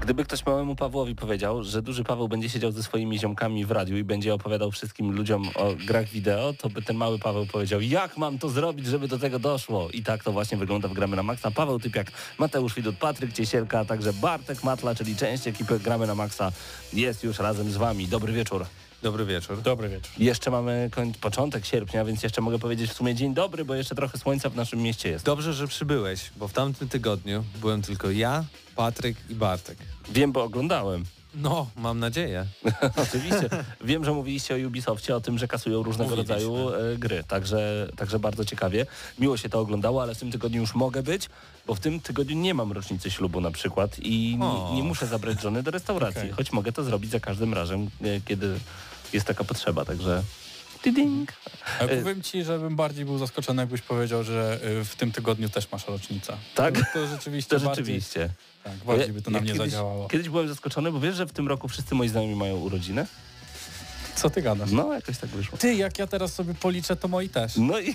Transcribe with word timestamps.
Gdyby 0.00 0.24
ktoś 0.24 0.46
małemu 0.46 0.76
Pawłowi 0.76 1.14
powiedział, 1.14 1.62
że 1.62 1.82
duży 1.82 2.04
Paweł 2.04 2.28
będzie 2.28 2.48
siedział 2.48 2.72
ze 2.72 2.82
swoimi 2.82 3.18
ziomkami 3.18 3.64
w 3.64 3.70
radiu 3.70 3.96
i 3.98 4.04
będzie 4.04 4.34
opowiadał 4.34 4.70
wszystkim 4.70 5.12
ludziom 5.12 5.48
o 5.54 5.74
grach 5.86 6.08
wideo, 6.08 6.52
to 6.52 6.68
by 6.68 6.82
ten 6.82 6.96
mały 6.96 7.18
Paweł 7.18 7.46
powiedział, 7.46 7.80
jak 7.80 8.16
mam 8.16 8.38
to 8.38 8.48
zrobić, 8.48 8.86
żeby 8.86 9.08
do 9.08 9.18
tego 9.18 9.38
doszło? 9.38 9.90
I 9.90 10.02
tak 10.02 10.24
to 10.24 10.32
właśnie 10.32 10.58
wygląda 10.58 10.88
w 10.88 10.92
Gramy 10.92 11.16
na 11.16 11.22
Maxa. 11.22 11.50
Paweł 11.50 11.78
Typiak, 11.78 12.12
Mateusz 12.38 12.74
Widut, 12.74 12.96
Patryk 12.96 13.32
Ciesielka, 13.32 13.78
a 13.80 13.84
także 13.84 14.12
Bartek 14.12 14.64
Matla, 14.64 14.94
czyli 14.94 15.16
część 15.16 15.48
ekipy 15.48 15.80
Gramy 15.80 16.06
na 16.06 16.14
Maxa 16.14 16.52
jest 16.92 17.24
już 17.24 17.38
razem 17.38 17.70
z 17.70 17.76
Wami. 17.76 18.08
Dobry 18.08 18.32
wieczór. 18.32 18.66
Dobry 19.02 19.24
wieczór. 19.24 19.62
Dobry 19.62 19.88
wieczór. 19.88 20.10
Jeszcze 20.18 20.50
mamy 20.50 20.90
koń, 20.92 21.12
początek 21.20 21.66
sierpnia, 21.66 22.04
więc 22.04 22.22
jeszcze 22.22 22.40
mogę 22.40 22.58
powiedzieć 22.58 22.90
w 22.90 22.94
sumie 22.94 23.14
dzień 23.14 23.34
dobry, 23.34 23.64
bo 23.64 23.74
jeszcze 23.74 23.94
trochę 23.94 24.18
słońca 24.18 24.50
w 24.50 24.56
naszym 24.56 24.82
mieście 24.82 25.08
jest. 25.08 25.24
Dobrze, 25.24 25.54
że 25.54 25.68
przybyłeś, 25.68 26.30
bo 26.36 26.48
w 26.48 26.52
tamtym 26.52 26.88
tygodniu 26.88 27.44
byłem 27.60 27.82
tylko 27.82 28.10
ja, 28.10 28.44
Patryk 28.80 29.16
i 29.30 29.34
Bartek. 29.34 29.78
Wiem, 30.08 30.32
bo 30.32 30.42
oglądałem. 30.42 31.04
No, 31.34 31.66
mam 31.76 31.98
nadzieję. 31.98 32.46
Oczywiście. 33.08 33.48
Wiem, 33.84 34.04
że 34.04 34.12
mówiliście 34.12 34.54
o 34.54 34.68
Ubisoftie, 34.68 35.16
o 35.16 35.20
tym, 35.20 35.38
że 35.38 35.48
kasują 35.48 35.82
różnego 35.82 36.16
rodzaju 36.16 36.68
e, 36.68 36.96
gry, 36.98 37.24
także, 37.28 37.88
także 37.96 38.18
bardzo 38.18 38.44
ciekawie. 38.44 38.86
Miło 39.18 39.36
się 39.36 39.48
to 39.48 39.60
oglądało, 39.60 40.02
ale 40.02 40.14
w 40.14 40.18
tym 40.18 40.32
tygodniu 40.32 40.60
już 40.60 40.74
mogę 40.74 41.02
być, 41.02 41.28
bo 41.66 41.74
w 41.74 41.80
tym 41.80 42.00
tygodniu 42.00 42.36
nie 42.36 42.54
mam 42.54 42.72
rocznicy 42.72 43.10
ślubu 43.10 43.40
na 43.40 43.50
przykład 43.50 43.98
i 43.98 44.38
nie, 44.38 44.76
nie 44.76 44.82
muszę 44.82 45.06
zabrać 45.06 45.40
żony 45.40 45.62
do 45.62 45.70
restauracji, 45.70 46.22
okay. 46.22 46.32
choć 46.32 46.52
mogę 46.52 46.72
to 46.72 46.84
zrobić 46.84 47.10
za 47.10 47.20
każdym 47.20 47.54
razem, 47.54 47.90
e, 48.02 48.20
kiedy 48.20 48.60
jest 49.12 49.26
taka 49.26 49.44
potrzeba, 49.44 49.84
także... 49.84 50.22
Ding. 50.84 51.32
A 51.80 51.88
powiem 51.88 52.22
Ci, 52.22 52.44
że 52.44 52.58
bym 52.58 52.76
bardziej 52.76 53.04
był 53.04 53.18
zaskoczony, 53.18 53.62
jakbyś 53.62 53.82
powiedział, 53.82 54.24
że 54.24 54.60
y, 54.80 54.84
w 54.84 54.96
tym 54.96 55.12
tygodniu 55.12 55.48
też 55.48 55.72
masz 55.72 55.86
rocznicę. 55.86 56.36
Tak? 56.54 56.78
To, 56.78 56.84
to 56.92 57.06
rzeczywiście 57.06 57.58
to 57.58 57.58
rzeczywiście. 57.58 58.30
Tak, 58.64 58.74
bardziej 58.86 59.12
by 59.12 59.22
to 59.22 59.30
na 59.30 59.40
mnie 59.40 59.52
kiedyś, 59.52 59.72
zadziałało. 59.72 60.08
Kiedyś 60.08 60.28
byłem 60.28 60.48
zaskoczony, 60.48 60.92
bo 60.92 61.00
wiesz, 61.00 61.16
że 61.16 61.26
w 61.26 61.32
tym 61.32 61.48
roku 61.48 61.68
wszyscy 61.68 61.94
moi 61.94 62.08
znajomi 62.08 62.34
mają 62.34 62.56
urodziny? 62.56 63.06
Co 64.14 64.30
ty 64.30 64.42
gadasz? 64.42 64.70
No, 64.70 64.92
jakoś 64.92 65.18
tak 65.18 65.30
wyszło. 65.30 65.58
Ty, 65.58 65.74
jak 65.74 65.98
ja 65.98 66.06
teraz 66.06 66.32
sobie 66.32 66.54
policzę, 66.54 66.96
to 66.96 67.08
moi 67.08 67.28
też. 67.28 67.56
No 67.56 67.80
i... 67.80 67.94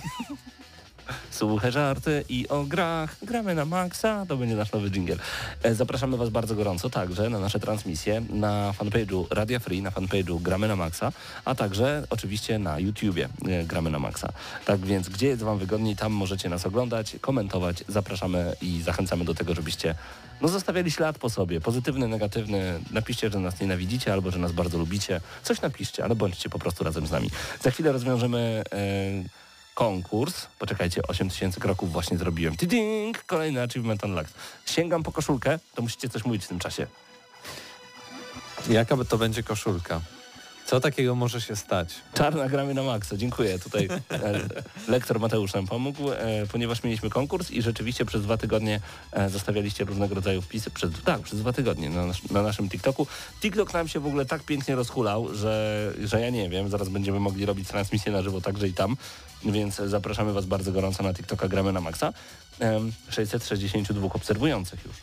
Słuchaj 1.30 1.72
żarty 1.72 2.24
i 2.28 2.48
o 2.48 2.64
grach. 2.64 3.16
Gramy 3.22 3.54
na 3.54 3.64
maksa. 3.64 4.26
To 4.28 4.36
będzie 4.36 4.56
nasz 4.56 4.72
nowy 4.72 4.90
dżingiel. 4.90 5.18
E, 5.62 5.74
zapraszamy 5.74 6.16
Was 6.16 6.30
bardzo 6.30 6.54
gorąco 6.54 6.90
także 6.90 7.30
na 7.30 7.38
nasze 7.40 7.60
transmisje 7.60 8.22
na 8.30 8.72
fanpage'u 8.78 9.26
Radia 9.30 9.58
Free, 9.58 9.82
na 9.82 9.90
fanpage'u 9.90 10.42
Gramy 10.42 10.68
na 10.68 10.76
maksa, 10.76 11.12
a 11.44 11.54
także 11.54 12.06
oczywiście 12.10 12.58
na 12.58 12.78
YouTubie 12.78 13.28
e, 13.48 13.64
Gramy 13.64 13.90
na 13.90 13.98
maksa. 13.98 14.32
Tak 14.64 14.80
więc 14.80 15.08
gdzie 15.08 15.26
jest 15.26 15.42
Wam 15.42 15.58
wygodniej, 15.58 15.96
tam 15.96 16.12
możecie 16.12 16.48
nas 16.48 16.66
oglądać, 16.66 17.16
komentować. 17.20 17.84
Zapraszamy 17.88 18.56
i 18.62 18.82
zachęcamy 18.82 19.24
do 19.24 19.34
tego, 19.34 19.54
żebyście 19.54 19.94
no, 20.40 20.48
zostawiali 20.48 20.90
ślad 20.90 21.18
po 21.18 21.30
sobie. 21.30 21.60
Pozytywny, 21.60 22.08
negatywny. 22.08 22.80
Napiszcie, 22.90 23.30
że 23.30 23.40
nas 23.40 23.60
nienawidzicie 23.60 24.12
albo 24.12 24.30
że 24.30 24.38
nas 24.38 24.52
bardzo 24.52 24.78
lubicie. 24.78 25.20
Coś 25.42 25.60
napiszcie, 25.60 26.04
ale 26.04 26.14
bądźcie 26.14 26.48
po 26.48 26.58
prostu 26.58 26.84
razem 26.84 27.06
z 27.06 27.10
nami. 27.10 27.30
Za 27.62 27.70
chwilę 27.70 27.92
rozwiążemy... 27.92 28.62
E, 28.72 29.45
konkurs. 29.76 30.46
Poczekajcie, 30.58 31.02
8000 31.02 31.60
kroków 31.60 31.92
właśnie 31.92 32.18
zrobiłem. 32.18 32.56
Tiding! 32.56 33.24
Kolejny 33.24 33.62
achievement 33.62 34.04
unlocked. 34.04 34.34
Sięgam 34.66 35.02
po 35.02 35.12
koszulkę, 35.12 35.58
to 35.74 35.82
musicie 35.82 36.08
coś 36.08 36.24
mówić 36.24 36.44
w 36.44 36.48
tym 36.48 36.58
czasie. 36.58 36.86
Jaka 38.68 38.96
to 39.04 39.18
będzie 39.18 39.42
koszulka? 39.42 40.00
Co 40.66 40.80
takiego 40.80 41.14
może 41.14 41.40
się 41.40 41.56
stać? 41.56 41.94
Czarna 42.14 42.48
gramy 42.48 42.74
na 42.74 42.82
maksa. 42.82 43.16
Dziękuję. 43.16 43.58
Tutaj 43.58 43.88
e, 44.10 44.40
lektor 44.88 45.20
Mateusz 45.20 45.54
nam 45.54 45.66
pomógł, 45.66 46.10
e, 46.12 46.46
ponieważ 46.52 46.82
mieliśmy 46.82 47.10
konkurs 47.10 47.50
i 47.50 47.62
rzeczywiście 47.62 48.04
przez 48.04 48.22
dwa 48.22 48.36
tygodnie 48.36 48.80
e, 49.12 49.30
zostawialiście 49.30 49.84
różnego 49.84 50.14
rodzaju 50.14 50.42
wpisy. 50.42 50.70
Przez, 50.70 50.90
tak, 51.04 51.20
przez 51.20 51.38
dwa 51.38 51.52
tygodnie 51.52 51.90
na, 51.90 52.06
nas, 52.06 52.30
na, 52.30 52.42
naszym 52.42 52.68
TikToku. 52.68 53.06
TikTok 53.40 53.74
nam 53.74 53.88
się 53.88 54.00
w 54.00 54.06
ogóle 54.06 54.26
tak 54.26 54.42
pięknie 54.42 54.74
rozhulał, 54.74 55.34
że, 55.34 55.92
że 56.04 56.20
ja 56.20 56.30
nie 56.30 56.48
wiem, 56.48 56.68
zaraz 56.68 56.88
będziemy 56.88 57.20
mogli 57.20 57.46
robić 57.46 57.68
transmisję 57.68 58.12
na 58.12 58.22
żywo 58.22 58.40
także 58.40 58.68
i 58.68 58.72
tam. 58.72 58.96
Więc 59.44 59.76
zapraszamy 59.76 60.32
Was 60.32 60.46
bardzo 60.46 60.72
gorąco 60.72 61.02
na 61.02 61.14
TikToka 61.14 61.48
Gramy 61.48 61.72
na 61.72 61.80
Maxa. 61.80 62.12
662 63.08 64.06
obserwujących 64.12 64.84
już. 64.84 64.96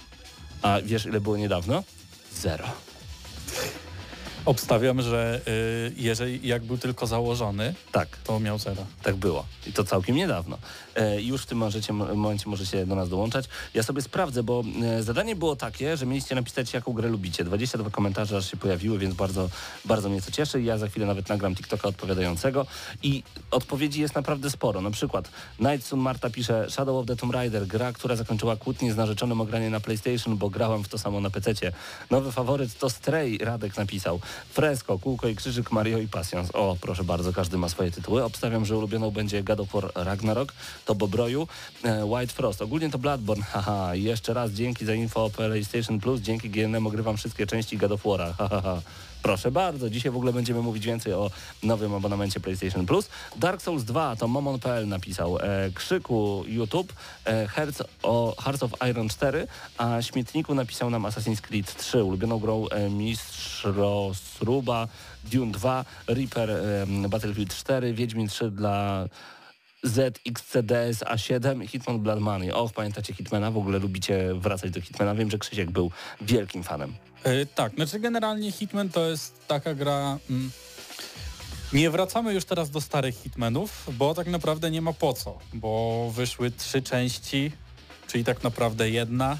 A 0.61 0.77
wiesz 0.83 1.05
ile 1.05 1.21
było 1.21 1.37
niedawno? 1.37 1.83
Zero. 2.33 2.65
Obstawiam, 4.45 5.01
że 5.01 5.41
y, 5.47 5.93
jeżeli 5.97 6.47
jak 6.47 6.63
był 6.63 6.77
tylko 6.77 7.07
założony, 7.07 7.73
tak. 7.91 8.17
to 8.23 8.39
miał 8.39 8.59
zero. 8.59 8.85
Tak 9.03 9.15
było. 9.15 9.45
I 9.67 9.73
to 9.73 9.83
całkiem 9.83 10.15
niedawno. 10.15 10.57
E, 10.95 11.21
już 11.21 11.41
w 11.41 11.45
tym 11.45 11.57
możecie, 11.57 11.93
momencie 11.93 12.49
możecie 12.49 12.85
do 12.85 12.95
nas 12.95 13.09
dołączać. 13.09 13.45
Ja 13.73 13.83
sobie 13.83 14.01
sprawdzę, 14.01 14.43
bo 14.43 14.63
e, 14.83 15.03
zadanie 15.03 15.35
było 15.35 15.55
takie, 15.55 15.97
że 15.97 16.05
mieliście 16.05 16.35
napisać, 16.35 16.73
jaką 16.73 16.93
grę 16.93 17.09
lubicie. 17.09 17.43
22 17.43 17.89
komentarze 17.89 18.37
aż 18.37 18.51
się 18.51 18.57
pojawiły, 18.57 18.99
więc 18.99 19.15
bardzo, 19.15 19.49
bardzo 19.85 20.09
mnie 20.09 20.21
to 20.21 20.31
cieszy. 20.31 20.61
Ja 20.61 20.77
za 20.77 20.87
chwilę 20.87 21.05
nawet 21.05 21.29
nagram 21.29 21.55
TikToka 21.55 21.87
odpowiadającego 21.87 22.65
i 23.03 23.23
odpowiedzi 23.51 24.01
jest 24.01 24.15
naprawdę 24.15 24.49
sporo. 24.49 24.81
Na 24.81 24.91
przykład 24.91 25.29
Nightsun 25.59 25.99
Marta 25.99 26.29
pisze 26.29 26.69
Shadow 26.69 26.95
of 26.95 27.05
the 27.05 27.15
Tomb 27.15 27.33
Raider, 27.33 27.67
gra, 27.67 27.93
która 27.93 28.15
zakończyła 28.15 28.55
kłótnię 28.55 28.93
z 28.93 28.97
narzeczonym 28.97 29.41
o 29.41 29.45
granie 29.45 29.69
na 29.69 29.79
PlayStation, 29.79 30.37
bo 30.37 30.49
grałam 30.49 30.83
w 30.83 30.87
to 30.87 30.97
samo 30.97 31.21
na 31.21 31.29
PC. 31.29 31.53
Nowy 32.11 32.31
faworyt 32.31 32.79
to 32.79 32.89
Stray, 32.89 33.37
Radek 33.37 33.77
napisał. 33.77 34.19
Fresco, 34.49 34.99
Kółko 34.99 35.27
i 35.27 35.35
Krzyżyk, 35.35 35.71
Mario 35.71 35.97
i 35.97 36.07
Passions. 36.07 36.49
O, 36.53 36.77
proszę 36.81 37.03
bardzo, 37.03 37.33
każdy 37.33 37.57
ma 37.57 37.69
swoje 37.69 37.91
tytuły. 37.91 38.23
Obstawiam, 38.23 38.65
że 38.65 38.77
ulubioną 38.77 39.11
będzie 39.11 39.43
God 39.43 39.59
of 39.59 39.71
War 39.71 39.91
Ragnarok, 39.95 40.53
to 40.85 40.95
Bobroju, 40.95 41.47
e, 41.83 42.05
White 42.05 42.33
Frost. 42.33 42.61
Ogólnie 42.61 42.89
to 42.89 42.97
Bloodborne, 42.97 43.43
haha. 43.53 43.95
I 43.95 44.03
jeszcze 44.03 44.33
raz 44.33 44.51
dzięki 44.51 44.85
za 44.85 44.93
info 44.93 45.25
o 45.25 45.29
PlayStation 45.29 45.99
Plus, 45.99 46.21
dzięki 46.21 46.49
GNM 46.49 46.87
ogrywam 46.87 47.17
wszystkie 47.17 47.47
części 47.47 47.77
God 47.77 47.91
of 47.91 48.03
haha. 48.37 48.81
Proszę 49.23 49.51
bardzo, 49.51 49.89
dzisiaj 49.89 50.11
w 50.11 50.15
ogóle 50.15 50.33
będziemy 50.33 50.61
mówić 50.61 50.85
więcej 50.85 51.13
o 51.13 51.31
nowym 51.63 51.93
abonamencie 51.93 52.39
PlayStation 52.39 52.85
Plus. 52.85 53.09
Dark 53.35 53.61
Souls 53.61 53.83
2 53.83 54.15
to 54.15 54.27
Momon.pl 54.27 54.87
napisał. 54.87 55.37
E, 55.39 55.71
krzyku 55.73 56.43
YouTube, 56.47 56.93
e, 57.25 57.47
Hearts, 57.47 57.83
o, 58.03 58.35
Hearts 58.39 58.63
of 58.63 58.71
Iron 58.89 59.09
4, 59.09 59.47
a 59.77 60.01
Śmietniku 60.01 60.55
napisał 60.55 60.89
nam 60.89 61.03
Assassin's 61.03 61.41
Creed 61.41 61.75
3, 61.75 62.03
ulubioną 62.03 62.39
grą 62.39 62.67
e, 62.67 62.89
Mistrz 62.89 63.63
Rosruba, 63.63 64.87
Dune 65.31 65.51
2, 65.51 65.85
Reaper, 66.07 66.49
e, 66.49 67.09
Battlefield 67.09 67.55
4, 67.55 67.93
Wiedźmin 67.93 68.27
3 68.27 68.51
dla 68.51 69.07
ZXCDS 69.83 71.03
A7 71.03 71.67
Hitman 71.67 71.99
Blood 71.99 72.19
Money. 72.19 72.51
Och, 72.51 72.73
pamiętacie 72.73 73.13
Hitmana? 73.13 73.51
W 73.51 73.57
ogóle 73.57 73.79
lubicie 73.79 74.33
wracać 74.33 74.71
do 74.71 74.81
Hitmana? 74.81 75.15
Wiem, 75.15 75.31
że 75.31 75.37
Krzysiek 75.37 75.71
był 75.71 75.91
wielkim 76.21 76.63
fanem. 76.63 76.93
Yy, 77.25 77.45
tak, 77.45 77.75
znaczy 77.75 77.99
generalnie 77.99 78.51
Hitman 78.51 78.89
to 78.89 79.09
jest 79.09 79.47
taka 79.47 79.75
gra... 79.75 80.17
Mm, 80.29 80.51
nie 81.73 81.89
wracamy 81.89 82.33
już 82.33 82.45
teraz 82.45 82.69
do 82.69 82.81
starych 82.81 83.15
Hitmanów, 83.15 83.89
bo 83.97 84.13
tak 84.13 84.27
naprawdę 84.27 84.71
nie 84.71 84.81
ma 84.81 84.93
po 84.93 85.13
co, 85.13 85.39
bo 85.53 86.11
wyszły 86.15 86.51
trzy 86.51 86.81
części, 86.81 87.51
czyli 88.07 88.23
tak 88.23 88.43
naprawdę 88.43 88.89
jedna 88.89 89.37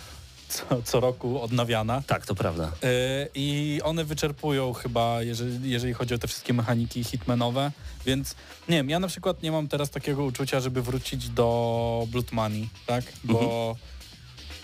co, 0.53 0.81
co 0.83 0.99
roku 0.99 1.41
odnawiana. 1.41 2.03
Tak, 2.07 2.25
to 2.25 2.35
prawda. 2.35 2.71
Yy, 2.81 2.89
I 3.35 3.79
one 3.83 4.05
wyczerpują 4.05 4.73
chyba, 4.73 5.21
jeżeli, 5.21 5.71
jeżeli 5.71 5.93
chodzi 5.93 6.13
o 6.13 6.17
te 6.17 6.27
wszystkie 6.27 6.53
mechaniki 6.53 7.03
hitmanowe, 7.03 7.71
więc 8.05 8.35
nie 8.69 8.77
wiem, 8.77 8.89
ja 8.89 8.99
na 8.99 9.07
przykład 9.07 9.43
nie 9.43 9.51
mam 9.51 9.67
teraz 9.67 9.89
takiego 9.89 10.23
uczucia, 10.23 10.59
żeby 10.59 10.81
wrócić 10.81 11.29
do 11.29 12.07
Blood 12.11 12.31
Money, 12.31 12.69
tak? 12.85 13.03
Bo 13.23 13.75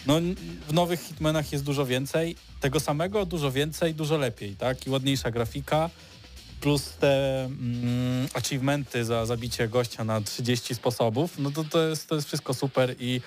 mhm. 0.05 0.35
no, 0.35 0.43
w 0.67 0.73
nowych 0.73 1.01
hitmanach 1.01 1.51
jest 1.51 1.63
dużo 1.63 1.85
więcej, 1.85 2.35
tego 2.59 2.79
samego 2.79 3.25
dużo 3.25 3.51
więcej, 3.51 3.93
dużo 3.93 4.17
lepiej, 4.17 4.55
tak? 4.55 4.87
I 4.87 4.89
ładniejsza 4.89 5.31
grafika, 5.31 5.89
plus 6.61 6.93
te 6.99 7.45
mm, 7.45 8.27
achievementy 8.33 9.05
za 9.05 9.25
zabicie 9.25 9.67
gościa 9.67 10.03
na 10.03 10.21
30 10.21 10.75
sposobów, 10.75 11.39
no 11.39 11.51
to 11.51 11.63
to 11.63 11.87
jest, 11.87 12.09
to 12.09 12.15
jest 12.15 12.27
wszystko 12.27 12.53
super 12.53 12.95
i 12.99 13.21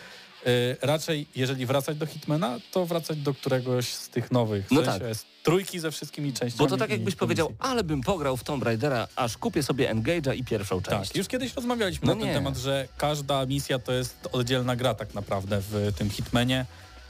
raczej, 0.83 1.27
jeżeli 1.37 1.67
wracać 1.67 1.97
do 1.97 2.07
Hitmana, 2.07 2.59
to 2.73 2.87
wracać 2.87 3.19
do 3.19 3.35
któregoś 3.35 3.87
z 3.89 4.09
tych 4.09 4.31
nowych. 4.31 4.67
W 4.67 4.71
No 4.71 4.83
tak. 4.83 5.03
trójki 5.43 5.81
ze 5.81 5.91
wszystkimi 5.91 6.33
częściami. 6.33 6.59
Bo 6.59 6.67
to 6.67 6.77
tak 6.77 6.91
jakbyś 6.91 7.15
powiedział, 7.15 7.53
ale 7.59 7.85
bym 7.85 8.01
pograł 8.01 8.37
w 8.37 8.45
Tomb 8.45 8.63
Raidera, 8.65 9.09
aż 9.17 9.39
kupię 9.39 9.63
sobie 9.63 9.95
Engage'a 9.95 10.37
i 10.37 10.45
pierwszą 10.45 10.83
część. 10.83 11.09
Tak, 11.09 11.17
już 11.17 11.29
kiedyś 11.29 11.55
rozmawialiśmy 11.55 12.07
No 12.07 12.15
na 12.15 12.21
ten 12.21 12.29
nie. 12.29 12.35
temat, 12.35 12.57
że 12.57 12.89
każda 12.99 13.47
misja 13.47 13.79
to 13.79 13.93
jest 13.93 14.29
oddzielna 14.33 14.77
gra 14.77 14.95
tak 14.95 15.15
naprawdę 15.15 15.61
w 15.71 15.93
tym 15.97 16.11
Hitmanie 16.11 16.67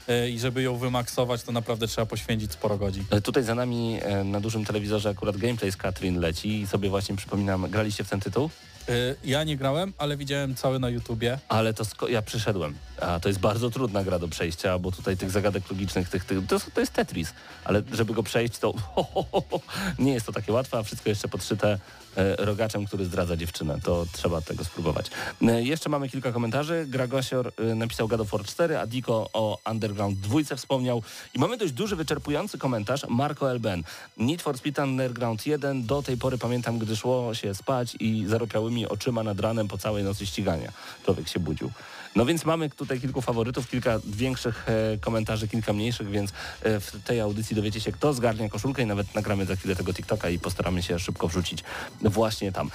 y, 0.09 0.29
i 0.29 0.39
żeby 0.39 0.61
ją 0.61 0.77
wymaksować, 0.77 1.43
to 1.43 1.51
naprawdę 1.51 1.87
trzeba 1.87 2.05
poświęcić 2.05 2.51
sporo 2.51 2.77
godzin. 2.77 3.05
Tutaj 3.23 3.43
za 3.43 3.55
nami 3.55 3.99
e, 4.01 4.23
na 4.23 4.39
dużym 4.41 4.65
telewizorze 4.65 5.09
akurat 5.09 5.37
gameplay 5.37 5.71
z 5.71 5.77
Katrin 5.77 6.19
leci 6.19 6.61
i 6.61 6.67
sobie 6.67 6.89
właśnie 6.89 7.15
przypominam, 7.15 7.69
graliście 7.69 8.03
w 8.03 8.09
ten 8.09 8.19
tytuł? 8.19 8.49
Y, 8.89 9.15
Ja 9.23 9.43
nie 9.43 9.57
grałem, 9.57 9.93
ale 9.97 10.17
widziałem 10.17 10.55
cały 10.55 10.79
na 10.79 10.89
YouTubie. 10.89 11.39
Ale 11.49 11.73
to 11.73 11.83
ja 12.09 12.21
przyszedłem, 12.21 12.75
a 13.03 13.19
to 13.19 13.29
jest 13.29 13.39
bardzo 13.39 13.69
trudna 13.69 14.03
gra 14.03 14.19
do 14.19 14.27
przejścia, 14.27 14.79
bo 14.79 14.91
tutaj 14.91 15.17
tych 15.17 15.31
zagadek 15.31 15.69
logicznych, 15.69 16.09
tych, 16.09 16.25
tych, 16.25 16.47
to, 16.47 16.59
to 16.73 16.79
jest 16.79 16.93
Tetris, 16.93 17.33
ale 17.63 17.81
żeby 17.91 18.13
go 18.13 18.23
przejść, 18.23 18.57
to 18.57 18.73
ho, 18.73 19.03
ho, 19.03 19.25
ho, 19.31 19.59
nie 19.99 20.13
jest 20.13 20.25
to 20.25 20.31
takie 20.31 20.53
łatwe, 20.53 20.77
a 20.77 20.83
wszystko 20.83 21.09
jeszcze 21.09 21.27
podszyte 21.27 21.79
e, 22.17 22.35
rogaczem, 22.35 22.85
który 22.85 23.05
zdradza 23.05 23.37
dziewczynę. 23.37 23.79
To 23.83 24.05
trzeba 24.11 24.41
tego 24.41 24.63
spróbować. 24.63 25.11
E, 25.41 25.63
jeszcze 25.63 25.89
mamy 25.89 26.09
kilka 26.09 26.31
komentarzy. 26.31 26.85
Gragosior 26.87 27.51
e, 27.57 27.75
napisał 27.75 28.07
God 28.07 28.21
of 28.21 28.29
War 28.29 28.43
4, 28.43 28.77
a 28.77 28.87
Diko 28.87 29.29
o 29.33 29.57
Underground 29.71 30.19
2 30.19 30.55
wspomniał. 30.55 31.03
I 31.33 31.39
mamy 31.39 31.57
dość 31.57 31.73
duży, 31.73 31.95
wyczerpujący 31.95 32.57
komentarz. 32.57 33.01
Marco 33.09 33.51
Elben. 33.51 33.83
Need 34.17 34.41
for 34.41 34.57
Speed 34.57 34.83
Underground 34.83 35.45
1 35.45 35.85
do 35.85 36.03
tej 36.03 36.17
pory 36.17 36.37
pamiętam, 36.37 36.79
gdy 36.79 36.95
szło 36.95 37.33
się 37.33 37.55
spać 37.55 37.97
i 37.99 38.25
zaropiałymi 38.27 38.87
oczyma 38.87 39.23
nad 39.23 39.39
ranem 39.39 39.67
po 39.67 39.77
całej 39.77 40.03
nocy 40.03 40.25
ścigania. 40.25 40.71
Człowiek 41.05 41.27
się 41.27 41.39
budził. 41.39 41.71
No 42.15 42.25
więc 42.25 42.45
mamy 42.45 42.69
tutaj 42.69 43.01
kilku 43.01 43.21
faworytów, 43.21 43.69
kilka 43.69 43.99
większych 44.05 44.65
e, 44.69 44.97
komentarzy, 44.97 45.47
kilka 45.47 45.73
mniejszych, 45.73 46.09
więc 46.09 46.31
e, 46.61 46.79
w 46.79 47.03
tej 47.03 47.19
audycji 47.19 47.55
dowiecie 47.55 47.81
się, 47.81 47.91
kto 47.91 48.13
zgarnia 48.13 48.49
koszulkę 48.49 48.83
i 48.83 48.85
nawet 48.85 49.15
nagramy 49.15 49.45
za 49.45 49.55
chwilę 49.55 49.75
tego 49.75 49.93
TikToka 49.93 50.29
i 50.29 50.39
postaramy 50.39 50.83
się 50.83 50.99
szybko 50.99 51.27
wrzucić 51.27 51.63
właśnie 52.01 52.51
tam. 52.51 52.71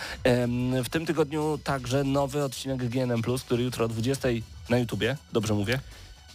W 0.85 0.89
tym 0.91 1.07
tygodniu 1.07 1.59
także 1.65 2.05
nowy 2.05 2.45
odcinek 2.45 2.89
GNM+, 2.89 3.23
który 3.47 3.63
jutro 3.63 3.85
o 3.85 3.89
20 3.89 4.29
na 4.69 4.79
YouTubie, 4.79 5.17
dobrze 5.33 5.55
mówię? 5.55 5.81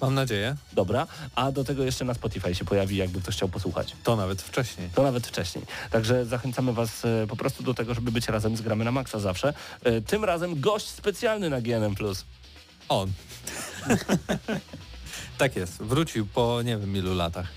Mam 0.01 0.13
nadzieję. 0.13 0.55
Dobra, 0.73 1.07
a 1.35 1.51
do 1.51 1.63
tego 1.63 1.83
jeszcze 1.83 2.05
na 2.05 2.13
Spotify 2.13 2.55
się 2.55 2.65
pojawi, 2.65 2.97
jakby 2.97 3.21
ktoś 3.21 3.35
chciał 3.35 3.49
posłuchać. 3.49 3.95
To 4.03 4.15
nawet 4.15 4.41
wcześniej. 4.41 4.89
To 4.95 5.03
nawet 5.03 5.27
wcześniej. 5.27 5.65
Także 5.91 6.25
zachęcamy 6.25 6.73
Was 6.73 7.05
e, 7.05 7.27
po 7.27 7.35
prostu 7.35 7.63
do 7.63 7.73
tego, 7.73 7.93
żeby 7.93 8.11
być 8.11 8.27
razem 8.27 8.57
z 8.57 8.61
Gramy 8.61 8.85
na 8.85 8.91
Maxa 8.91 9.19
zawsze. 9.19 9.53
Tym 10.07 10.23
razem 10.23 10.59
gość 10.59 10.87
specjalny 10.87 11.49
na 11.49 11.61
GNM+. 11.61 11.95
On. 12.93 13.11
tak 15.37 15.55
jest. 15.55 15.77
Wrócił 15.77 16.25
po 16.25 16.61
nie 16.61 16.77
wiem 16.77 16.97
ilu 16.97 17.15
latach. 17.15 17.47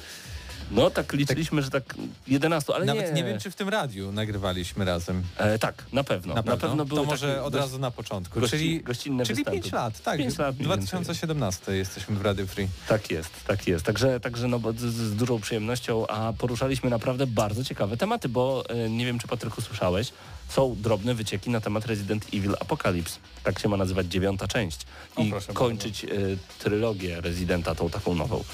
No 0.71 0.91
tak 0.91 1.13
liczyliśmy, 1.13 1.63
że 1.63 1.71
tak 1.71 1.95
11, 2.27 2.75
ale 2.75 2.85
Nawet 2.85 3.07
nie. 3.07 3.13
nie. 3.13 3.25
wiem, 3.25 3.41
czy 3.41 3.51
w 3.51 3.55
tym 3.55 3.69
radiu 3.69 4.13
nagrywaliśmy 4.13 4.85
razem. 4.85 5.23
E, 5.37 5.59
tak, 5.59 5.85
na 5.93 6.05
pewno. 6.05 6.35
Na, 6.35 6.43
pewno 6.43 6.85
były 6.85 7.01
To 7.01 7.07
może 7.07 7.43
od 7.43 7.55
razu 7.55 7.79
na 7.79 7.91
początku. 7.91 8.41
gości- 8.41 8.51
czyli 8.51 8.83
gościnne 8.83 9.25
czyli 9.25 9.37
występy. 9.37 9.61
5 9.61 9.73
lat, 9.73 10.01
tak. 10.03 10.19
Pięć 10.19 10.39
lat 10.39 10.57
mniej 10.57 10.69
więcej. 10.69 10.87
2017 10.87 11.73
jesteśmy 11.73 12.17
w 12.17 12.23
Radio 12.23 12.47
Free. 12.47 12.69
Tak 12.89 13.11
jest, 13.11 13.31
tak 13.47 13.67
jest. 13.67 13.85
Także, 13.85 14.21
także 14.21 14.49
no, 14.49 14.61
z, 14.77 14.81
z 14.81 15.15
dużą 15.17 15.41
przyjemnością, 15.41 16.07
a 16.07 16.33
poruszaliśmy 16.33 16.91
naprawdę 16.91 17.27
bardzo 17.27 17.65
ciekawe 17.65 17.97
tematy, 17.97 18.29
bo 18.29 18.65
e, 18.69 18.91
nie 18.91 19.07
wiem, 19.07 19.19
czy 19.19 19.29
Patryku 19.29 19.61
słyszałeś, 19.61 20.13
są 20.49 20.77
drobne 20.79 21.15
wycieki 21.15 21.51
na 21.51 21.61
temat 21.61 21.87
Resident 21.87 22.27
Evil 22.35 22.55
Apocalypse. 22.61 23.19
Tak 23.45 23.59
się 23.59 23.69
ma 23.69 23.77
nazywać 23.77 24.07
dziewiąta 24.07 24.49
część. 24.49 24.81
O, 25.17 25.23
I 25.23 25.31
proszę 25.31 25.53
kończyć 25.53 26.05
e, 26.05 26.09
trylogię 26.59 27.21
Residenta 27.21 27.75
tą 27.75 27.91
taką 27.91 28.15
nową. 28.15 28.45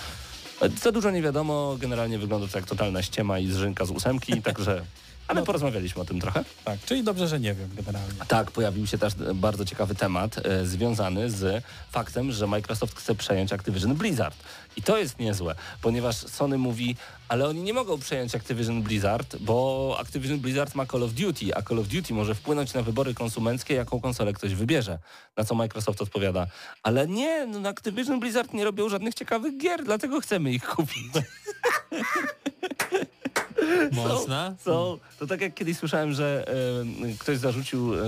Za 0.82 0.92
dużo 0.92 1.10
nie 1.10 1.22
wiadomo, 1.22 1.76
generalnie 1.80 2.18
wygląda 2.18 2.48
to 2.48 2.58
jak 2.58 2.66
totalna 2.66 3.02
ściema 3.02 3.38
i 3.38 3.46
zrzynka 3.46 3.84
z 3.84 3.90
ósemki, 3.90 4.42
także... 4.42 4.82
Ale 5.28 5.40
No. 5.40 5.46
porozmawialiśmy 5.46 6.02
o 6.02 6.04
tym 6.04 6.20
trochę. 6.20 6.44
Tak, 6.64 6.78
czyli 6.86 7.04
dobrze, 7.04 7.28
że 7.28 7.40
nie 7.40 7.54
wiem 7.54 7.68
generalnie. 7.76 8.12
Tak, 8.28 8.50
pojawił 8.50 8.86
się 8.86 8.98
też 8.98 9.14
bardzo 9.34 9.64
ciekawy 9.64 9.94
temat 9.94 10.46
e, 10.46 10.66
związany 10.66 11.30
z 11.30 11.64
faktem, 11.90 12.32
że 12.32 12.46
Microsoft 12.46 12.98
chce 12.98 13.14
przejąć 13.14 13.52
Activision 13.52 13.94
Blizzard. 13.94 14.36
I 14.76 14.82
to 14.82 14.98
jest 14.98 15.18
niezłe, 15.18 15.54
ponieważ 15.82 16.16
Sony 16.16 16.58
mówi, 16.58 16.96
ale 17.28 17.48
oni 17.48 17.62
nie 17.62 17.74
mogą 17.74 17.98
przejąć 17.98 18.34
Activision 18.34 18.82
Blizzard, 18.82 19.36
bo 19.36 19.96
Activision 20.00 20.38
Blizzard 20.38 20.74
ma 20.74 20.86
Call 20.86 21.02
of 21.02 21.12
Duty, 21.12 21.54
a 21.54 21.62
Call 21.62 21.78
of 21.78 21.88
Duty 21.88 22.14
może 22.14 22.34
wpłynąć 22.34 22.74
na 22.74 22.82
wybory 22.82 23.14
konsumenckie, 23.14 23.74
jaką 23.74 24.00
konsolę 24.00 24.32
ktoś 24.32 24.54
wybierze. 24.54 24.98
Na 25.36 25.44
co 25.44 25.54
Microsoft 25.54 26.02
odpowiada, 26.02 26.46
ale 26.82 27.06
nie, 27.06 27.46
no 27.46 27.68
Activision 27.68 28.20
Blizzard 28.20 28.52
nie 28.52 28.64
robią 28.64 28.88
żadnych 28.88 29.14
ciekawych 29.14 29.58
gier, 29.58 29.84
dlatego 29.84 30.20
chcemy 30.20 30.52
ich 30.52 30.66
kupić. 30.66 31.12
Mocna? 33.92 34.54
So, 34.64 34.98
to 35.18 35.26
tak 35.26 35.40
jak 35.40 35.54
kiedyś 35.54 35.76
słyszałem, 35.76 36.12
że 36.12 36.44
e, 37.04 37.18
ktoś 37.18 37.38
zarzucił, 37.38 37.94
e, 37.94 37.98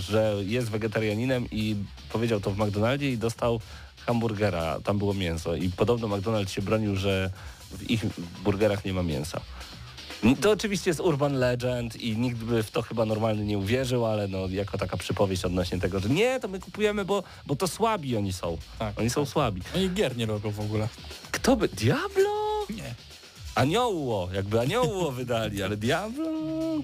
że 0.00 0.34
jest 0.40 0.70
wegetarianinem 0.70 1.46
i 1.50 1.76
powiedział 2.12 2.40
to 2.40 2.50
w 2.50 2.58
McDonaldzie 2.58 3.10
i 3.10 3.18
dostał 3.18 3.60
hamburgera, 4.06 4.80
tam 4.80 4.98
było 4.98 5.14
mięso 5.14 5.54
i 5.54 5.68
podobno 5.68 6.08
McDonald's 6.08 6.48
się 6.48 6.62
bronił, 6.62 6.96
że 6.96 7.30
w 7.70 7.90
ich 7.90 8.04
burgerach 8.44 8.84
nie 8.84 8.92
ma 8.92 9.02
mięsa. 9.02 9.40
To 10.40 10.50
oczywiście 10.50 10.90
jest 10.90 11.00
urban 11.00 11.34
legend 11.34 11.96
i 11.96 12.16
nikt 12.16 12.38
by 12.38 12.62
w 12.62 12.70
to 12.70 12.82
chyba 12.82 13.04
normalny 13.04 13.44
nie 13.44 13.58
uwierzył, 13.58 14.06
ale 14.06 14.28
no 14.28 14.48
jako 14.48 14.78
taka 14.78 14.96
przypowieść 14.96 15.44
odnośnie 15.44 15.80
tego, 15.80 16.00
że 16.00 16.08
nie, 16.08 16.40
to 16.40 16.48
my 16.48 16.60
kupujemy, 16.60 17.04
bo, 17.04 17.22
bo 17.46 17.56
to 17.56 17.68
słabi 17.68 18.16
oni 18.16 18.32
są. 18.32 18.58
Tak, 18.78 18.98
oni 18.98 19.10
są 19.10 19.24
tak. 19.24 19.32
słabi. 19.32 19.62
No 19.74 19.80
i 19.80 19.90
gier 19.90 20.16
nie 20.16 20.26
robią 20.26 20.50
w 20.50 20.60
ogóle. 20.60 20.88
Kto 21.30 21.56
by... 21.56 21.68
Diablo? 21.68 22.66
Nie. 22.70 22.94
Anioło, 23.54 24.28
jakby 24.34 24.60
anioło 24.60 25.12
wydali, 25.12 25.62
ale 25.62 25.76
Diablo, 25.76 26.26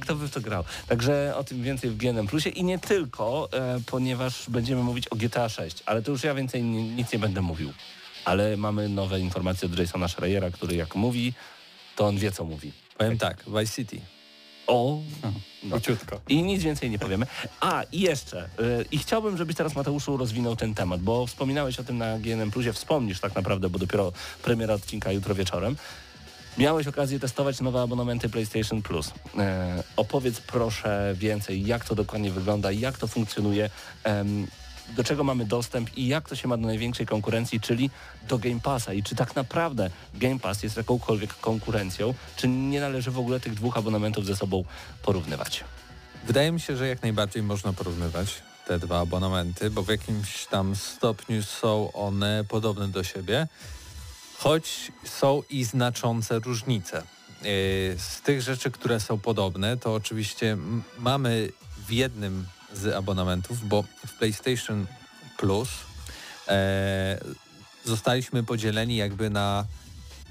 kto 0.00 0.14
by 0.14 0.28
w 0.28 0.30
to 0.30 0.40
grał? 0.40 0.64
Także 0.88 1.34
o 1.36 1.44
tym 1.44 1.62
więcej 1.62 1.90
w 1.90 1.96
GNM 1.96 2.26
Plusie 2.26 2.50
i 2.50 2.64
nie 2.64 2.78
tylko, 2.78 3.48
e, 3.52 3.80
ponieważ 3.86 4.50
będziemy 4.50 4.82
mówić 4.82 5.08
o 5.08 5.16
GTA 5.16 5.48
6, 5.48 5.82
ale 5.86 6.02
to 6.02 6.10
już 6.10 6.24
ja 6.24 6.34
więcej 6.34 6.62
ni- 6.62 6.82
nic 6.90 7.12
nie 7.12 7.18
będę 7.18 7.42
mówił. 7.42 7.72
Ale 8.24 8.56
mamy 8.56 8.88
nowe 8.88 9.20
informacje 9.20 9.68
od 9.68 9.78
Jasona 9.78 10.08
Schreiera, 10.08 10.50
który 10.50 10.76
jak 10.76 10.94
mówi, 10.94 11.32
to 11.96 12.06
on 12.06 12.16
wie 12.18 12.32
co 12.32 12.44
mówi. 12.44 12.72
Powiem 12.98 13.18
tak, 13.18 13.44
Vice 13.46 13.72
City. 13.74 14.00
O, 14.66 14.98
No. 15.22 15.32
no. 15.62 15.70
Króciutko. 15.70 16.20
I 16.28 16.42
nic 16.42 16.62
więcej 16.62 16.90
nie 16.90 16.98
powiemy. 16.98 17.26
A, 17.60 17.82
i 17.92 18.00
jeszcze. 18.00 18.44
y, 18.44 18.84
I 18.90 18.98
chciałbym, 18.98 19.36
żebyś 19.36 19.56
teraz, 19.56 19.74
Mateuszu, 19.74 20.16
rozwinął 20.16 20.56
ten 20.56 20.74
temat, 20.74 21.00
bo 21.00 21.26
wspominałeś 21.26 21.78
o 21.78 21.84
tym 21.84 21.98
na 21.98 22.18
GNM 22.18 22.50
Plusie, 22.50 22.72
wspomnisz 22.72 23.20
tak 23.20 23.34
naprawdę, 23.34 23.68
bo 23.70 23.78
dopiero 23.78 24.12
premiera 24.42 24.74
odcinka 24.74 25.12
jutro 25.12 25.34
wieczorem. 25.34 25.76
Miałeś 26.58 26.86
okazję 26.86 27.20
testować 27.20 27.60
nowe 27.60 27.82
abonamenty 27.82 28.28
PlayStation 28.28 28.82
Plus. 28.82 29.10
E, 29.38 29.82
opowiedz 29.96 30.40
proszę 30.40 31.14
więcej, 31.16 31.66
jak 31.66 31.84
to 31.84 31.94
dokładnie 31.94 32.30
wygląda, 32.30 32.72
jak 32.72 32.98
to 32.98 33.08
funkcjonuje, 33.08 33.70
em, 34.04 34.46
do 34.96 35.04
czego 35.04 35.24
mamy 35.24 35.44
dostęp 35.44 35.96
i 35.96 36.06
jak 36.06 36.28
to 36.28 36.36
się 36.36 36.48
ma 36.48 36.56
do 36.56 36.66
największej 36.66 37.06
konkurencji, 37.06 37.60
czyli 37.60 37.90
do 38.28 38.38
Game 38.38 38.60
Passa. 38.60 38.92
I 38.92 39.02
czy 39.02 39.14
tak 39.16 39.36
naprawdę 39.36 39.90
Game 40.14 40.38
Pass 40.38 40.62
jest 40.62 40.76
jakąkolwiek 40.76 41.34
konkurencją, 41.34 42.14
czy 42.36 42.48
nie 42.48 42.80
należy 42.80 43.10
w 43.10 43.18
ogóle 43.18 43.40
tych 43.40 43.54
dwóch 43.54 43.76
abonamentów 43.76 44.26
ze 44.26 44.36
sobą 44.36 44.64
porównywać? 45.02 45.64
Wydaje 46.26 46.52
mi 46.52 46.60
się, 46.60 46.76
że 46.76 46.88
jak 46.88 47.02
najbardziej 47.02 47.42
można 47.42 47.72
porównywać 47.72 48.42
te 48.66 48.78
dwa 48.78 49.00
abonamenty, 49.00 49.70
bo 49.70 49.82
w 49.82 49.88
jakimś 49.88 50.46
tam 50.46 50.76
stopniu 50.76 51.42
są 51.42 51.92
one 51.92 52.44
podobne 52.48 52.88
do 52.88 53.04
siebie, 53.04 53.48
choć 54.38 54.92
są 55.04 55.42
i 55.50 55.64
znaczące 55.64 56.38
różnice. 56.38 57.02
Yy, 57.42 57.48
Z 57.98 58.20
tych 58.22 58.42
rzeczy, 58.42 58.70
które 58.70 59.00
są 59.00 59.18
podobne, 59.18 59.76
to 59.76 59.94
oczywiście 59.94 60.56
mamy 60.98 61.52
w 61.86 61.92
jednym 61.92 62.46
z 62.72 62.94
abonamentów, 62.94 63.68
bo 63.68 63.84
w 64.06 64.12
PlayStation 64.12 64.86
Plus 65.36 65.68
e, 66.48 67.18
zostaliśmy 67.84 68.42
podzieleni 68.42 68.96
jakby 68.96 69.30
na 69.30 69.64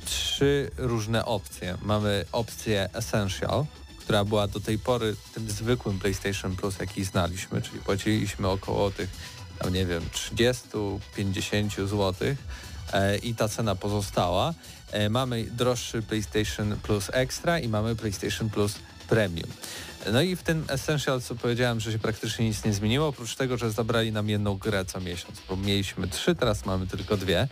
trzy 0.05 0.71
różne 0.77 1.25
opcje. 1.25 1.77
Mamy 1.81 2.25
opcję 2.31 2.89
Essential, 2.93 3.65
która 3.99 4.25
była 4.25 4.47
do 4.47 4.59
tej 4.59 4.79
pory 4.79 5.15
tym 5.33 5.49
zwykłym 5.49 5.99
PlayStation 5.99 6.55
Plus, 6.55 6.79
jaki 6.79 7.03
znaliśmy, 7.03 7.61
czyli 7.61 7.79
płaciliśmy 7.79 8.47
około 8.47 8.91
tych, 8.91 9.09
tam 9.59 9.73
nie 9.73 9.85
wiem, 9.85 10.03
30-50 10.13 11.87
zł 11.87 12.13
e, 12.21 12.35
i 13.23 13.35
ta 13.35 13.47
cena 13.47 13.75
pozostała. 13.75 14.53
E, 14.91 15.09
mamy 15.09 15.43
droższy 15.43 16.01
PlayStation 16.01 16.77
Plus 16.83 17.09
Extra 17.13 17.59
i 17.59 17.67
mamy 17.67 17.95
PlayStation 17.95 18.49
Plus 18.49 18.75
Premium. 19.09 19.49
No 20.11 20.21
i 20.21 20.35
w 20.35 20.43
tym 20.43 20.65
Essential, 20.67 21.21
co 21.21 21.35
powiedziałem, 21.35 21.79
że 21.79 21.91
się 21.91 21.99
praktycznie 21.99 22.45
nic 22.45 22.65
nie 22.65 22.73
zmieniło, 22.73 23.07
oprócz 23.07 23.35
tego, 23.35 23.57
że 23.57 23.71
zabrali 23.71 24.11
nam 24.11 24.29
jedną 24.29 24.57
grę 24.57 24.85
co 24.85 24.99
miesiąc, 24.99 25.41
bo 25.49 25.55
mieliśmy 25.55 26.07
trzy, 26.07 26.35
teraz 26.35 26.65
mamy 26.65 26.87
tylko 26.87 27.17
dwie. 27.17 27.47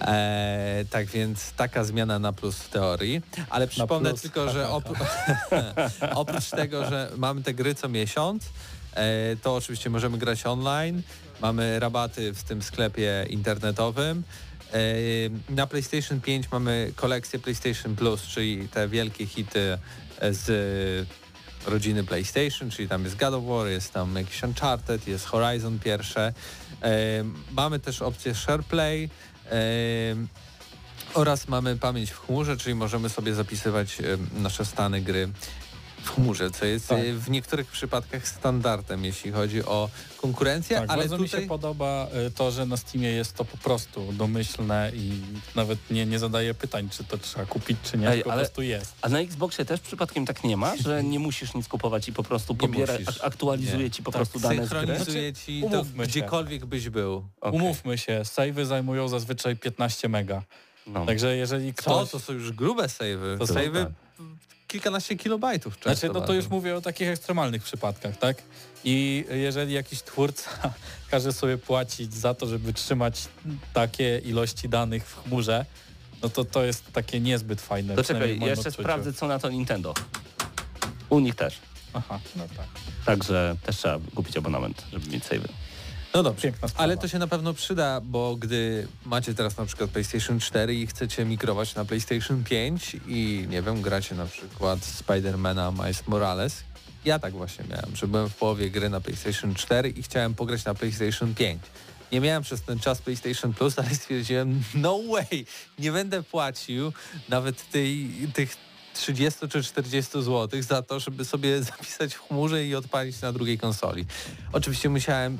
E, 0.00 0.84
tak 0.90 1.06
więc 1.06 1.52
taka 1.52 1.84
zmiana 1.84 2.18
na 2.18 2.32
plus 2.32 2.56
w 2.56 2.68
teorii, 2.68 3.22
ale 3.50 3.68
przypomnę 3.68 4.10
plus. 4.10 4.22
tylko, 4.22 4.52
że 4.52 4.68
opró 4.68 5.06
oprócz 6.14 6.50
tego, 6.50 6.90
że 6.90 7.10
mamy 7.16 7.42
te 7.42 7.54
gry 7.54 7.74
co 7.74 7.88
miesiąc, 7.88 8.44
e, 8.94 9.36
to 9.36 9.54
oczywiście 9.54 9.90
możemy 9.90 10.18
grać 10.18 10.46
online, 10.46 11.02
mamy 11.40 11.80
rabaty 11.80 12.32
w 12.32 12.42
tym 12.42 12.62
sklepie 12.62 13.26
internetowym, 13.30 14.18
e, 14.18 14.53
na 15.48 15.66
PlayStation 15.66 16.20
5 16.20 16.50
mamy 16.52 16.92
kolekcję 16.96 17.38
PlayStation 17.38 17.96
Plus, 17.96 18.22
czyli 18.22 18.68
te 18.68 18.88
wielkie 18.88 19.26
hity 19.26 19.78
z 20.30 21.08
rodziny 21.66 22.04
PlayStation, 22.04 22.70
czyli 22.70 22.88
tam 22.88 23.04
jest 23.04 23.16
God 23.16 23.34
of 23.34 23.44
War, 23.44 23.66
jest 23.66 23.92
tam 23.92 24.16
jakiś 24.16 24.42
Uncharted, 24.42 25.08
jest 25.08 25.26
Horizon 25.26 25.78
pierwsze. 25.78 26.32
E, 26.82 27.24
mamy 27.52 27.78
też 27.78 28.02
opcję 28.02 28.34
SharePlay 28.34 29.08
e, 29.50 29.58
oraz 31.14 31.48
mamy 31.48 31.76
pamięć 31.76 32.10
w 32.10 32.18
chmurze, 32.18 32.56
czyli 32.56 32.74
możemy 32.74 33.08
sobie 33.08 33.34
zapisywać 33.34 34.00
e, 34.00 34.04
nasze 34.40 34.64
stany 34.64 35.00
gry 35.00 35.28
w 36.04 36.10
chmurze, 36.14 36.50
co 36.50 36.64
jest 36.66 36.88
Tak. 36.88 36.98
e, 36.98 37.12
w 37.12 37.30
niektórych 37.30 37.66
przypadkach 37.66 38.28
standardem, 38.28 39.04
jeśli 39.04 39.32
chodzi 39.32 39.64
o 39.64 39.88
konkurencję, 40.16 40.76
Tak, 40.80 40.90
ale 40.90 40.98
bardzo 41.02 41.18
mi 41.18 41.24
tutaj... 41.24 41.40
się 41.42 41.46
podoba 41.48 42.06
y, 42.26 42.30
to, 42.30 42.50
że 42.50 42.66
na 42.66 42.76
Steamie 42.76 43.08
jest 43.08 43.32
to 43.34 43.44
po 43.44 43.56
prostu 43.56 44.12
domyślne 44.12 44.90
i 44.94 45.20
nawet 45.54 45.78
nie, 45.90 46.06
nie 46.06 46.18
zadaje 46.18 46.54
pytań, 46.54 46.88
czy 46.90 47.04
to 47.04 47.18
trzeba 47.18 47.46
kupić, 47.46 47.78
czy 47.82 47.98
nie, 47.98 48.08
Ej, 48.08 48.12
ale- 48.14 48.22
po 48.24 48.30
prostu 48.32 48.62
jest. 48.62 48.94
A 49.02 49.08
na 49.08 49.20
Xboxie 49.20 49.64
też 49.64 49.80
przypadkiem 49.80 50.26
tak 50.26 50.44
nie 50.44 50.56
ma, 50.56 50.76
że 50.76 51.04
nie 51.12 51.18
musisz 51.18 51.54
nic 51.54 51.68
kupować 51.68 52.08
i 52.08 52.12
po 52.12 52.22
prostu 52.22 52.54
pobiera, 52.54 52.94
aktualizuje 53.22 53.84
Nie. 53.84 53.90
ci 53.90 54.02
po 54.02 54.12
Tak, 54.12 54.18
prostu 54.18 54.40
dane 54.40 54.56
synchronizuje 54.56 55.32
ci 55.32 55.60
to 55.60 55.66
umówmy 55.66 56.04
się. 56.04 56.10
gdziekolwiek 56.10 56.66
byś 56.66 56.88
był. 56.88 57.24
Okej. 57.40 57.60
Umówmy 57.60 57.98
się, 57.98 58.20
save'y 58.24 58.64
zajmują 58.64 59.08
zazwyczaj 59.08 59.56
15 59.56 60.08
mega. 60.08 60.42
No. 60.86 61.06
Także 61.06 61.36
jeżeli 61.36 61.74
Co? 61.74 61.82
ktoś... 61.82 62.10
To 62.10 62.20
są 62.20 62.32
już 62.32 62.52
grube 62.52 62.82
save'y. 62.86 63.38
To 63.38 63.44
save'y 63.44 63.84
tak. 63.84 63.92
Kilkanaście 64.74 65.16
kilobajtów 65.16 65.78
często 65.78 66.00
Znaczy, 66.00 66.20
no 66.20 66.26
to 66.26 66.34
już 66.34 66.48
mówię 66.48 66.76
o 66.76 66.80
takich 66.80 67.08
ekstremalnych 67.08 67.62
przypadkach, 67.62 68.16
tak? 68.16 68.42
I 68.84 69.24
jeżeli 69.30 69.72
jakiś 69.72 70.02
twórca 70.02 70.50
każe 71.10 71.32
sobie 71.32 71.58
płacić 71.58 72.14
za 72.14 72.34
to, 72.34 72.46
żeby 72.46 72.72
trzymać 72.72 73.28
takie 73.72 74.18
ilości 74.18 74.68
danych 74.68 75.06
w 75.06 75.22
chmurze, 75.22 75.66
no 76.22 76.28
to 76.28 76.44
to 76.44 76.64
jest 76.64 76.92
takie 76.92 77.20
niezbyt 77.20 77.60
fajne. 77.60 77.96
To 77.96 78.02
przynajmniej 78.02 78.34
czekaj, 78.34 78.48
jeszcze 78.48 78.68
odczuciu. 78.68 78.82
sprawdzę 78.82 79.12
co 79.12 79.26
na 79.26 79.38
to 79.38 79.50
Nintendo. 79.50 79.94
U 81.08 81.20
nich 81.20 81.34
też. 81.34 81.58
Aha, 81.92 82.20
no 82.36 82.44
tak. 82.56 82.66
Także 83.06 83.56
też 83.62 83.76
trzeba 83.76 83.98
kupić 84.14 84.36
abonament, 84.36 84.84
żeby 84.92 85.10
mieć 85.10 85.24
save'y. 85.24 85.48
No 86.14 86.22
dobrze. 86.22 86.52
Ale 86.76 86.96
to 86.96 87.08
się 87.08 87.18
na 87.18 87.26
pewno 87.26 87.54
przyda, 87.54 88.00
bo 88.00 88.36
gdy 88.36 88.88
macie 89.06 89.34
teraz 89.34 89.56
na 89.56 89.66
przykład 89.66 89.90
PlayStation 89.90 90.40
4 90.40 90.74
i 90.74 90.86
chcecie 90.86 91.24
migrować 91.24 91.74
na 91.74 91.84
PlayStation 91.84 92.44
5 92.44 92.96
i 93.06 93.46
nie 93.48 93.62
wiem, 93.62 93.82
gracie 93.82 94.14
na 94.14 94.26
przykład 94.26 94.84
Spidermana 94.84 95.70
Miles 95.70 96.08
Morales. 96.08 96.64
Ja 97.04 97.18
tak 97.18 97.32
właśnie 97.32 97.64
miałem, 97.70 97.96
że 97.96 98.08
byłem 98.08 98.28
w 98.28 98.34
połowie 98.34 98.70
gry 98.70 98.90
na 98.90 99.00
PlayStation 99.00 99.54
4 99.54 99.88
i 99.88 100.02
chciałem 100.02 100.34
pograć 100.34 100.64
na 100.64 100.74
PlayStation 100.74 101.34
5. 101.34 101.62
Nie 102.12 102.20
miałem 102.20 102.42
przez 102.42 102.62
ten 102.62 102.78
czas 102.78 103.02
PlayStation 103.02 103.54
Plus, 103.54 103.78
ale 103.78 103.90
stwierdziłem, 103.94 104.62
no 104.74 104.98
way, 105.12 105.46
nie 105.78 105.92
będę 105.92 106.22
płacił 106.22 106.92
nawet 107.28 107.70
tej, 107.70 108.10
tych 108.34 108.56
30 108.94 109.48
czy 109.48 109.62
40 109.62 110.12
zł 110.22 110.62
za 110.62 110.82
to, 110.82 111.00
żeby 111.00 111.24
sobie 111.24 111.62
zapisać 111.72 112.14
w 112.14 112.28
chmurze 112.28 112.66
i 112.66 112.74
odpalić 112.74 113.20
na 113.20 113.32
drugiej 113.32 113.58
konsoli. 113.58 114.06
Oczywiście 114.52 114.88
musiałem 114.88 115.38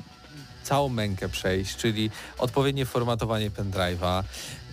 całą 0.65 0.89
mękę 0.89 1.29
przejść, 1.29 1.75
czyli 1.75 2.09
odpowiednie 2.37 2.85
formatowanie 2.85 3.51
pendrive'a, 3.51 4.23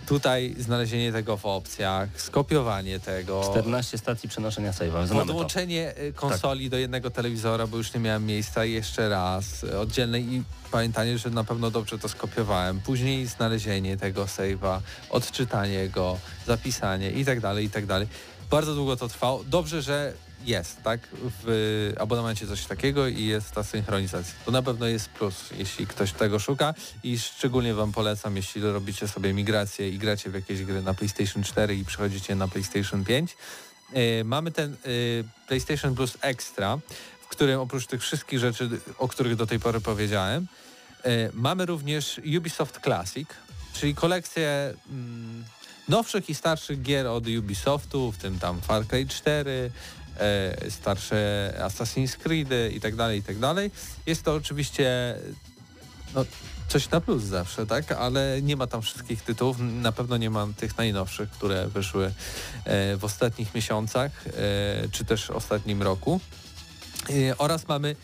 tutaj 0.05 0.55
znalezienie 0.59 1.11
tego 1.11 1.37
w 1.37 1.45
opcjach, 1.45 2.09
skopiowanie 2.21 2.99
tego, 2.99 3.41
14 3.51 3.97
stacji 3.97 4.29
przenoszenia 4.29 4.71
save'a. 4.71 5.07
Znamy 5.07 5.21
to. 5.21 5.27
podłączenie 5.27 5.93
y, 5.97 6.13
konsoli 6.13 6.69
do 6.69 6.77
jednego 6.77 7.09
telewizora, 7.09 7.67
bo 7.67 7.77
już 7.77 7.93
nie 7.93 7.99
miałem 7.99 8.25
miejsca 8.25 8.65
jeszcze 8.65 9.09
raz, 9.09 9.63
y, 9.63 9.79
oddzielne 9.79 10.19
i 10.19 10.43
pamiętanie, 10.71 11.17
że 11.17 11.29
na 11.29 11.43
pewno 11.43 11.71
dobrze 11.71 11.99
to 11.99 12.09
skopiowałem. 12.09 12.79
Później 12.81 13.25
znalezienie 13.27 13.97
tego 13.97 14.25
save'a, 14.25 14.79
odczytanie 15.09 15.89
go, 15.89 16.17
zapisanie 16.47 17.11
i 17.11 17.25
tak 17.25 17.39
dalej, 17.39 17.65
i 17.65 17.69
tak 17.69 17.85
dalej. 17.85 18.07
Bardzo 18.51 18.75
długo 18.75 18.97
to 18.97 19.07
trwało. 19.07 19.43
Dobrze, 19.43 19.81
że 19.81 20.13
jest, 20.45 20.83
tak? 20.83 20.99
W 21.43 21.93
abonamencie 21.99 22.47
coś 22.47 22.65
takiego 22.65 23.07
i 23.07 23.25
jest 23.25 23.51
ta 23.51 23.63
synchronizacja. 23.63 24.33
To 24.45 24.51
na 24.51 24.61
pewno 24.61 24.87
jest 24.87 25.09
plus, 25.09 25.35
jeśli 25.57 25.87
ktoś 25.87 26.11
tego 26.11 26.39
szuka 26.39 26.73
i 27.03 27.19
szczególnie 27.19 27.73
Wam 27.73 27.91
polecam, 27.91 28.35
jeśli 28.35 28.61
robicie 28.61 29.07
sobie 29.07 29.33
migrację 29.33 29.89
i 29.89 29.97
gracie 29.97 30.29
w 30.29 30.33
jakieś 30.33 30.63
gry 30.63 30.81
na 30.81 30.93
PlayStation 30.93 31.43
4 31.43 31.75
i 31.75 31.85
przechodzicie 31.85 32.35
na 32.35 32.47
PlayStation 32.47 33.05
5. 33.05 33.37
E, 33.93 34.23
mamy 34.23 34.51
ten 34.51 34.73
e, 34.73 34.77
PlayStation 35.47 35.95
Plus 35.95 36.17
Extra, 36.21 36.79
w 37.21 37.27
którym 37.27 37.59
oprócz 37.59 37.87
tych 37.87 38.01
wszystkich 38.01 38.39
rzeczy, 38.39 38.69
o 38.97 39.07
których 39.07 39.35
do 39.35 39.47
tej 39.47 39.59
pory 39.59 39.81
powiedziałem, 39.81 40.47
e, 41.03 41.29
mamy 41.33 41.65
również 41.65 42.21
Ubisoft 42.37 42.79
Classic, 42.83 43.29
czyli 43.73 43.95
kolekcję 43.95 44.73
mm, 44.89 45.43
nowszych 45.87 46.29
i 46.29 46.35
starszych 46.35 46.81
gier 46.81 47.07
od 47.07 47.27
Ubisoftu, 47.27 48.11
w 48.11 48.17
tym 48.17 48.39
tam 48.39 48.61
Far 48.61 48.87
Cry 48.87 49.07
4, 49.07 49.51
e, 49.51 50.02
starsze 50.69 51.53
Assassin's 51.59 52.17
Creed 52.17 52.47
i 52.73 52.81
tak 52.81 52.95
dalej, 52.95 53.19
i 53.19 53.23
tak 53.23 53.39
dalej. 53.39 53.71
Jest 54.05 54.23
to 54.23 54.33
oczywiście 54.33 55.15
no, 56.15 56.25
coś 56.67 56.89
na 56.89 57.01
plus 57.01 57.23
zawsze, 57.23 57.65
tak? 57.65 57.91
Ale 57.91 58.41
nie 58.41 58.55
ma 58.55 58.67
tam 58.67 58.81
wszystkich 58.81 59.21
tytułów. 59.21 59.57
Na 59.59 59.91
pewno 59.91 60.17
nie 60.17 60.29
mam 60.29 60.53
tych 60.53 60.77
najnowszych, 60.77 61.29
które 61.29 61.67
wyszły 61.67 62.05
e, 62.05 62.97
w 62.97 63.03
ostatnich 63.03 63.55
miesiącach, 63.55 64.11
e, 64.27 64.31
czy 64.91 65.05
też 65.05 65.29
ostatnim 65.29 65.81
roku. 65.81 66.19
E, 67.09 67.37
oraz 67.37 67.67
mamy 67.67 67.95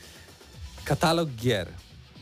katalog 0.84 1.30
gier. 1.30 1.68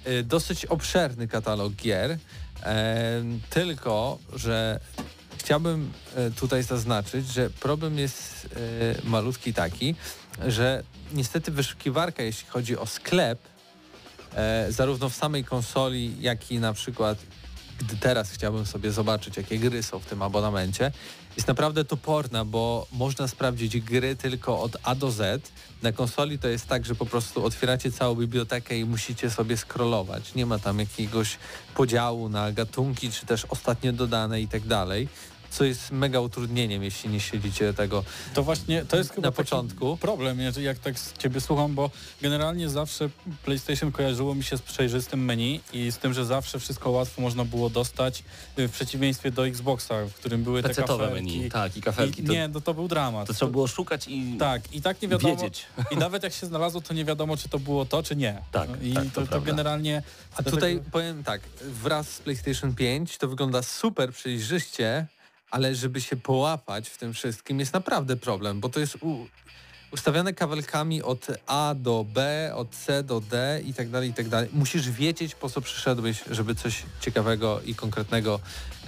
E, 0.04 0.24
dosyć 0.24 0.66
obszerny 0.66 1.28
katalog 1.28 1.74
gier, 1.74 2.18
e, 2.64 3.24
tylko 3.50 4.20
że 4.36 4.80
chciałbym 5.48 5.92
e, 6.16 6.32
tutaj 6.32 6.64
zaznaczyć, 6.64 7.28
że 7.28 7.50
problem 7.50 7.98
jest 7.98 8.50
e, 9.04 9.10
malutki 9.10 9.54
taki, 9.54 9.96
że 10.48 10.84
niestety 11.14 11.52
wyszukiwarka, 11.52 12.24
jeśli 12.24 12.48
chodzi 12.48 12.78
o 12.78 12.86
sklep, 12.86 13.40
e, 14.36 14.68
zarówno 14.70 15.10
w 15.10 15.16
samej 15.16 15.44
konsoli, 15.44 16.16
jak 16.22 16.52
i 16.52 16.60
na 16.60 16.74
przykład 16.74 17.18
gdy 17.80 17.98
teraz 17.98 18.32
chciałbym 18.32 18.66
sobie 18.66 18.92
zobaczyć, 18.92 19.38
jakie 19.38 19.60
gry 19.60 19.84
są 19.84 20.00
w 20.00 20.06
tym 20.06 20.22
abonamencie, 20.22 20.92
jest 21.36 21.48
naprawdę 21.48 21.86
toporna, 21.86 22.46
bo 22.46 22.88
można 22.92 23.28
sprawdzić 23.28 23.80
gry 23.80 24.16
tylko 24.16 24.62
od 24.62 24.78
A 24.84 24.96
do 24.96 25.12
Z. 25.12 25.52
Na 25.82 25.92
konsoli 25.92 26.40
to 26.40 26.48
jest 26.48 26.68
tak, 26.68 26.86
że 26.86 26.96
po 26.96 27.06
prostu 27.06 27.46
otwieracie 27.46 27.92
całą 27.92 28.16
bibliotekę 28.16 28.78
i 28.78 28.86
musicie 28.86 29.30
sobie 29.30 29.58
scrollować. 29.58 30.36
Nie 30.36 30.46
ma 30.46 30.60
tam 30.60 30.80
jakiegoś 30.80 31.38
podziału 31.76 32.30
na 32.30 32.52
gatunki, 32.52 33.12
czy 33.12 33.26
też 33.26 33.46
ostatnio 33.46 33.94
dodane 33.94 34.42
i 34.42 34.48
tak 34.48 34.68
dalej, 34.68 35.08
co 35.52 35.64
jest 35.64 35.92
mega 35.92 36.20
utrudnieniem, 36.20 36.84
jeśli 36.84 37.10
nie 37.10 37.20
śledzicie 37.20 37.74
tego 37.74 38.04
To 38.34 38.44
właśnie, 38.44 38.86
to 38.86 38.98
jest 38.98 39.18
na 39.18 39.32
początku. 39.32 39.98
problem, 39.98 40.40
jeżeli- 40.40 40.66
jak 40.66 40.80
tak 40.80 41.00
z 41.00 41.18
ciebie 41.18 41.42
słucham, 41.42 41.76
bo 41.76 41.92
generalnie 42.22 42.70
zawsze 42.70 43.10
PlayStation 43.46 43.92
kojarzyło 43.92 44.36
mi 44.36 44.44
się 44.44 44.58
z 44.58 44.62
przejrzystym 44.62 45.26
menu 45.26 45.62
i 45.74 45.92
z 45.92 45.98
tym, 45.98 46.14
że 46.14 46.26
zawsze 46.26 46.60
wszystko 46.60 46.90
łatwo 46.92 47.22
można 47.22 47.46
było 47.46 47.70
dostać 47.70 48.24
y, 48.60 48.68
w 48.68 48.72
przeciwieństwie 48.72 49.32
do 49.32 49.48
Xboxa, 49.48 50.06
w 50.06 50.14
którym 50.14 50.44
były 50.44 50.64
te 50.64 50.74
kafelki. 50.74 51.14
menu, 51.14 51.50
tak, 51.52 51.78
i 51.78 51.82
kafelki. 51.82 52.22
I, 52.22 52.26
To, 52.26 52.34
nie, 52.34 52.48
no 52.48 52.62
to 52.62 52.74
był 52.74 52.88
dramat. 52.88 53.28
to 53.28 53.34
trzeba 53.34 53.52
było 53.52 53.68
szukać 53.68 54.06
i 54.08 54.36
Tak, 54.40 54.74
i 54.74 54.82
tak 54.82 55.02
nie 55.02 55.08
wiadomo. 55.08 55.36
wiedzieć. 55.36 55.66
I 55.92 55.98
nawet 55.98 56.24
jak 56.24 56.34
się 56.34 56.48
znalazło, 56.48 56.82
to 56.82 56.94
nie 56.94 57.06
wiadomo, 57.06 57.38
czy 57.38 57.50
to 57.50 57.60
było 57.60 57.86
to, 57.86 58.04
czy 58.04 58.16
nie. 58.16 58.42
Tak, 58.52 58.70
I 58.84 58.94
tak, 58.94 59.04
to 59.14 59.22
to, 59.22 59.28
to, 59.28 59.42
generalnie. 59.42 60.04
A 60.36 60.44
tutaj 60.44 60.82
powiem 60.92 61.24
tak, 61.24 61.42
wraz 61.62 62.10
z 62.10 62.20
PlayStation 62.20 62.76
5 62.76 63.18
to 63.18 63.28
wygląda 63.28 63.62
super 63.64 64.14
przejrzyście, 64.14 65.08
ale 65.52 65.76
żeby 65.76 66.02
się 66.02 66.16
połapać 66.16 66.90
w 66.90 66.98
tym 66.98 67.14
wszystkim 67.14 67.60
jest 67.60 67.74
naprawdę 67.74 68.16
problem, 68.16 68.60
bo 68.60 68.70
to 68.70 68.80
jest 68.80 68.98
u, 69.02 69.28
ustawiane 69.92 70.34
kabelkami 70.34 71.04
od 71.04 71.28
A 71.48 71.76
do 71.78 72.06
B, 72.14 72.52
od 72.56 72.70
C 72.70 73.04
do 73.04 73.22
D 73.22 73.62
i 73.66 73.74
tak 73.74 73.90
dalej, 73.90 74.10
i 74.10 74.14
tak 74.14 74.30
dalej. 74.30 74.50
Musisz 74.54 74.90
wiedzieć, 74.90 75.36
po 75.36 75.50
co 75.50 75.62
przyszedłeś, 75.62 76.24
żeby 76.32 76.56
coś 76.56 76.84
ciekawego 77.02 77.62
i 77.66 77.76
konkretnego 77.76 78.40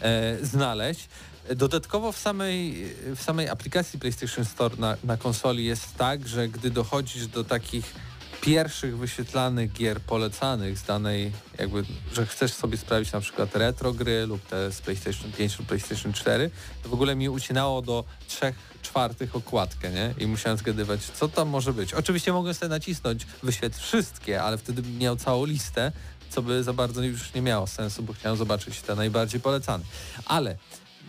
e, 0.02 0.38
znaleźć. 0.42 1.10
Dodatkowo 1.56 2.12
w 2.12 2.18
samej, 2.18 2.86
w 3.16 3.22
samej 3.22 3.50
aplikacji 3.50 4.00
PlayStation 4.00 4.46
Store 4.46 4.76
na, 4.78 4.98
na 5.04 5.18
konsoli 5.18 5.66
jest 5.66 5.96
tak, 5.98 6.28
że 6.28 6.48
gdy 6.48 6.72
dochodzisz 6.72 7.28
do 7.28 7.44
takich 7.44 7.96
pierwszych 8.42 8.98
wyświetlanych 8.98 9.74
gier 9.74 10.02
polecanych 10.02 10.78
z 10.78 10.84
danej, 10.84 11.32
jakby, 11.58 11.84
że 12.14 12.26
chcesz 12.26 12.54
sobie 12.54 12.78
sprawić 12.78 13.12
na 13.12 13.22
przykład 13.22 13.56
retro 13.56 13.94
gry 13.94 14.26
lub 14.26 14.46
te 14.46 14.72
z 14.72 14.82
PlayStation 14.82 15.32
5 15.32 15.60
lub 15.60 15.68
PlayStation 15.68 16.14
4, 16.14 16.52
to 16.84 16.90
w 16.90 16.94
ogóle 16.94 17.16
mi 17.16 17.30
ucinało 17.30 17.82
do 17.82 18.04
trzech 18.28 18.56
czwartych 18.82 19.36
okładkę, 19.36 19.92
nie? 19.92 20.14
I 20.18 20.28
musiałem 20.28 20.58
zgadywać, 20.58 21.02
co 21.02 21.28
tam 21.28 21.50
może 21.50 21.74
być. 21.74 21.94
Oczywiście 21.94 22.34
mogłem 22.34 22.54
sobie 22.54 22.70
nacisnąć, 22.70 23.28
wyświetl 23.44 23.80
wszystkie, 23.80 24.44
ale 24.44 24.58
wtedy 24.58 24.82
bym 24.82 24.98
miał 24.98 25.16
całą 25.16 25.46
listę, 25.46 25.92
co 26.30 26.42
by 26.42 26.64
za 26.64 26.74
bardzo 26.74 27.02
już 27.02 27.34
nie 27.34 27.42
miało 27.42 27.68
sensu, 27.68 28.04
bo 28.04 28.14
chciałem 28.14 28.38
zobaczyć 28.38 28.82
te 28.82 28.96
najbardziej 28.96 29.42
polecane. 29.42 29.84
Ale 30.26 30.58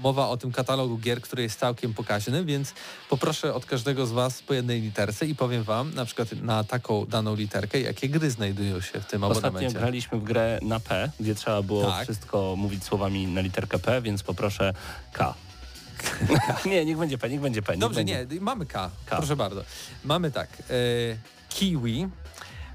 mowa 0.03 0.29
o 0.29 0.37
tym 0.37 0.53
katalogu 0.53 0.99
gier, 0.99 1.21
który 1.21 1.43
jest 1.43 1.59
całkiem 1.61 1.95
pokaźny, 1.95 2.45
więc 2.45 2.75
poproszę 3.09 3.55
od 3.55 3.67
każdego 3.67 4.07
z 4.07 4.13
Was 4.13 4.43
po 4.43 4.55
jednej 4.55 4.81
literce 4.81 5.27
i 5.27 5.35
powiem 5.35 5.63
Wam 5.65 5.95
na 5.95 6.05
przykład 6.05 6.33
na 6.33 6.65
taką 6.65 7.07
daną 7.07 7.35
literkę, 7.37 7.81
jakie 7.81 8.09
gry 8.09 8.31
znajdują 8.31 8.81
się 8.81 9.01
w 9.01 9.07
tym 9.07 9.25
Ostatnio 9.25 9.49
abonamencie. 9.49 9.79
graliśmy 9.79 10.19
w 10.19 10.23
grę 10.25 10.59
na 10.63 10.81
P, 10.81 11.11
gdzie 11.21 11.35
trzeba 11.35 11.63
było 11.63 11.87
Tak. 11.91 12.05
wszystko 12.05 12.55
mówić 12.57 12.85
słowami 12.85 13.27
na 13.27 13.41
literkę 13.41 13.79
P, 13.79 14.03
więc 14.03 14.23
poproszę 14.23 14.73
K. 15.13 15.35
nie, 16.67 16.85
niech 16.85 16.97
będzie 16.99 17.19
P, 17.19 17.29
niech 17.31 17.41
będzie 17.41 17.63
P. 17.63 17.73
Niech 17.73 17.81
Dobrze, 17.81 18.01
będzie. 18.01 18.27
nie, 18.31 18.41
mamy 18.41 18.67
K. 18.67 18.91
K. 19.07 19.17
Proszę 19.17 19.37
bardzo. 19.37 19.65
Mamy 20.05 20.31
tak, 20.31 20.49
e, 20.71 20.75
Kiwi, 21.49 22.09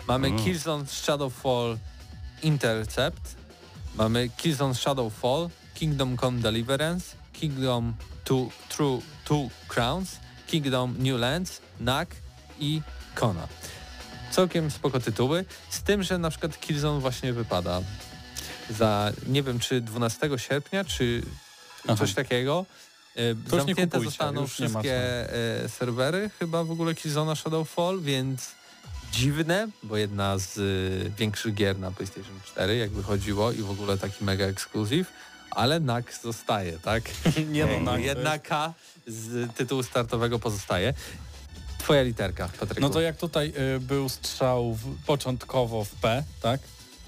mamy 0.08 0.28
Mm. 0.28 0.40
Killzone 0.44 0.86
Shadowfall 0.88 1.78
Intercept, 2.44 3.36
mamy 3.96 4.30
Killzone 4.38 4.76
Shadowfall, 4.76 5.50
Kingdom 5.76 6.18
Come 6.18 6.40
Deliverance, 6.40 7.16
Kingdom 7.34 7.94
Two, 8.24 8.50
True 8.70 9.02
Two 9.26 9.50
Crowns, 9.68 10.20
Kingdom 10.48 10.96
New 11.00 11.20
Lands, 11.20 11.62
Knack 11.78 12.16
i 12.60 12.82
Kona. 13.16 13.48
Całkiem 14.32 14.72
spoko 14.72 15.00
tytuły, 15.00 15.46
z 15.70 15.82
tym, 15.82 16.04
że 16.04 16.18
na 16.18 16.30
przykład 16.30 16.60
Killzone 16.60 17.00
właśnie 17.00 17.34
wypada 17.34 17.82
za, 18.70 19.12
nie 19.28 19.44
wiem, 19.44 19.60
czy 19.60 19.82
12 19.82 20.30
sierpnia, 20.38 20.84
czy 20.84 21.22
Aha. 21.88 21.96
coś 21.96 22.14
takiego. 22.14 22.66
E, 23.16 23.36
nie 23.36 23.60
Zamknięte 23.60 24.00
zostaną 24.00 24.48
wszystkie 24.48 24.94
e, 25.64 25.70
serwery, 25.70 26.30
chyba 26.40 26.64
w 26.64 26.72
ogóle 26.72 26.96
Killzona 26.96 27.36
Shadowfall, 27.36 28.02
więc 28.02 28.52
dziwne, 29.12 29.68
bo 29.84 29.98
jedna 29.98 30.38
z 30.38 30.58
e, 30.58 31.10
większych 31.10 31.54
gier 31.54 31.80
na 31.80 31.92
PlayStation 31.92 32.40
4, 32.46 32.78
jak 32.78 32.92
wychodziło 32.92 33.52
i 33.52 33.58
w 33.58 33.70
ogóle 33.70 33.98
taki 33.98 34.24
mega 34.24 34.46
ekskluzyw, 34.46 35.08
ale 35.56 35.80
NAK 35.80 36.14
zostaje, 36.24 36.80
tak? 36.80 37.04
Nie 37.52 37.66
no, 37.66 37.80
na, 37.80 37.98
Jedna 37.98 38.40
K 38.40 38.74
z 39.08 39.54
tytułu 39.54 39.84
startowego 39.84 40.40
pozostaje. 40.40 40.94
Twoja 41.78 42.02
literka, 42.02 42.50
Patryku. 42.60 42.82
No 42.82 42.90
to 42.90 43.02
jak 43.02 43.18
tutaj 43.18 43.54
y, 43.76 43.80
był 43.80 44.10
strzał 44.10 44.74
w, 44.74 45.06
początkowo 45.06 45.84
w 45.84 45.90
P, 45.90 46.24
tak? 46.42 46.62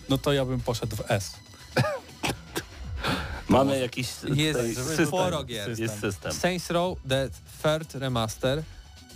No 0.09 0.17
to 0.17 0.33
ja 0.33 0.45
bym 0.45 0.61
poszedł 0.61 0.95
w 0.95 1.11
S. 1.11 1.33
Mamy 3.49 3.79
jakiś 3.79 4.07
Jest 4.23 4.59
tutaj 4.59 4.75
system. 4.75 5.07
sporo 5.07 5.43
gier. 5.43 5.79
Jest 5.79 5.99
system. 5.99 6.33
Saints 6.33 6.69
Row 6.69 6.97
The 7.09 7.29
Third 7.63 7.95
Remaster, 7.95 8.63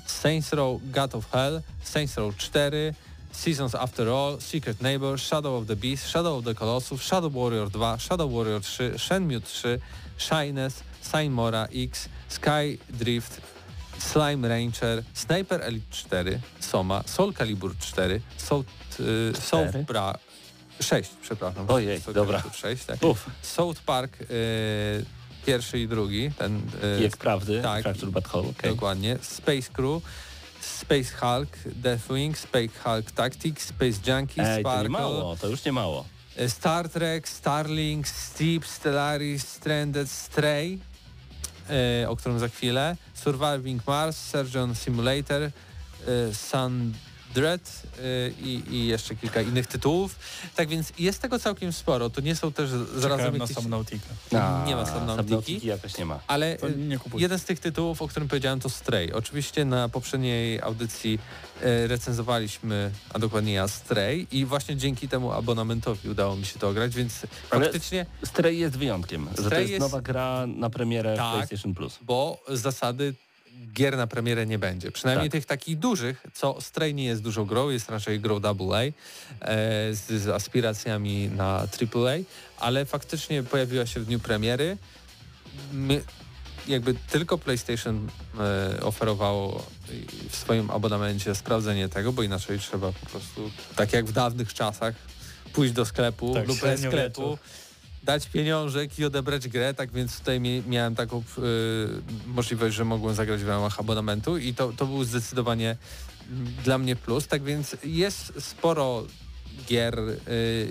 Saints 0.05 0.53
Row 0.53 0.81
God 0.83 1.15
of 1.15 1.31
Hell, 1.31 1.61
Saints 1.83 2.17
Row 2.17 2.37
4, 2.37 2.93
Seasons 3.31 3.75
After 3.75 4.09
All, 4.09 4.39
Secret 4.39 4.81
Neighbor, 4.81 5.17
Shadow 5.17 5.55
of 5.55 5.67
the 5.67 5.75
Beast, 5.75 6.09
Shadow 6.09 6.37
of 6.37 6.43
the 6.43 6.53
Colossus, 6.53 7.01
Shadow 7.01 7.29
Warrior 7.29 7.69
2, 7.69 7.97
Shadow 7.97 8.27
Warrior 8.27 8.59
3, 8.59 8.97
Shenmue 8.97 9.41
3, 9.41 9.79
Shyness, 10.17 10.83
Mora 11.29 11.67
X, 11.73 12.09
Sky 12.29 12.77
Drift, 12.99 13.41
Slime 13.97 14.47
Rancher, 14.47 15.03
Sniper 15.13 15.61
Elite 15.61 15.95
4, 16.09 16.39
Soma, 16.59 17.03
Soul 17.05 17.33
Calibur 17.33 17.73
4, 17.79 18.21
Soul, 18.37 18.65
y, 18.99 19.33
Soul? 19.35 19.67
Bra... 19.87 20.13
6, 20.79 21.09
przepraszam. 21.21 21.65
Ojej, 21.69 22.01
Soul 22.01 22.13
dobra. 22.13 22.41
Calibur 22.41 22.57
6, 22.57 22.85
tak. 22.85 23.03
Uf, 23.03 23.29
South 23.41 23.81
Park 23.81 24.17
y, 24.21 25.05
pierwszy 25.45 25.79
i 25.79 25.87
drugi, 25.87 26.31
ten 26.37 26.61
y, 26.83 27.17
prawdy, 27.17 27.61
tak. 27.61 27.83
Fracture 27.83 28.11
Bad 28.11 28.27
Hole, 28.27 28.49
okej. 28.49 28.71
dokładnie, 28.71 29.17
Space 29.21 29.71
Crew, 29.73 30.01
Space 30.65 31.11
Hulk, 31.19 31.49
Deathwing, 31.65 32.37
Space 32.37 32.79
Hulk 32.83 33.11
Tactics, 33.11 33.65
Space 33.67 33.99
Junkie, 34.07 34.41
Ej, 34.41 34.47
to 34.47 34.55
nie 34.55 34.59
Sparkle, 34.59 34.89
mało, 34.89 35.35
to 35.35 35.47
już 35.47 35.65
nie 35.65 35.71
mało. 35.71 36.05
y, 36.39 36.49
Star 36.49 36.89
Trek, 36.89 37.29
Starlink, 37.29 38.07
Steep, 38.07 38.65
Stellaris, 38.65 39.47
Stranded, 39.47 40.09
Stray, 40.11 40.79
y, 42.03 42.09
o 42.09 42.15
którym 42.15 42.39
za 42.39 42.47
chwilę, 42.47 42.95
Surviving 43.13 43.87
Mars, 43.87 44.17
Surgeon 44.29 44.75
Simulator, 44.75 45.41
y, 45.41 45.51
Sundred 46.35 47.10
y, 47.37 48.33
i, 48.43 48.61
i 48.69 48.87
jeszcze 48.87 49.15
kilka 49.15 49.41
innych 49.41 49.67
tytułów. 49.67 50.15
Tak 50.55 50.69
więc 50.69 50.93
jest 50.99 51.21
tego 51.21 51.39
całkiem 51.39 51.73
sporo. 51.73 52.09
To 52.09 52.21
nie 52.21 52.35
są 52.35 52.51
też 52.51 52.69
zarazem 52.95 53.37
na 53.37 53.43
jakieś... 53.43 53.57
Subnautica. 53.57 54.07
Nie 54.67 54.75
ma 54.75 54.85
Subnautiki. 54.85 55.67
Jakoś 55.67 55.97
nie 55.97 56.05
ma. 56.05 56.19
Ale 56.27 56.55
y, 56.55 56.59
jeden 57.17 57.39
z 57.39 57.43
tych 57.45 57.59
tytułów, 57.59 58.01
o 58.01 58.07
którym 58.07 58.27
powiedziałem, 58.27 58.59
to 58.59 58.69
Stray. 58.69 59.13
Oczywiście 59.13 59.65
na 59.65 59.89
poprzedniej 59.89 60.61
audycji 60.61 61.19
e, 61.61 61.87
recenzowaliśmy, 61.87 62.91
a 63.13 63.19
dokładnie 63.19 63.53
ja, 63.53 63.67
Stray 63.67 64.27
i 64.31 64.45
właśnie 64.45 64.77
dzięki 64.77 65.07
temu 65.07 65.31
abonamentowi 65.31 66.09
udało 66.09 66.35
mi 66.35 66.45
się 66.45 66.59
to 66.59 66.69
ograć, 66.69 66.95
więc 66.95 67.13
Ale- 67.49 67.63
faktycznie, 67.65 68.05
Stray 68.25 68.57
jest 68.57 68.77
wyjątkiem, 68.77 69.27
że 69.29 69.35
to 69.35 69.43
Stray 69.43 69.61
jest, 69.61 69.71
jest- 69.71 69.81
nowa 69.81 70.01
gra 70.01 70.45
na 70.47 70.69
premierę 70.69 71.15
Tak. 71.17 71.33
PlayStation 71.33 71.73
Plus. 71.73 71.99
bo 72.01 72.43
z 72.49 72.61
zasady 72.61 73.13
gier 73.73 73.97
na 73.97 74.07
premierę 74.07 74.45
nie 74.45 74.59
będzie. 74.59 74.91
Przynajmniej 74.91 75.29
Tak. 75.29 75.31
tych 75.31 75.45
takich 75.45 75.79
dużych, 75.79 76.23
co 76.33 76.61
Stray 76.61 76.93
nie 76.93 77.05
jest 77.05 77.21
dużą 77.21 77.45
grą, 77.45 77.69
jest 77.69 77.89
raczej 77.89 78.19
grą 78.19 78.41
AA 78.43 78.81
e, 78.81 78.91
z, 79.93 80.21
z 80.23 80.27
aspiracjami 80.27 81.27
na 81.29 81.45
AAA, 81.57 82.13
ale 82.59 82.85
faktycznie 82.85 83.43
pojawiła 83.43 83.85
się 83.85 83.99
w 83.99 84.05
dniu 84.05 84.19
premiery. 84.19 84.77
My, 85.73 86.01
jakby 86.67 86.93
tylko 86.93 87.37
PlayStation 87.37 88.07
e, 88.39 88.83
oferowało 88.83 89.65
w 90.29 90.35
swoim 90.35 90.71
abonamencie 90.71 91.35
sprawdzenie 91.35 91.89
tego, 91.89 92.13
bo 92.13 92.23
inaczej 92.23 92.59
trzeba 92.59 92.91
po 92.91 93.05
prostu, 93.05 93.51
tak 93.75 93.93
jak 93.93 94.05
w 94.05 94.11
dawnych 94.11 94.53
czasach, 94.53 94.95
pójść 95.53 95.73
do 95.73 95.85
sklepu 95.85 96.33
Tak, 96.33 96.47
lub 96.47 96.57
średniowieczu. 96.57 96.91
sklepu, 97.11 97.37
dać 98.03 98.27
pieniążek 98.27 98.99
i 98.99 99.05
odebrać 99.05 99.47
grę, 99.47 99.73
tak 99.73 99.91
więc 99.91 100.19
tutaj 100.19 100.39
mi, 100.39 100.63
miałem 100.67 100.95
taką 100.95 101.17
y, 101.19 101.21
możliwość, 102.27 102.75
że 102.75 102.85
mogłem 102.85 103.15
zagrać 103.15 103.43
w 103.43 103.47
ramach 103.47 103.79
abonamentu 103.79 104.37
i 104.37 104.53
to, 104.53 104.73
to 104.77 104.85
był 104.85 105.03
zdecydowanie 105.03 105.77
mm, 106.31 106.53
dla 106.63 106.77
mnie 106.77 106.95
plus, 106.95 107.27
tak 107.27 107.43
więc 107.43 107.77
jest 107.83 108.33
sporo 108.39 109.03
gier, 109.67 109.99
y, 109.99 110.17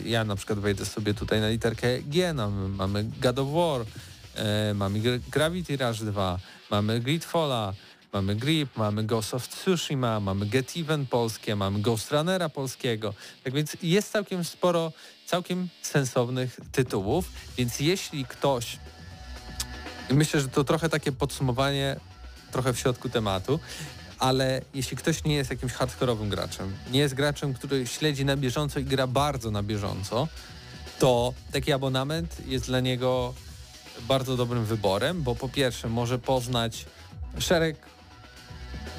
ja 0.05 0.25
na 0.25 0.37
przykład 0.37 0.59
wejdę 0.59 0.87
sobie 0.87 1.15
tutaj 1.15 1.41
na 1.41 1.49
literkę 1.49 2.03
G, 2.03 2.33
no, 2.33 2.51
mamy 2.51 3.05
God 3.23 3.39
of 3.39 3.49
War, 3.49 3.81
y, 3.81 4.75
mamy 4.75 5.01
Gra- 5.01 5.21
Gravity 5.31 5.77
Rush 5.77 6.01
2, 6.01 6.39
mamy 6.71 7.01
Gridfalla, 7.01 7.75
mamy 8.13 8.37
Grip, 8.37 8.77
mamy 8.77 9.05
Ghost 9.05 9.35
of 9.35 9.49
Tsushima, 9.49 10.21
mamy 10.21 10.47
Get 10.47 10.77
Even 10.77 11.07
polskie, 11.07 11.57
mamy 11.57 11.81
Ghost 11.81 12.13
Runnera 12.13 12.49
polskiego, 12.49 13.15
tak 13.45 13.53
więc 13.53 13.77
jest 13.83 14.13
całkiem 14.13 14.45
sporo 14.45 14.93
całkiem 15.31 15.69
sensownych 15.83 16.61
tytułów, 16.73 17.33
więc 17.59 17.81
jeśli 17.81 18.25
ktoś, 18.25 18.79
myślę, 20.11 20.41
że 20.41 20.49
to 20.49 20.65
trochę 20.65 20.89
takie 20.89 21.13
podsumowanie, 21.13 21.97
trochę 22.53 22.73
w 22.73 22.79
środku 22.79 23.09
tematu, 23.09 23.61
ale 24.19 24.63
jeśli 24.75 24.97
ktoś 24.97 25.25
nie 25.25 25.35
jest 25.35 25.51
jakimś 25.51 25.73
hardkorowym 25.73 26.29
graczem, 26.29 26.75
nie 26.91 27.01
jest 27.01 27.15
graczem, 27.15 27.55
który 27.55 27.87
śledzi 27.87 28.25
na 28.25 28.37
bieżąco 28.37 28.81
i 28.81 28.85
gra 28.85 29.07
bardzo 29.07 29.51
na 29.51 29.63
bieżąco, 29.63 30.29
to 30.99 31.35
taki 31.53 31.73
abonament 31.73 32.37
jest 32.47 32.67
dla 32.67 32.81
niego 32.81 33.35
bardzo 34.01 34.37
dobrym 34.37 34.65
wyborem, 34.65 35.23
bo 35.23 35.35
po 35.35 35.49
pierwsze 35.49 35.89
może 35.89 36.19
poznać 36.19 36.87
szereg 37.39 37.77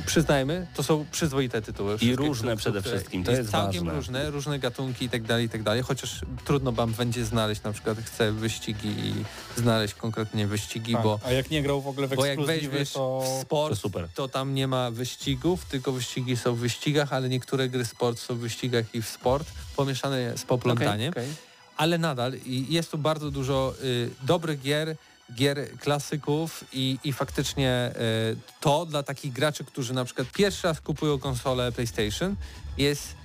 przyznajmy, 0.06 0.68
to 0.76 0.84
są 0.84 1.06
przyzwoite 1.12 1.62
tytuły. 1.62 1.98
Wszystkie 1.98 2.16
różne 2.16 2.58
przede 2.58 2.82
wszystkim, 2.82 3.24
to 3.24 3.32
jest 3.32 3.52
całkiem 3.52 3.84
ważne. 3.86 3.96
różne, 3.96 4.30
różne 4.32 4.60
gatunki 4.60 5.06
i 5.06 5.10
tak 5.10 5.24
dalej, 5.24 5.46
i 5.46 5.50
tak 5.50 5.64
dalej, 5.64 5.84
chociaż 5.84 6.22
trudno 6.46 6.72
wam 6.72 6.94
będzie 6.94 7.26
znaleźć, 7.26 7.64
na 7.64 7.72
przykład 7.74 7.98
chcę 7.98 8.32
wyścigi 8.32 8.88
i 8.90 9.14
znaleźć 9.58 9.94
konkretnie 9.94 10.48
wyścigi, 10.48 10.94
Tak. 10.94 11.04
bo, 11.04 11.20
A 11.26 11.32
jak 11.32 11.52
nie 11.52 11.64
grał 11.64 11.82
w 11.82 11.88
ogóle 11.88 12.08
w 12.08 12.16
bo 12.16 12.26
jak 12.26 12.42
weźmiesz 12.46 12.92
to... 12.92 13.22
w 13.22 13.42
sport, 13.42 13.70
To 13.76 13.76
super. 13.82 14.08
to 14.16 14.28
tam 14.28 14.54
nie 14.54 14.68
ma 14.68 14.92
wyścigów, 14.92 15.66
tylko 15.66 15.92
wyścigi 15.92 16.38
są 16.38 16.56
w 16.56 16.60
wyścigach, 16.60 17.14
ale 17.14 17.30
niektóre 17.30 17.70
gry 17.70 17.86
sport 17.86 18.20
są 18.20 18.36
w 18.36 18.40
wyścigach 18.40 18.96
i 18.96 19.02
w 19.02 19.08
sport, 19.10 19.48
pomieszane 19.76 20.38
z 20.38 20.44
poplątaniem 20.44 21.10
Okej, 21.12 21.24
okej. 21.24 21.36
ale 21.78 21.98
nadal 21.98 22.34
i 22.46 22.74
jest 22.74 22.92
tu 22.92 22.98
bardzo 22.98 23.32
dużo 23.32 23.74
y, 23.84 24.10
dobrych 24.24 24.62
gier, 24.62 24.96
gier 25.36 25.78
klasyków 25.80 26.64
i, 26.74 27.00
i 27.04 27.14
faktycznie 27.14 27.92
y, 28.32 28.38
to 28.60 28.86
dla 28.86 29.04
takich 29.04 29.34
graczy, 29.34 29.64
którzy 29.64 29.94
na 29.94 30.06
przykład 30.06 30.28
pierwszy 30.28 30.68
raz 30.68 30.82
kupują 30.82 31.20
konsolę 31.20 31.72
PlayStation 31.72 32.36
jest 32.78 33.08
e, 33.08 33.21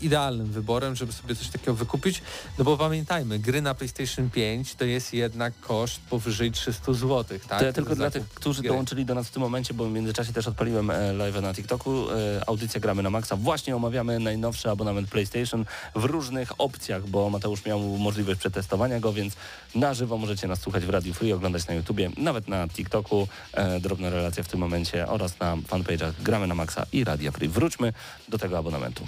idealnym 0.00 0.46
wyborem, 0.46 0.96
żeby 0.96 1.12
sobie 1.12 1.34
coś 1.34 1.48
takiego 1.48 1.74
wykupić, 1.74 2.22
no 2.58 2.64
bo 2.64 2.76
pamiętajmy, 2.76 3.38
gry 3.38 3.62
na 3.62 3.74
PlayStation 3.74 4.30
5 4.30 4.74
to 4.74 4.84
jest 4.84 5.14
jednak 5.14 5.60
koszt 5.60 6.00
powyżej 6.10 6.52
300 6.52 6.92
zł, 6.92 7.24
tak? 7.48 7.58
To 7.58 7.64
ja 7.64 7.72
tylko 7.72 7.96
dla 7.96 8.10
tych, 8.10 8.28
którzy 8.28 8.62
gry. 8.62 8.68
dołączyli 8.68 9.04
do 9.04 9.14
nas 9.14 9.28
w 9.28 9.30
tym 9.30 9.42
momencie, 9.42 9.74
bo 9.74 9.84
w 9.84 9.92
międzyczasie 9.92 10.32
też 10.32 10.46
odpaliłem 10.48 10.90
e, 10.90 11.12
live 11.12 11.42
na 11.42 11.54
TikToku, 11.54 12.10
e, 12.10 12.48
audycję 12.48 12.80
Gramy 12.80 13.02
na 13.02 13.10
Maxa. 13.10 13.36
Właśnie 13.36 13.76
omawiamy 13.76 14.18
najnowszy 14.18 14.70
abonament 14.70 15.08
PlayStation 15.08 15.64
w 15.94 16.04
różnych 16.04 16.60
opcjach, 16.60 17.08
bo 17.08 17.30
Mateusz 17.30 17.64
miał 17.64 17.80
możliwość 17.80 18.40
przetestowania 18.40 19.00
go, 19.00 19.12
więc 19.12 19.36
na 19.74 19.94
żywo 19.94 20.18
możecie 20.18 20.48
nas 20.48 20.60
słuchać 20.60 20.84
w 20.84 20.90
Radio 20.90 21.14
Free, 21.14 21.32
oglądać 21.32 21.66
na 21.66 21.74
YouTubie, 21.74 22.10
nawet 22.16 22.48
na 22.48 22.68
TikToku, 22.68 23.28
e, 23.52 23.80
drobna 23.80 24.10
relacja 24.10 24.42
w 24.42 24.48
tym 24.48 24.60
momencie 24.60 25.06
oraz 25.06 25.38
na 25.40 25.56
fanpage'ach 25.56 26.12
Gramy 26.22 26.46
na 26.46 26.54
Maxa 26.54 26.86
i 26.92 27.04
Radio 27.04 27.32
Free. 27.32 27.48
Wróćmy 27.48 27.92
do 28.28 28.38
tego 28.38 28.58
abonamentu. 28.58 29.06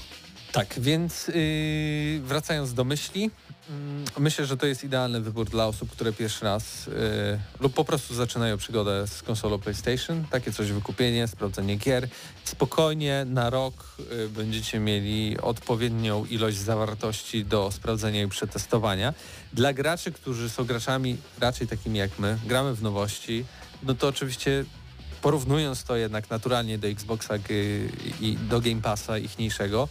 Tak, 0.52 0.74
więc 0.80 1.28
yy, 1.28 2.20
wracając 2.24 2.74
do 2.74 2.84
myśli, 2.84 3.30
mm, 3.70 4.04
myślę, 4.18 4.46
że 4.46 4.56
to 4.56 4.66
jest 4.66 4.84
idealny 4.84 5.20
wybór 5.20 5.48
dla 5.48 5.66
osób, 5.66 5.90
które 5.90 6.12
pierwszy 6.12 6.44
raz 6.44 6.86
yy, 6.86 6.92
lub 7.60 7.74
po 7.74 7.84
prostu 7.84 8.14
zaczynają 8.14 8.56
przygodę 8.56 9.06
z 9.06 9.22
konsolą 9.22 9.58
PlayStation. 9.58 10.24
Takie 10.30 10.52
coś 10.52 10.72
wykupienie, 10.72 11.28
sprawdzenie 11.28 11.76
gier. 11.76 12.08
Spokojnie 12.44 13.24
na 13.26 13.50
rok 13.50 13.96
yy, 14.10 14.28
będziecie 14.28 14.80
mieli 14.80 15.40
odpowiednią 15.40 16.24
ilość 16.24 16.56
zawartości 16.56 17.44
do 17.44 17.70
sprawdzenia 17.72 18.22
i 18.22 18.28
przetestowania. 18.28 19.14
Dla 19.52 19.72
graczy, 19.72 20.12
którzy 20.12 20.50
są 20.50 20.64
graczami 20.64 21.16
raczej 21.40 21.66
takimi 21.66 21.98
jak 21.98 22.18
my, 22.18 22.38
gramy 22.46 22.74
w 22.74 22.82
nowości, 22.82 23.44
no 23.82 23.94
to 23.94 24.08
oczywiście 24.08 24.64
porównując 25.22 25.84
to 25.84 25.96
jednak 25.96 26.30
naturalnie 26.30 26.78
do 26.78 26.88
Xboxa 26.88 27.34
i 28.20 28.36
do 28.50 28.60
Game 28.60 28.82
Passa 28.82 29.18
ichniejszego, 29.18 29.88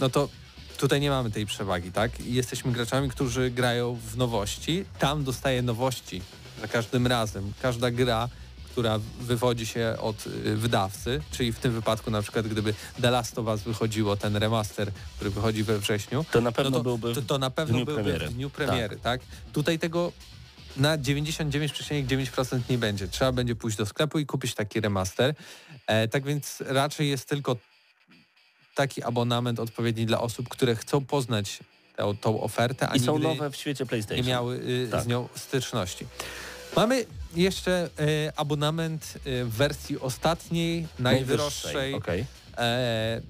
no 0.00 0.08
to 0.10 0.28
tutaj 0.76 1.00
nie 1.00 1.10
mamy 1.10 1.30
tej 1.30 1.46
przewagi, 1.46 1.92
tak? 1.92 2.20
Jesteśmy 2.20 2.72
graczami, 2.72 3.08
którzy 3.08 3.50
grają 3.50 3.98
w 4.06 4.16
nowości. 4.16 4.84
Tam 4.98 5.24
dostaje 5.24 5.62
nowości 5.62 6.22
za 6.60 6.68
każdym 6.68 7.06
razem. 7.06 7.52
Każda 7.62 7.90
gra, 7.90 8.28
która 8.64 9.00
wywodzi 9.20 9.66
się 9.66 9.96
od 10.00 10.26
y, 10.26 10.56
wydawcy, 10.56 11.20
czyli 11.30 11.52
w 11.52 11.58
tym 11.58 11.72
wypadku 11.72 12.10
na 12.10 12.22
przykład 12.22 12.48
gdyby 12.48 12.74
The 13.02 13.10
Last 13.10 13.38
of 13.38 13.46
Us 13.46 13.62
wychodziło, 13.62 14.16
ten 14.16 14.36
remaster, 14.36 14.92
który 15.16 15.30
wychodzi 15.30 15.62
we 15.64 15.78
wrześniu, 15.78 16.24
To 16.30 16.40
na 16.40 16.52
pewno 16.52 16.70
no 16.70 16.76
to, 16.76 16.82
byłby 16.82 17.14
to, 17.14 17.22
to 17.22 17.38
na 17.38 17.50
pewno 17.50 17.76
dniu 17.76 17.86
byłby 17.86 18.18
w 18.18 18.34
dniu 18.34 18.50
premiery, 18.50 18.96
tak? 18.96 19.20
Tutaj 19.52 19.78
tego 19.78 20.12
na 20.76 20.98
99,9% 20.98 22.60
nie 22.70 22.78
będzie. 22.78 23.08
Trzeba 23.08 23.32
będzie 23.32 23.54
pójść 23.54 23.76
do 23.76 23.86
sklepu 23.86 24.18
i 24.18 24.26
kupić 24.26 24.54
taki 24.54 24.80
remaster. 24.80 25.34
E, 25.86 26.08
tak 26.08 26.24
więc 26.24 26.62
raczej 26.66 27.08
jest 27.08 27.28
tylko 27.28 27.56
taki 28.76 29.02
abonament 29.02 29.60
odpowiedni 29.60 30.06
dla 30.06 30.20
osób, 30.20 30.48
które 30.48 30.76
chcą 30.76 31.04
poznać 31.04 31.58
tę, 31.96 32.14
tą 32.20 32.40
ofertę, 32.40 32.88
a 32.88 32.96
i 32.96 33.00
są 33.00 33.18
nowe 33.18 33.50
w 33.50 33.56
świecie 33.56 33.84
nie 33.84 33.88
PlayStation. 33.88 34.26
miały 34.26 34.56
y, 34.56 34.88
Tak. 34.90 35.02
z 35.04 35.06
nią 35.06 35.28
styczności. 35.34 36.06
Mamy 36.76 37.04
jeszcze 37.36 37.88
y, 38.00 38.32
abonament 38.36 39.18
y, 39.26 39.44
w 39.44 39.50
wersji 39.50 39.98
ostatniej, 40.00 40.86
najdroższej. 40.98 41.94
Okej. 41.94 42.24
E, 42.58 43.20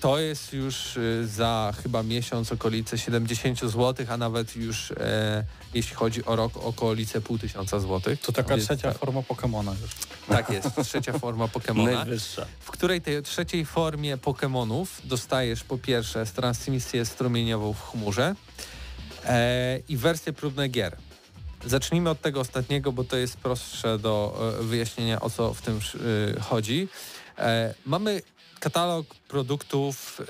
to 0.00 0.18
jest 0.18 0.52
już 0.52 0.96
y, 0.96 1.26
za 1.26 1.72
chyba 1.82 2.02
miesiąc 2.02 2.52
okolice 2.52 2.98
70 2.98 3.60
zł, 3.60 4.06
a 4.08 4.16
nawet 4.16 4.56
już 4.56 4.90
e, 4.90 5.44
jeśli 5.74 5.96
chodzi 5.96 6.24
o 6.24 6.36
rok 6.36 6.56
okolice 6.56 7.20
pół 7.20 7.38
tysiąca 7.38 7.80
złotych. 7.80 8.20
To 8.20 8.32
taka 8.32 8.56
Więc 8.56 8.64
trzecia 8.68 8.88
tak, 8.88 8.98
forma 8.98 9.22
Pokemona 9.22 9.72
już. 9.82 9.90
tak 10.28 10.50
jest, 10.50 10.68
trzecia 10.84 11.18
forma 11.18 11.48
Pokemona, 11.48 11.92
Najwyższa. 11.92 12.46
w 12.60 12.70
której 12.70 13.00
tej 13.00 13.22
trzeciej 13.22 13.66
formie 13.66 14.16
Pokemonów 14.18 15.00
dostajesz 15.04 15.64
po 15.64 15.78
pierwsze 15.78 16.26
transmisję 16.26 17.04
strumieniową 17.04 17.72
w 17.72 17.80
chmurze 17.90 18.34
e, 19.24 19.78
i 19.88 19.96
wersję 19.96 20.32
próbne 20.32 20.68
gier. 20.68 20.96
Zacznijmy 21.66 22.10
od 22.10 22.20
tego 22.20 22.40
ostatniego, 22.40 22.92
bo 22.92 23.04
to 23.04 23.16
jest 23.16 23.36
prostsze 23.36 23.98
do 23.98 24.38
e, 24.60 24.62
wyjaśnienia 24.62 25.20
o 25.20 25.30
co 25.30 25.54
w 25.54 25.62
tym 25.62 25.80
e, 26.36 26.40
chodzi. 26.40 26.88
E, 27.38 27.74
mamy 27.86 28.22
katalog 28.60 29.06
produktów, 29.28 30.20
e, 30.20 30.24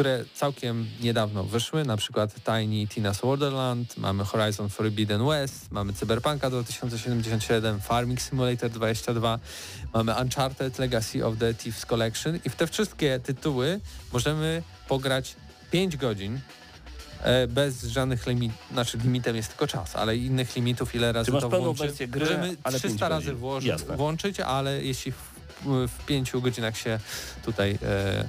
które 0.00 0.24
całkiem 0.34 0.86
niedawno 1.00 1.44
wyszły, 1.44 1.84
na 1.84 1.96
przykład 1.96 2.34
Tiny 2.34 2.86
Tina's 2.86 3.22
Wonderland, 3.22 3.96
mamy 3.96 4.24
Horizon 4.24 4.68
Forbidden 4.68 5.26
West, 5.26 5.72
mamy 5.72 5.92
Cyberpunka 5.92 6.50
2077, 6.50 7.80
Farming 7.80 8.20
Simulator 8.20 8.70
22, 8.70 9.38
mamy 9.94 10.14
Uncharted 10.22 10.78
Legacy 10.78 11.26
of 11.26 11.38
the 11.38 11.54
Thieves 11.54 11.86
Collection 11.86 12.38
i 12.44 12.50
w 12.50 12.56
te 12.56 12.66
wszystkie 12.66 13.20
tytuły 13.20 13.80
możemy 14.12 14.62
pograć 14.88 15.36
5 15.70 15.96
godzin 15.96 16.40
e, 17.22 17.46
bez 17.46 17.82
żadnych 17.82 18.26
limitów, 18.26 18.58
znaczy 18.72 18.98
limitem 18.98 19.36
jest 19.36 19.48
tylko 19.48 19.66
czas, 19.66 19.96
ale 19.96 20.16
innych 20.16 20.56
limitów 20.56 20.94
ile 20.94 21.12
razy 21.12 21.32
masz 21.32 21.42
to 21.42 21.50
włączy. 21.50 22.08
gry, 22.08 22.20
Możemy 22.20 22.56
ale 22.62 22.78
300 22.78 22.88
pięć 22.88 23.00
razy 23.00 23.34
włożyć, 23.34 23.82
włączyć, 23.96 24.40
ale 24.40 24.84
jeśli 24.84 25.12
w, 25.12 25.88
w 25.88 26.06
pięciu 26.06 26.42
godzinach 26.42 26.76
się 26.76 26.98
tutaj 27.44 27.78
e, 27.82 28.28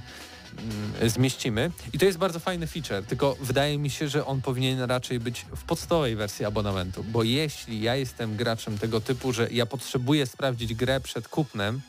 zmieścimy. 1.08 1.72
I 1.94 2.00
to 2.00 2.06
jest 2.06 2.18
bardzo 2.18 2.40
fajny 2.40 2.68
feature, 2.68 3.04
tylko 3.08 3.36
wydaje 3.42 3.78
mi 3.78 3.90
się, 3.90 4.08
że 4.10 4.26
on 4.26 4.42
powinien 4.42 4.82
raczej 4.82 5.20
być 5.20 5.46
w 5.56 5.64
podstawowej 5.64 6.16
wersji 6.16 6.46
abonamentu, 6.46 7.04
bo 7.04 7.24
jeśli 7.24 7.82
ja 7.82 7.96
jestem 7.96 8.36
graczem 8.36 8.78
tego 8.78 9.02
typu, 9.02 9.34
że 9.34 9.48
ja 9.52 9.66
potrzebuję 9.66 10.26
sprawdzić 10.26 10.74
grę 10.74 11.00
przed 11.00 11.28
kupnem, 11.28 11.82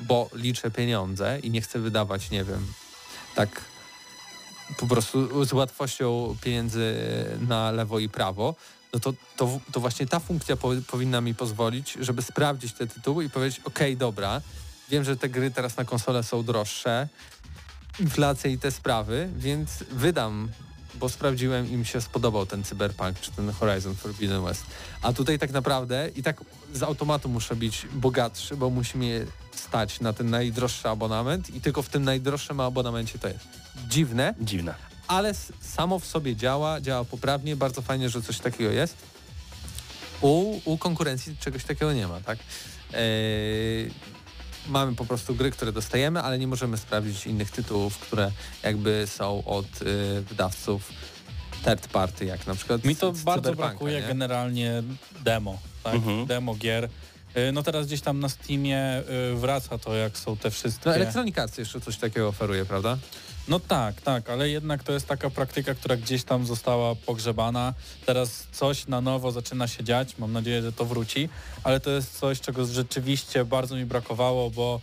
bo 0.00 0.30
liczę 0.34 0.70
pieniądze 0.70 1.38
i 1.42 1.50
nie 1.50 1.60
chcę 1.60 1.78
wydawać, 1.78 2.30
nie 2.30 2.44
wiem, 2.44 2.66
tak 3.34 3.64
po 4.78 4.86
prostu 4.86 5.44
z 5.44 5.52
łatwością 5.52 6.36
pieniędzy 6.40 6.94
na 7.48 7.70
lewo 7.70 7.98
i 7.98 8.08
prawo, 8.08 8.54
no 8.92 9.00
to, 9.00 9.12
to, 9.36 9.60
to 9.72 9.80
właśnie 9.80 10.06
ta 10.06 10.20
funkcja 10.20 10.56
po, 10.56 10.70
powinna 10.86 11.20
mi 11.20 11.34
pozwolić, 11.34 11.96
żeby 12.00 12.22
sprawdzić 12.22 12.72
te 12.72 12.86
tytuły 12.86 13.24
i 13.24 13.30
powiedzieć, 13.30 13.60
okej, 13.64 13.96
dobra, 13.96 14.40
wiem, 14.88 15.04
że 15.04 15.16
te 15.16 15.28
gry 15.28 15.50
teraz 15.50 15.76
na 15.76 15.84
konsolę 15.84 16.22
są 16.22 16.42
droższe, 16.42 17.08
inflacja 18.00 18.50
i 18.50 18.58
te 18.58 18.70
sprawy, 18.70 19.28
więc 19.36 19.70
wydam, 19.90 20.48
bo 20.94 21.08
sprawdziłem 21.08 21.70
i 21.70 21.76
mi 21.76 21.86
się 21.86 22.00
spodobał 22.00 22.46
ten 22.46 22.64
Cyberpunk 22.64 23.20
czy 23.20 23.30
ten 23.32 23.52
Horizon 23.52 23.94
Forbidden 23.94 24.44
West. 24.44 24.62
A 25.02 25.12
tutaj 25.12 25.38
tak 25.38 25.50
naprawdę 25.50 26.10
i 26.16 26.22
tak 26.22 26.40
z 26.74 26.82
automatu 26.82 27.28
muszę 27.28 27.56
być 27.56 27.86
bogatszy, 27.92 28.56
bo 28.56 28.70
musi 28.70 28.98
mnie 28.98 29.26
stać 29.54 30.00
na 30.00 30.12
ten 30.12 30.30
najdroższy 30.30 30.88
abonament 30.88 31.54
i 31.54 31.60
tylko 31.60 31.82
w 31.82 31.88
tym 31.88 32.04
najdroższym 32.04 32.60
abonamencie 32.60 33.18
to 33.18 33.28
jest. 33.28 33.48
Dziwne, 33.88 34.34
Dziwne. 34.40 34.74
ale 35.08 35.34
samo 35.60 35.98
w 35.98 36.06
sobie 36.06 36.36
działa, 36.36 36.80
działa 36.80 37.04
poprawnie, 37.04 37.56
bardzo 37.56 37.82
fajnie, 37.82 38.08
że 38.08 38.22
coś 38.22 38.38
takiego 38.38 38.70
jest. 38.70 38.96
U, 40.20 40.60
u 40.64 40.78
konkurencji 40.78 41.36
czegoś 41.36 41.64
takiego 41.64 41.92
nie 41.92 42.08
ma, 42.08 42.20
tak? 42.20 42.38
Eee, 42.92 43.90
mamy 44.68 44.94
po 44.94 45.04
prostu 45.04 45.34
gry, 45.34 45.50
które 45.50 45.72
dostajemy, 45.72 46.20
ale 46.22 46.38
nie 46.38 46.46
możemy 46.46 46.76
sprawdzić 46.76 47.26
innych 47.26 47.50
tytułów, 47.50 47.98
które 47.98 48.30
jakby 48.62 49.04
są 49.06 49.44
od 49.44 49.82
y, 49.82 50.22
wydawców 50.22 50.92
third 51.64 51.88
party, 51.88 52.24
jak 52.24 52.46
na 52.46 52.54
przykład 52.54 52.84
Mi 52.84 52.96
to 52.96 53.14
z- 53.14 53.18
z 53.18 53.22
bardzo 53.22 53.54
brakuje 53.54 54.00
nie? 54.00 54.06
generalnie 54.06 54.82
demo, 55.24 55.58
tak? 55.82 55.94
Mhm. 55.94 56.26
Demo 56.26 56.54
gier. 56.54 56.84
Y, 57.36 57.52
No 57.52 57.62
teraz 57.62 57.86
gdzieś 57.86 58.00
tam 58.00 58.20
na 58.20 58.28
Steamie 58.28 59.02
y, 59.32 59.36
wraca 59.36 59.78
to, 59.78 59.94
jak 59.94 60.18
są 60.18 60.36
te 60.36 60.50
wszystkie... 60.50 60.88
No 60.90 60.94
Electronic 60.96 61.38
Arts 61.38 61.58
jeszcze 61.58 61.80
coś 61.80 61.96
takiego 61.96 62.28
oferuje, 62.28 62.64
prawda? 62.64 62.98
No 63.48 63.60
tak, 63.60 64.00
tak, 64.00 64.30
ale 64.30 64.48
jednak 64.48 64.84
to 64.84 64.92
jest 64.92 65.06
taka 65.06 65.30
praktyka, 65.30 65.74
która 65.74 65.96
gdzieś 65.96 66.24
tam 66.24 66.46
została 66.46 66.94
pogrzebana. 66.94 67.74
Teraz 68.06 68.46
coś 68.52 68.86
na 68.86 69.00
nowo 69.00 69.32
zaczyna 69.32 69.68
się 69.68 69.84
dziać, 69.84 70.18
mam 70.18 70.32
nadzieję, 70.32 70.62
że 70.62 70.72
to 70.72 70.84
wróci, 70.84 71.28
ale 71.64 71.80
to 71.80 71.90
jest 71.90 72.18
coś, 72.18 72.40
czego 72.40 72.66
rzeczywiście 72.66 73.44
bardzo 73.44 73.76
mi 73.76 73.84
brakowało, 73.84 74.50
bo 74.50 74.80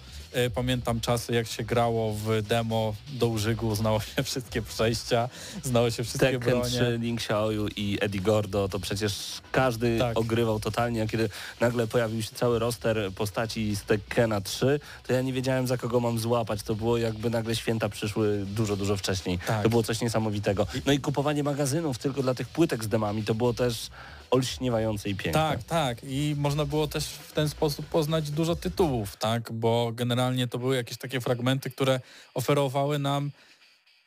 pamiętam 0.55 0.99
czasy, 0.99 1.33
jak 1.33 1.47
się 1.47 1.63
grało 1.63 2.13
w 2.13 2.41
demo 2.41 2.93
do 3.13 3.27
użygu, 3.27 3.75
znało 3.75 3.99
się 3.99 4.23
wszystkie 4.29 4.61
przejścia, 4.61 5.29
znało 5.63 5.91
się 5.91 6.03
wszystkie 6.03 6.25
Tekken 6.31 6.53
bronie. 6.53 6.69
3, 6.69 6.97
Link 7.01 7.19
Xiaoyu 7.19 7.67
i 7.75 7.97
Eddie 8.01 8.21
Gordo, 8.21 8.69
to 8.69 8.79
przecież 8.79 9.41
każdy 9.51 9.99
Tak. 9.99 10.19
ogrywał 10.19 10.59
totalnie, 10.59 11.03
a 11.03 11.07
kiedy 11.07 11.29
nagle 11.59 11.87
pojawił 11.87 12.21
się 12.21 12.29
cały 12.35 12.59
roster 12.59 13.11
postaci 13.15 13.75
z 13.75 13.83
Tekkena 13.83 14.41
3, 14.41 14.79
to 15.07 15.13
ja 15.13 15.21
nie 15.21 15.33
wiedziałem 15.33 15.67
za 15.67 15.77
kogo 15.77 15.99
mam 15.99 16.19
złapać, 16.19 16.63
to 16.63 16.75
było 16.75 16.97
jakby 16.97 17.29
nagle 17.29 17.55
święta 17.55 17.89
przyszły 17.89 18.45
dużo, 18.45 18.75
dużo 18.75 18.97
wcześniej. 18.97 19.39
Tak. 19.47 19.63
To 19.63 19.69
było 19.69 19.83
coś 19.83 20.01
niesamowitego. 20.01 20.67
No 20.85 20.93
i 20.93 20.99
kupowanie 20.99 21.43
magazynów 21.43 21.97
tylko 21.97 22.21
dla 22.21 22.33
tych 22.33 22.47
płytek 22.47 22.83
z 22.83 22.87
demami, 22.87 23.23
to 23.23 23.35
było 23.35 23.53
też 23.53 23.89
olśniewające 24.33 25.09
i 25.09 25.15
piękne. 25.15 25.41
Tak, 25.41 25.63
tak. 25.63 25.97
I 26.03 26.35
można 26.37 26.65
było 26.65 26.87
też 26.87 27.05
w 27.05 27.31
ten 27.31 27.49
sposób 27.49 27.85
poznać 27.85 28.31
dużo 28.31 28.55
tytułów, 28.55 29.17
tak? 29.17 29.51
Bo 29.51 29.91
generalnie 29.95 30.47
to 30.47 30.59
były 30.59 30.75
jakieś 30.75 30.97
takie 30.97 31.21
fragmenty, 31.21 31.69
które 31.69 31.99
oferowały 32.33 32.99
nam 32.99 33.31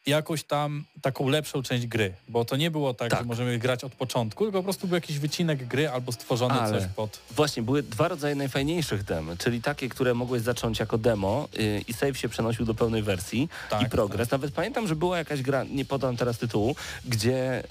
jakąś 0.06 0.44
tam 0.44 0.84
taką 1.02 1.28
lepszą 1.28 1.62
część 1.62 1.86
gry, 1.86 2.12
bo 2.28 2.44
to 2.44 2.56
nie 2.56 2.70
było 2.70 2.94
tak, 2.94 3.10
Tak. 3.10 3.18
że 3.20 3.24
możemy 3.26 3.58
grać 3.58 3.84
od 3.84 3.92
początku, 3.92 4.44
tylko 4.44 4.58
po 4.58 4.62
prostu 4.64 4.86
był 4.86 4.94
jakiś 4.94 5.18
wycinek 5.18 5.66
gry 5.66 5.88
albo 5.88 6.12
stworzony 6.12 6.54
Ale- 6.54 6.80
coś 6.80 6.88
pod... 6.96 7.18
Właśnie, 7.30 7.62
były 7.62 7.82
dwa 7.82 8.08
rodzaje 8.08 8.34
najfajniejszych 8.34 9.04
dem, 9.04 9.36
czyli 9.38 9.62
takie, 9.62 9.88
które 9.88 10.14
mogłeś 10.14 10.42
zacząć 10.42 10.78
jako 10.78 10.98
demo 10.98 11.48
yy, 11.58 11.80
i 11.88 11.92
save 11.92 12.18
się 12.18 12.28
przenosił 12.28 12.64
do 12.66 12.74
pełnej 12.74 13.02
wersji 13.02 13.48
Tak, 13.70 13.82
i 13.82 13.88
progres. 13.90 14.30
Nawet 14.30 14.52
pamiętam, 14.52 14.86
że 14.88 14.96
była 14.96 15.18
jakaś 15.18 15.42
gra, 15.42 15.64
nie 15.64 15.84
podam 15.84 16.16
teraz 16.16 16.38
tytułu, 16.38 16.76
gdzie 17.04 17.62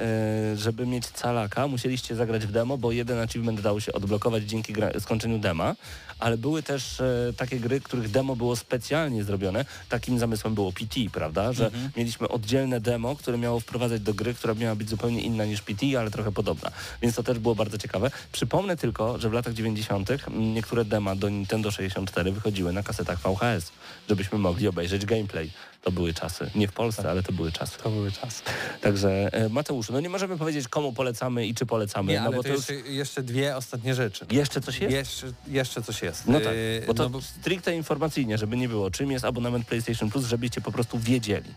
yy, 0.51 0.57
żeby 0.57 0.85
mieć 0.87 1.07
calaka 1.07 1.67
musieliście 1.67 2.15
zagrać 2.15 2.45
w 2.45 2.51
demo, 2.51 2.77
bo 2.77 2.91
jeden 2.91 3.19
achievement 3.19 3.61
dał 3.61 3.81
się 3.81 3.93
odblokować 3.93 4.43
dzięki 4.43 4.73
skończeniu 4.99 5.39
dema, 5.39 5.75
ale 6.19 6.37
były 6.37 6.63
też 6.63 6.99
e, 7.01 7.33
takie 7.37 7.59
gry, 7.59 7.81
których 7.81 8.11
demo 8.11 8.35
było 8.35 8.55
specjalnie 8.55 9.23
zrobione. 9.23 9.65
Takim 9.89 10.19
zamysłem 10.19 10.55
było 10.55 10.71
PT, 10.71 10.95
prawda? 11.13 11.53
Że 11.53 11.65
Mhm. 11.65 11.89
mieliśmy 11.97 12.24
oddzielne 12.29 12.79
demo, 12.79 13.15
które 13.15 13.37
miało 13.37 13.59
wprowadzać 13.59 14.01
do 14.01 14.13
gry, 14.13 14.33
która 14.33 14.53
miała 14.53 14.75
być 14.75 14.89
zupełnie 14.89 15.21
inna 15.21 15.45
niż 15.45 15.61
PT, 15.61 15.99
ale 15.99 16.11
trochę 16.11 16.31
podobna. 16.31 16.71
Więc 17.01 17.15
to 17.15 17.23
też 17.23 17.39
było 17.39 17.55
bardzo 17.55 17.77
ciekawe. 17.77 18.11
Przypomnę 18.31 18.77
tylko, 18.77 19.19
że 19.19 19.29
w 19.29 19.33
latach 19.33 19.53
90. 19.53 20.09
niektóre 20.29 20.85
dema 20.85 21.15
do 21.15 21.29
Nintendo 21.29 21.71
64 21.71 22.31
wychodziły 22.31 22.73
na 22.73 22.83
kasetach 22.83 23.19
VHS, 23.19 23.71
żebyśmy 24.09 24.37
mogli 24.37 24.67
obejrzeć 24.67 25.05
gameplay. 25.05 25.51
To 25.81 25.91
były 25.91 26.13
czasy. 26.13 26.49
Nie 26.55 26.67
w 26.67 26.71
Polsce, 26.71 27.09
ale 27.09 27.23
to 27.23 27.31
były 27.33 27.51
czasy. 27.51 27.77
To 27.83 27.89
były 27.89 28.11
czasy. 28.11 28.41
Także 28.81 29.29
e, 29.33 29.49
Mateuszu, 29.49 29.93
no 29.93 29.99
nie 29.99 30.09
możemy 30.09 30.37
powiedzieć 30.37 30.67
komu 30.67 30.93
polecamy 30.93 31.47
i 31.47 31.55
czy 31.55 31.65
polecamy, 31.65 32.11
Nie, 32.11 32.19
no 32.19 32.25
ale 32.27 32.35
bo 32.35 32.43
to 32.43 32.49
to 32.49 32.55
już... 32.55 32.69
jeszcze, 32.69 32.89
jeszcze 32.91 33.23
dwie 33.23 33.55
ostatnie 33.55 33.95
rzeczy. 33.95 34.25
Jeszcze 34.31 34.61
coś 34.61 34.79
jest? 34.79 34.93
Jeszcze, 34.93 35.27
jeszcze 35.47 35.81
coś 35.81 36.01
jest. 36.01 36.27
No 36.27 36.39
tak, 36.39 36.53
Yy, 36.53 36.83
bo 36.87 36.93
to 36.93 37.03
no 37.03 37.09
bo- 37.09 37.21
stricte 37.21 37.75
informacyjnie, 37.75 38.37
żeby 38.37 38.57
nie 38.57 38.69
było, 38.69 38.91
czym 38.91 39.11
jest 39.11 39.25
abonament 39.25 39.67
PlayStation 39.67 40.09
Plus, 40.11 40.25
żebyście 40.25 40.61
po 40.61 40.71
prostu 40.71 40.99
wiedzieli. 40.99 41.49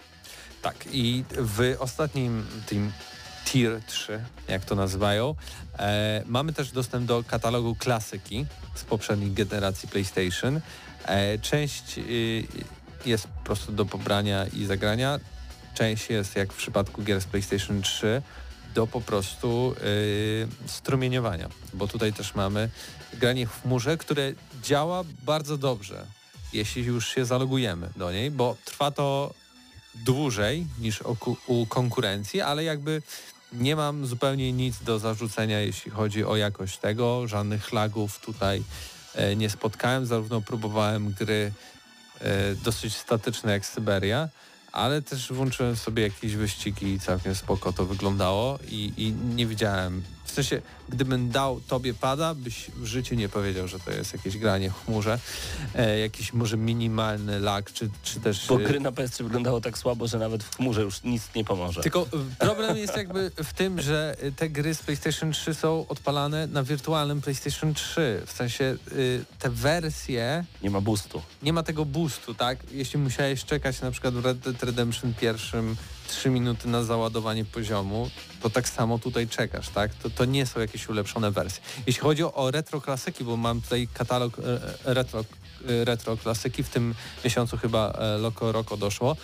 Tak, 0.68 0.88
i 0.92 1.24
w 1.30 1.76
ostatnim 1.78 2.46
tym 2.66 2.92
Tier 3.44 3.80
3, 3.86 4.24
jak 4.48 4.64
to 4.64 4.74
nazywają, 4.74 5.34
e, 5.78 6.22
mamy 6.26 6.52
też 6.52 6.72
dostęp 6.72 7.06
do 7.06 7.24
katalogu 7.24 7.74
klasyki 7.74 8.46
z 8.74 8.84
poprzednich 8.84 9.34
generacji 9.34 9.88
PlayStation. 9.88 10.60
E, 11.04 11.38
część 11.38 11.98
y, 11.98 12.46
jest 13.06 13.28
po 13.28 13.44
prostu 13.44 13.72
do 13.72 13.86
pobrania 13.86 14.46
i 14.46 14.64
zagrania, 14.64 15.18
część 15.74 16.10
jest, 16.10 16.36
jak 16.36 16.52
w 16.52 16.56
przypadku 16.56 17.02
gier 17.02 17.20
z 17.20 17.24
PlayStation 17.24 17.82
3, 17.82 18.22
do 18.74 18.86
po 18.86 19.00
prostu 19.00 19.74
y, 19.82 20.48
strumieniowania, 20.66 21.48
bo 21.74 21.86
tutaj 21.88 22.12
też 22.12 22.34
mamy 22.34 22.70
granie 23.14 23.46
w 23.46 23.62
chmurze, 23.62 23.96
które 23.96 24.32
działa 24.62 25.04
bardzo 25.22 25.58
dobrze, 25.58 26.06
jeśli 26.52 26.84
już 26.84 27.08
się 27.08 27.24
zalogujemy 27.24 27.90
do 27.96 28.12
niej, 28.12 28.30
bo 28.30 28.56
trwa 28.64 28.90
to 28.90 29.34
dłużej 30.04 30.66
niż 30.80 31.00
u, 31.02 31.16
ku- 31.16 31.36
u 31.46 31.66
konkurencji, 31.66 32.40
ale 32.40 32.64
jakby 32.64 33.02
nie 33.52 33.76
mam 33.76 34.06
zupełnie 34.06 34.52
nic 34.52 34.82
do 34.82 34.98
zarzucenia, 34.98 35.60
jeśli 35.60 35.90
chodzi 35.90 36.24
o 36.24 36.36
jakość 36.36 36.78
tego. 36.78 37.28
Żadnych 37.28 37.72
lagów 37.72 38.18
tutaj 38.20 38.62
e, 39.14 39.36
nie 39.36 39.50
spotkałem. 39.50 40.06
Zarówno 40.06 40.40
próbowałem 40.40 41.12
gry 41.12 41.52
e, 42.20 42.54
dosyć 42.54 42.96
statyczne 42.96 43.52
jak 43.52 43.66
Syberia, 43.66 44.28
ale 44.72 45.02
też 45.02 45.32
włączyłem 45.32 45.76
sobie 45.76 46.02
jakieś 46.02 46.34
wyścigi 46.36 46.86
i 46.92 47.00
całkiem 47.00 47.34
spoko 47.34 47.72
to 47.72 47.84
wyglądało 47.86 48.58
i, 48.68 48.92
i 48.96 49.12
nie 49.12 49.46
widziałem. 49.46 50.02
W 50.28 50.32
sensie, 50.32 50.62
gdybym 50.88 51.30
dał 51.30 51.60
tobie 51.60 51.94
pada, 51.94 52.34
byś 52.34 52.70
w 52.76 52.84
życiu 52.84 53.14
nie 53.14 53.28
powiedział, 53.28 53.68
że 53.68 53.80
to 53.80 53.90
jest 53.90 54.12
jakieś 54.12 54.38
granie 54.38 54.70
w 54.70 54.84
chmurze, 54.84 55.18
e, 55.74 55.98
jakiś 55.98 56.32
może 56.32 56.56
minimalny 56.56 57.40
lag, 57.40 57.72
czy, 57.72 57.90
czy 58.02 58.20
też... 58.20 58.46
Bo 58.46 58.60
e, 58.60 58.64
gry 58.64 58.80
na 58.80 58.90
PS3 58.92 59.22
wyglądało 59.22 59.60
tak 59.60 59.78
słabo, 59.78 60.06
że 60.08 60.18
nawet 60.18 60.44
w 60.44 60.56
chmurze 60.56 60.82
już 60.82 61.02
nic 61.02 61.22
nie 61.34 61.44
pomoże. 61.44 61.80
tylko 61.82 62.02
y, 62.02 62.06
problem 62.46 62.76
jest 62.76 62.96
jakby 62.96 63.30
w 63.44 63.52
tym, 63.52 63.80
że 63.80 64.16
y, 64.24 64.32
te 64.32 64.48
gry 64.48 64.74
z 64.74 64.82
PlayStation 64.82 65.32
3 65.32 65.54
są 65.54 65.86
odpalane 65.88 66.46
na 66.46 66.62
wirtualnym 66.62 67.20
PlayStation 67.20 67.74
3. 67.74 68.22
W 68.26 68.32
sensie 68.32 68.76
y, 68.92 69.24
te 69.38 69.50
wersje, 69.50 70.44
Nie 70.62 70.70
ma 70.70 70.80
boostu. 70.80 71.22
nie 71.42 71.52
ma 71.52 71.62
tego 71.62 71.84
boostu, 71.84 72.34
tak? 72.34 72.58
Jeśli 72.70 72.98
musiałeś 72.98 73.44
czekać 73.44 73.80
na 73.80 73.90
przykład 73.90 74.14
w 74.14 74.24
Red 74.24 74.38
Dead 74.38 74.62
Redemption 74.62 75.14
pierwszym 75.14 75.76
3 76.08 76.30
minuty 76.30 76.68
na 76.68 76.82
załadowanie 76.82 77.44
poziomu, 77.44 78.10
to 78.42 78.50
tak 78.50 78.68
samo 78.68 78.98
tutaj 78.98 79.28
czekasz, 79.28 79.68
tak? 79.68 79.94
To, 79.94 80.10
to 80.10 80.24
nie 80.24 80.46
są 80.46 80.60
jakieś 80.60 80.88
ulepszone 80.88 81.30
wersje. 81.30 81.62
Jeśli 81.86 82.02
chodzi 82.02 82.22
o, 82.24 82.50
retro 82.50 82.80
klasyki, 82.80 83.24
bo 83.24 83.36
mam 83.36 83.60
tutaj 83.60 83.88
katalog 83.94 84.38
e, 84.38 84.42
e, 84.90 84.94
retro, 84.94 85.20
e, 85.20 85.84
retro 85.84 86.16
klasyki, 86.16 86.62
w 86.62 86.68
tym 86.68 86.94
miesiącu 87.24 87.56
chyba 87.56 87.98
Loco 88.18 88.52
Roco 88.52 88.76
doszło, 88.76 89.16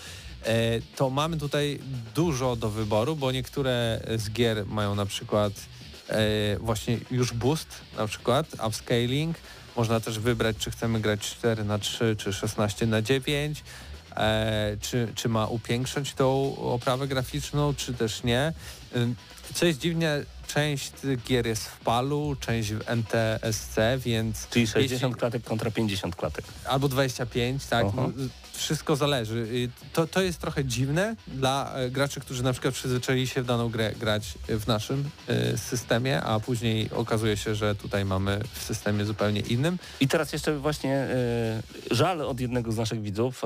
to 0.97 1.11
mamy 1.11 1.37
tutaj 1.37 1.81
dużo 2.15 2.57
do 2.57 2.71
wyboru, 2.71 3.17
bo 3.17 3.33
niektóre 3.33 4.01
z 4.17 4.31
gier 4.31 4.67
mają 4.67 4.95
na 4.95 5.07
przykład 5.07 5.53
właśnie 6.61 6.99
już 7.11 7.33
boost, 7.33 7.69
na 7.97 8.07
przykład 8.07 8.47
upscaling. 8.67 9.37
Można 9.77 10.01
też 10.01 10.19
wybrać, 10.19 10.57
czy 10.57 10.71
chcemy 10.71 11.01
grać 11.01 11.21
4 11.21 11.65
na 11.65 11.79
3 11.79 12.17
czy 12.19 12.33
16 12.33 12.87
na 12.87 13.03
9 13.03 13.63
e, 14.17 14.77
czy, 14.81 15.09
czy 15.15 15.29
ma 15.29 15.47
upiększyć 15.47 16.15
tą 16.15 16.57
oprawę 16.57 17.09
graficzną, 17.09 17.75
czy 17.75 17.95
też 17.95 18.23
nie. 18.23 18.53
Ym, 18.97 19.17
Co 19.55 19.67
jest 19.67 19.79
dziwnie, 19.79 20.11
część 20.47 20.93
gier 21.29 21.47
jest 21.47 21.69
w 21.69 21.79
PAL-u, 21.81 22.37
część 22.41 22.73
w 22.73 22.89
NTSC, 22.89 23.77
więc 23.99 24.49
Czyli 24.49 24.67
60 24.67 25.03
jeśli- 25.03 25.21
klatek 25.21 25.45
kontra 25.45 25.71
50 25.71 26.17
klatek. 26.17 26.45
albo 26.69 26.89
25, 26.89 27.67
tak. 27.67 27.87
Aha. 27.89 28.09
Wszystko 28.53 28.97
zależy. 28.97 29.47
To, 29.93 30.07
to 30.07 30.23
jest 30.23 30.39
trochę 30.39 30.65
dziwne 30.65 31.17
dla 31.29 31.75
e, 31.75 31.91
graczy, 31.91 32.21
którzy 32.21 32.43
na 32.43 32.53
przykład 32.53 32.75
przyzwyczaili 32.75 33.27
się 33.27 33.43
w 33.43 33.47
daną 33.47 33.69
grę 33.69 33.93
grać 34.01 34.35
w 34.49 34.67
naszym 34.67 35.11
e, 35.29 35.59
systemie, 35.59 36.23
a 36.23 36.41
później 36.41 36.91
okazuje 36.91 37.37
się, 37.37 37.55
że 37.55 37.75
tutaj 37.75 38.05
mamy 38.05 38.41
w 38.53 38.63
systemie 38.63 39.05
zupełnie 39.05 39.41
innym. 39.41 39.79
I 40.01 40.09
teraz 40.09 40.33
jeszcze 40.33 40.59
właśnie 40.59 40.95
e, 40.95 41.63
żal 41.91 42.21
od 42.23 42.41
jednego 42.41 42.73
z 42.73 42.77
naszych 42.77 43.03
widzów, 43.03 43.43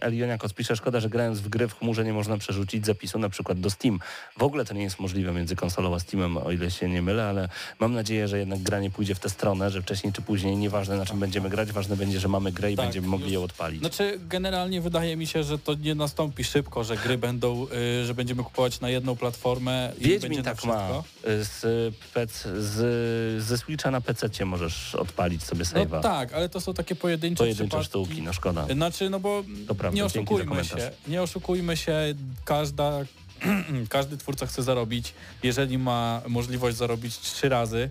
Elioniakos 0.00 0.52
pisze, 0.52 0.76
szkoda, 0.76 1.00
że 1.00 1.08
grając 1.08 1.40
w 1.40 1.48
gry 1.48 1.68
w 1.68 1.78
chmurze 1.78 2.04
nie 2.04 2.12
można 2.12 2.38
przerzucić 2.38 2.86
zapisu 2.86 3.18
na 3.18 3.28
przykład 3.28 3.60
do 3.60 3.70
Steam. 3.70 3.98
W 4.38 4.42
ogóle 4.42 4.64
to 4.64 4.74
nie 4.74 4.82
jest 4.82 4.98
możliwe 5.00 5.32
między 5.32 5.56
konsolą 5.56 5.94
a 5.94 6.00
Steamem, 6.00 6.29
o 6.36 6.52
ile 6.52 6.70
się 6.70 6.88
nie 6.88 7.02
mylę, 7.02 7.24
ale 7.24 7.48
mam 7.80 7.94
nadzieję, 7.94 8.28
że 8.28 8.38
jednak 8.38 8.58
gra 8.62 8.80
nie 8.80 8.90
pójdzie 8.90 9.14
w 9.14 9.18
tę 9.20 9.30
stronę, 9.30 9.70
że 9.70 9.82
wcześniej 9.82 10.12
czy 10.12 10.22
później, 10.22 10.56
nieważne 10.56 10.96
na 10.96 11.06
czym 11.06 11.18
będziemy 11.20 11.50
grać, 11.50 11.72
ważne 11.72 11.96
będzie, 11.96 12.20
że 12.20 12.28
mamy 12.28 12.52
grę 12.52 12.72
i 12.72 12.76
Tak, 12.76 12.86
będziemy 12.86 13.06
mogli 13.08 13.24
już- 13.26 13.34
ją 13.34 13.42
odpalić. 13.44 13.80
Znaczy, 13.80 14.20
generalnie 14.28 14.80
wydaje 14.80 15.16
mi 15.16 15.26
się, 15.26 15.42
że 15.44 15.58
to 15.58 15.74
nie 15.74 15.94
nastąpi 15.94 16.44
szybko, 16.44 16.84
że 16.84 16.96
gry 16.96 17.18
będą, 17.18 17.66
y, 18.02 18.04
że 18.06 18.14
będziemy 18.14 18.44
kupować 18.44 18.80
na 18.80 18.88
jedną 18.88 19.16
platformę 19.16 19.92
i 19.98 20.00
będzie 20.00 20.08
Wiedźmin 20.18 20.38
na 20.38 20.44
tak 20.44 20.64
ma. 20.64 21.02
Y, 21.28 21.44
Z, 21.44 21.94
pec, 22.14 22.42
z, 22.58 23.42
ze 23.42 23.58
Switcha 23.58 23.90
na 23.90 24.00
PC 24.00 24.44
możesz 24.44 24.94
odpalić 24.94 25.42
sobie 25.42 25.64
No 25.74 25.80
save'a. 25.80 26.00
tak, 26.02 26.32
ale 26.32 26.48
to 26.48 26.60
są 26.60 26.74
takie 26.74 26.94
pojedyncze, 26.96 27.38
Pojedyncze 27.44 27.78
przypadki. 27.80 27.88
sztuki, 28.08 28.22
no 28.22 28.32
szkoda. 28.32 28.66
Znaczy, 28.74 29.10
no 29.10 29.20
bo 29.20 29.42
To 29.68 29.74
prawda, 29.74 29.96
nie 29.96 30.04
oszukujmy 30.04 30.64
się, 30.64 30.90
nie 31.08 31.22
oszukujmy 31.22 31.76
się, 31.76 32.14
każda, 32.44 32.92
każdy 33.88 34.16
twórca 34.16 34.46
chce 34.46 34.62
zarobić. 34.62 35.14
Jeżeli 35.42 35.78
ma 35.78 36.22
możliwość 36.28 36.76
zarobić 36.76 37.18
trzy 37.18 37.48
razy, 37.48 37.90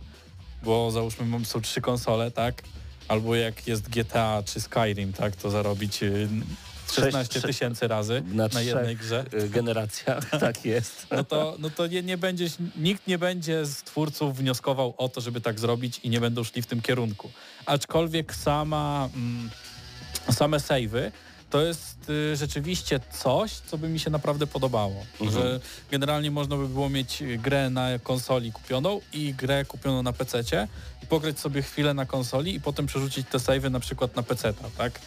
bo 0.63 0.91
załóżmy 0.91 1.45
są 1.45 1.61
trzy 1.61 1.81
konsole, 1.81 2.31
tak? 2.31 2.63
Albo 3.07 3.35
jak 3.35 3.67
jest 3.67 3.89
GTA 3.89 4.43
czy 4.45 4.61
Skyrim, 4.61 5.13
tak, 5.13 5.35
to 5.35 5.49
zarobić 5.49 6.03
y, 6.03 6.27
16 6.91 7.33
Sześć- 7.33 7.45
tysięcy 7.45 7.87
razy 7.87 8.23
na 8.31 8.47
na, 8.47 8.61
jednej 8.61 8.95
grze. 8.95 9.25
Y, 9.33 9.49
generacjach, 9.49 10.29
tak 10.39 10.65
jest. 10.65 11.07
No 11.11 11.23
to, 11.23 11.55
no 11.59 11.69
to 11.69 11.87
nie, 11.87 12.03
nie 12.03 12.17
nikt 12.75 13.07
nie 13.07 13.17
będzie 13.17 13.65
z 13.65 13.83
twórców 13.83 14.37
wnioskował 14.37 14.93
o 14.97 15.09
to, 15.09 15.21
żeby 15.21 15.41
tak 15.41 15.59
zrobić 15.59 15.99
i 16.03 16.09
nie 16.09 16.19
będą 16.19 16.43
szli 16.43 16.61
w 16.61 16.65
tym 16.65 16.81
kierunku. 16.81 17.31
Aczkolwiek 17.65 18.35
sama, 18.35 19.09
mm, 19.15 19.49
same 20.31 20.59
savey 20.59 21.11
to 21.49 21.61
jest 21.61 22.09
y, 22.09 22.35
rzeczywiście 22.35 22.99
coś, 23.11 23.51
co 23.51 23.77
by 23.77 23.89
mi 23.89 23.99
się 23.99 24.09
naprawdę 24.09 24.47
podobało. 24.47 25.05
Mhm. 25.21 25.31
Że 25.31 25.59
generalnie 25.91 26.31
można 26.31 26.57
by 26.57 26.67
było 26.67 26.89
mieć 26.89 27.23
grę 27.37 27.69
na 27.69 27.99
konsoli 28.03 28.51
kupioną 28.51 29.01
i 29.13 29.33
grę 29.33 29.65
kupioną 29.65 30.03
na 30.03 30.13
PC 30.13 30.67
i 31.03 31.07
pograć 31.07 31.39
sobie 31.39 31.61
chwilę 31.61 31.93
na 31.93 32.05
konsoli 32.05 32.55
i 32.55 32.61
potem 32.61 32.85
przerzucić 32.85 33.27
te 33.27 33.39
savey 33.39 33.69
na 33.69 33.79
przykład 33.79 34.15
na 34.15 34.23
PC, 34.23 34.53
tak? 34.77 34.99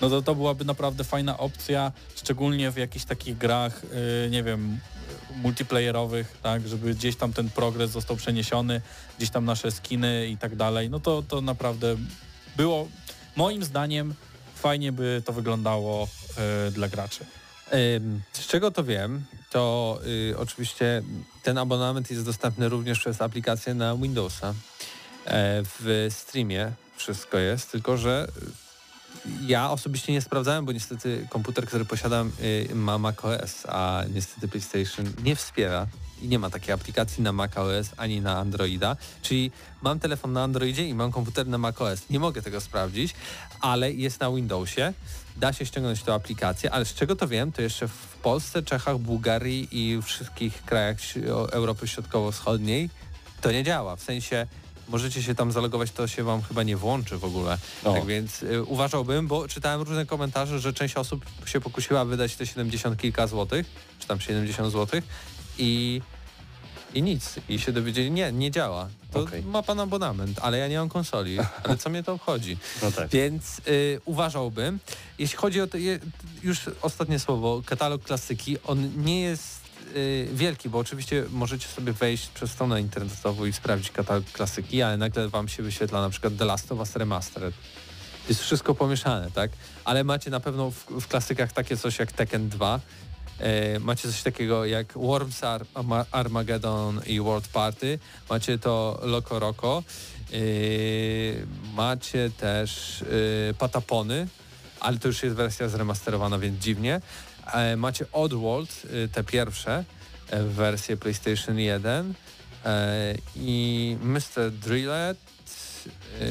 No 0.00 0.10
to, 0.10 0.22
to 0.22 0.34
byłaby 0.34 0.64
naprawdę 0.64 1.04
fajna 1.04 1.38
opcja, 1.38 1.92
szczególnie 2.16 2.70
w 2.70 2.76
jakichś 2.76 3.04
takich 3.04 3.38
grach, 3.38 3.82
y, 3.84 4.30
nie 4.30 4.42
wiem, 4.42 4.78
multiplayerowych, 5.36 6.38
tak, 6.42 6.68
żeby 6.68 6.94
gdzieś 6.94 7.16
tam 7.16 7.32
ten 7.32 7.50
progres 7.50 7.90
został 7.90 8.16
przeniesiony, 8.16 8.80
gdzieś 9.18 9.30
tam 9.30 9.44
nasze 9.44 9.70
skiny 9.70 10.26
i 10.28 10.36
tak 10.36 10.56
dalej. 10.56 10.90
No 10.90 11.00
to, 11.00 11.22
to 11.22 11.40
naprawdę 11.40 11.96
było, 12.56 12.88
moim 13.36 13.64
zdaniem, 13.64 14.14
fajnie 14.64 14.92
by 14.92 15.22
to 15.24 15.32
wyglądało 15.32 16.08
y, 16.68 16.70
dla 16.70 16.88
graczy. 16.88 17.24
Z 18.32 18.46
czego 18.46 18.70
to 18.70 18.84
wiem, 18.84 19.24
to 19.50 19.98
y, 20.30 20.38
oczywiście 20.38 21.02
ten 21.42 21.58
abonament 21.58 22.10
jest 22.10 22.24
dostępny 22.24 22.68
również 22.68 22.98
przez 22.98 23.22
aplikację 23.22 23.74
na 23.74 23.96
Windowsa. 23.96 24.54
E, 25.26 25.62
w 25.80 26.06
streamie 26.10 26.72
wszystko 26.96 27.38
jest, 27.38 27.70
tylko 27.70 27.96
że 27.96 28.28
ja 29.46 29.70
osobiście 29.70 30.12
nie 30.12 30.22
sprawdzałem, 30.22 30.64
bo 30.64 30.72
niestety 30.72 31.26
komputer, 31.30 31.66
który 31.66 31.84
posiadam 31.84 32.32
y, 32.70 32.74
ma 32.74 32.98
macOS, 32.98 33.66
a 33.68 34.02
niestety 34.14 34.48
PlayStation 34.48 35.12
nie 35.24 35.36
wspiera 35.36 35.86
i 36.24 36.28
nie 36.28 36.38
ma 36.38 36.50
takiej 36.50 36.74
aplikacji 36.74 37.22
na 37.22 37.32
macOS 37.32 37.90
ani 37.96 38.20
na 38.20 38.38
Androida, 38.38 38.96
czyli 39.22 39.50
mam 39.82 40.00
telefon 40.00 40.32
na 40.32 40.42
Androidzie 40.42 40.88
i 40.88 40.94
mam 40.94 41.12
komputer 41.12 41.46
na 41.46 41.58
macOS. 41.58 42.10
Nie 42.10 42.20
mogę 42.20 42.42
tego 42.42 42.60
sprawdzić, 42.60 43.14
ale 43.60 43.92
jest 43.92 44.20
na 44.20 44.30
Windowsie. 44.30 44.92
Da 45.36 45.52
się 45.52 45.66
ściągnąć 45.66 46.02
tę 46.02 46.14
aplikację, 46.14 46.70
ale 46.70 46.84
z 46.84 46.94
czego 46.94 47.16
to 47.16 47.28
wiem, 47.28 47.52
to 47.52 47.62
jeszcze 47.62 47.88
w 47.88 48.16
Polsce, 48.22 48.62
Czechach, 48.62 48.98
Bułgarii 48.98 49.68
i 49.72 50.02
wszystkich 50.02 50.64
krajach 50.64 50.96
Europy 51.52 51.88
Środkowo-Wschodniej 51.88 52.90
to 53.40 53.52
nie 53.52 53.64
działa. 53.64 53.96
W 53.96 54.02
sensie 54.02 54.46
możecie 54.88 55.22
się 55.22 55.34
tam 55.34 55.52
zalogować, 55.52 55.90
to 55.90 56.08
się 56.08 56.24
wam 56.24 56.42
chyba 56.42 56.62
nie 56.62 56.76
włączy 56.76 57.18
w 57.18 57.24
ogóle. 57.24 57.58
O. 57.84 57.92
Tak 57.94 58.06
więc 58.06 58.42
y, 58.42 58.64
uważałbym, 58.64 59.26
bo 59.26 59.48
czytałem 59.48 59.80
różne 59.80 60.06
komentarze, 60.06 60.58
że 60.60 60.72
część 60.72 60.96
osób 60.96 61.24
się 61.46 61.60
pokusiła 61.60 62.04
wydać 62.04 62.36
te 62.36 62.46
70 62.46 63.00
kilka 63.00 63.26
złotych, 63.26 63.66
czy 63.98 64.06
tam 64.06 64.20
70 64.20 64.72
złotych 64.72 65.04
i, 65.58 66.00
i 66.94 67.02
nic. 67.02 67.34
I 67.48 67.58
się 67.58 67.72
dowiedzieli, 67.72 68.10
nie, 68.10 68.32
nie 68.32 68.50
działa. 68.50 68.88
To 69.12 69.20
Okej. 69.20 69.42
ma 69.42 69.62
pan 69.62 69.80
abonament, 69.80 70.38
ale 70.42 70.58
ja 70.58 70.68
nie 70.68 70.78
mam 70.78 70.88
konsoli. 70.88 71.38
Ale 71.64 71.76
co 71.76 71.90
mnie 71.90 72.02
to 72.02 72.12
obchodzi? 72.12 72.56
No 72.82 72.92
tak. 72.92 73.10
Więc 73.10 73.60
y, 73.68 74.00
uważałbym, 74.04 74.78
jeśli 75.18 75.36
chodzi 75.36 75.60
o 75.60 75.66
to, 75.66 75.76
je, 75.76 75.98
już 76.42 76.60
ostatnie 76.82 77.18
słowo, 77.18 77.62
katalog 77.66 78.02
klasyki, 78.02 78.56
on 78.64 79.04
nie 79.04 79.20
jest 79.20 79.60
y, 79.96 80.28
wielki, 80.32 80.68
bo 80.68 80.78
oczywiście 80.78 81.24
możecie 81.30 81.68
sobie 81.68 81.92
wejść 81.92 82.28
przez 82.28 82.50
stronę 82.50 82.80
internetową 82.80 83.44
i 83.44 83.52
sprawdzić 83.52 83.90
katalog 83.90 84.24
klasyki, 84.32 84.82
ale 84.82 84.96
nagle 84.96 85.28
wam 85.28 85.48
się 85.48 85.62
wyświetla 85.62 86.00
na 86.00 86.10
przykład 86.10 86.36
The 86.36 86.44
Last 86.44 86.72
of 86.72 86.78
Us 86.78 86.96
Remastered. 86.96 87.54
Jest 88.28 88.42
wszystko 88.42 88.74
pomieszane, 88.74 89.30
tak? 89.30 89.50
Ale 89.84 90.04
macie 90.04 90.30
na 90.30 90.40
pewno 90.40 90.70
w, 90.70 90.86
w 91.00 91.08
klasykach 91.08 91.52
takie 91.52 91.76
coś 91.76 91.98
jak 91.98 92.12
Tekken 92.12 92.48
2, 92.48 92.74
E, 92.76 92.80
macie 93.80 94.08
coś 94.08 94.22
takiego 94.22 94.64
jak 94.64 94.92
Worms 94.92 95.44
Ar 95.44 95.64
Arma- 95.74 96.04
Armageddon 96.10 97.00
i 97.06 97.20
World 97.20 97.48
Party, 97.48 97.98
macie 98.30 98.58
to 98.58 99.00
Loco 99.02 99.38
Roco, 99.38 99.82
e, 100.32 100.36
macie 101.74 102.30
też 102.30 103.02
e, 103.50 103.54
Patapony, 103.54 104.26
ale 104.80 104.98
to 104.98 105.08
już 105.08 105.22
jest 105.22 105.36
wersja 105.36 105.68
zremasterowana, 105.68 106.38
więc 106.38 106.62
dziwnie. 106.62 107.00
E, 107.52 107.76
macie 107.76 108.06
Oddworld, 108.12 108.82
e, 109.04 109.08
te 109.08 109.24
pierwsze, 109.24 109.84
e, 110.30 110.42
wersję 110.42 110.96
PlayStation 110.96 111.58
1 111.58 112.14
e, 112.64 113.14
i 113.36 113.96
Mr. 114.02 114.50
Drillet, 114.50 115.18
e, 115.90 116.24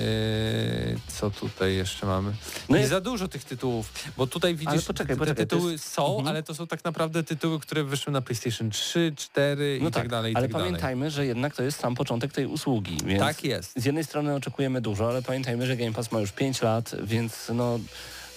co 1.08 1.32
tutaj 1.32 1.76
jeszcze 1.76 2.06
mamy? 2.06 2.32
No 2.70 2.78
jest- 2.78 2.90
za 2.90 3.02
dużo 3.02 3.28
tych 3.28 3.44
tytułów, 3.44 3.94
bo 4.18 4.28
tutaj 4.28 4.56
widzisz, 4.56 4.68
Ale 4.74 4.82
poczekaj, 4.82 5.16
te 5.16 5.20
poczekaj, 5.20 5.48
to 5.48 5.56
tytuły 5.56 5.72
jest- 5.72 5.92
są, 5.94 6.08
Mhm. 6.18 6.28
ale 6.28 6.44
to 6.44 6.56
są 6.56 6.68
tak 6.68 6.84
naprawdę 6.84 7.24
tytuły, 7.24 7.60
które 7.60 7.84
wyszły 7.84 8.14
na 8.14 8.22
PlayStation 8.22 8.70
3, 8.70 9.14
4 9.18 9.80
No 9.82 9.90
i 9.90 9.92
tak, 9.92 10.08
dalej, 10.10 10.34
i 10.34 10.36
ale 10.36 10.46
tak 10.48 10.52
dalej. 10.52 10.68
pamiętajmy, 10.68 11.12
że 11.12 11.26
jednak 11.26 11.56
to 11.56 11.64
jest 11.64 11.80
sam 11.80 11.96
początek 11.96 12.34
tej 12.34 12.46
usługi. 12.46 12.98
Tak 13.20 13.44
jest. 13.44 13.72
Z 13.80 13.86
jednej 13.86 14.04
strony 14.04 14.36
oczekujemy 14.36 14.82
dużo, 14.82 15.10
ale 15.10 15.22
pamiętajmy, 15.22 15.66
że 15.68 15.78
Game 15.78 15.94
Pass 15.94 16.12
ma 16.12 16.20
już 16.20 16.32
5 16.32 16.62
lat, 16.62 16.92
więc 17.04 17.52
no, 17.54 17.80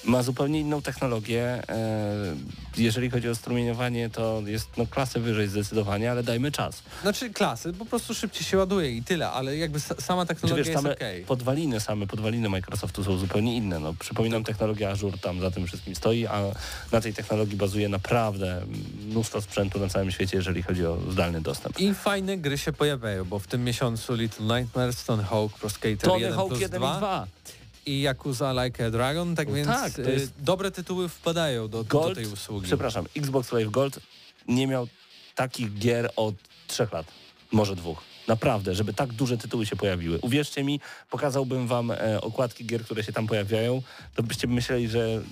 ma 0.07 0.23
zupełnie 0.23 0.61
inną 0.61 0.83
technologię. 0.83 1.63
E, 1.69 2.37
jeżeli 2.77 3.11
chodzi 3.11 3.29
o 3.29 3.35
strumieniowanie, 3.35 4.11
to 4.11 4.43
jest 4.47 4.69
no, 4.77 4.87
klasę 4.87 5.21
wyżej 5.21 5.49
zdecydowanie, 5.49 6.11
ale 6.11 6.23
dajmy 6.23 6.53
czas. 6.53 6.83
Znaczy 7.03 7.31
klasy, 7.31 7.73
po 7.73 7.87
prostu 7.87 8.15
szybciej 8.15 8.45
się 8.45 8.57
ładuje 8.57 8.91
i 8.91 9.03
tyle, 9.03 9.31
ale 9.31 9.57
jakby 9.57 9.79
sa- 9.79 10.01
sama 10.01 10.27
technologia 10.27 10.65
wiesz, 10.65 10.75
jest 10.75 10.87
okej. 10.87 11.25
podwaliny, 11.25 11.81
same 11.81 12.07
podwaliny 12.07 12.49
Microsoftu 12.49 13.05
są 13.05 13.19
zupełnie 13.19 13.57
inne. 13.57 13.79
No, 13.79 13.95
przypominam, 13.99 14.45
technologia 14.45 14.91
Azure 14.91 15.19
tam 15.19 15.41
za 15.41 15.51
tym 15.51 15.67
wszystkim 15.67 15.95
stoi, 15.95 16.27
a 16.27 16.43
na 16.93 17.01
tej 17.01 17.15
technologii 17.15 17.57
bazuje 17.57 17.89
naprawdę 17.89 18.63
mnóstwo 19.09 19.41
sprzętu 19.43 19.79
na 19.81 19.89
całym 19.89 20.11
świecie, 20.11 20.37
jeżeli 20.37 20.63
chodzi 20.63 20.87
o 20.87 20.99
zdalny 21.11 21.41
dostęp. 21.41 21.81
I 21.81 21.95
fajne 21.95 22.37
gry 22.37 22.59
się 22.59 22.73
pojawiają, 22.73 23.25
bo 23.25 23.39
w 23.39 23.47
tym 23.47 23.65
miesiącu 23.65 24.15
Little 24.15 24.59
Nightmares, 24.59 25.05
Tony 25.05 25.25
Hawk 25.25 25.53
Pro 25.53 25.71
Skater 25.71 25.99
Tony 25.99 26.21
1 26.21 26.37
Hawk 26.37 26.49
plus 26.49 26.61
1 26.61 26.81
2 26.81 26.95
i 26.95 26.99
2. 26.99 27.27
i 27.87 28.03
Yakuza 28.03 28.65
Like 28.65 28.87
a 28.87 28.91
Dragon, 28.91 29.35
tak 29.37 29.53
więc 29.53 29.69
tak, 29.69 29.99
y, 29.99 30.13
jest- 30.13 30.33
dobre 30.39 30.71
tytuły 30.71 31.09
wpadają 31.09 31.69
do, 31.69 31.85
do 31.85 31.85
Gold, 31.85 32.15
tej 32.15 32.27
usługi. 32.27 32.67
przepraszam, 32.67 33.07
Xbox 33.17 33.53
Live 33.53 33.71
Gold 33.71 33.99
nie 34.49 34.67
miał 34.67 34.89
takich 35.35 35.79
gier 35.79 36.11
od 36.17 36.35
trzech 36.67 36.93
lat, 36.93 37.07
może 37.53 37.77
dwóch. 37.77 38.03
Naprawdę, 38.29 38.75
żeby 38.75 38.95
tak 38.95 39.13
duże 39.13 39.39
tytuły 39.39 39.67
się 39.67 39.77
pojawiły. 39.77 40.19
Uwierzcie 40.23 40.65
mi, 40.65 40.81
pokazałbym 41.11 41.67
wam 41.67 41.91
e, 41.91 42.21
okładki 42.21 42.65
gier, 42.67 42.85
które 42.85 43.05
się 43.05 43.13
tam 43.13 43.27
pojawiają, 43.27 43.83
to 44.15 44.23
byście 44.23 44.47
myśleli, 44.47 44.89
że, 44.89 45.23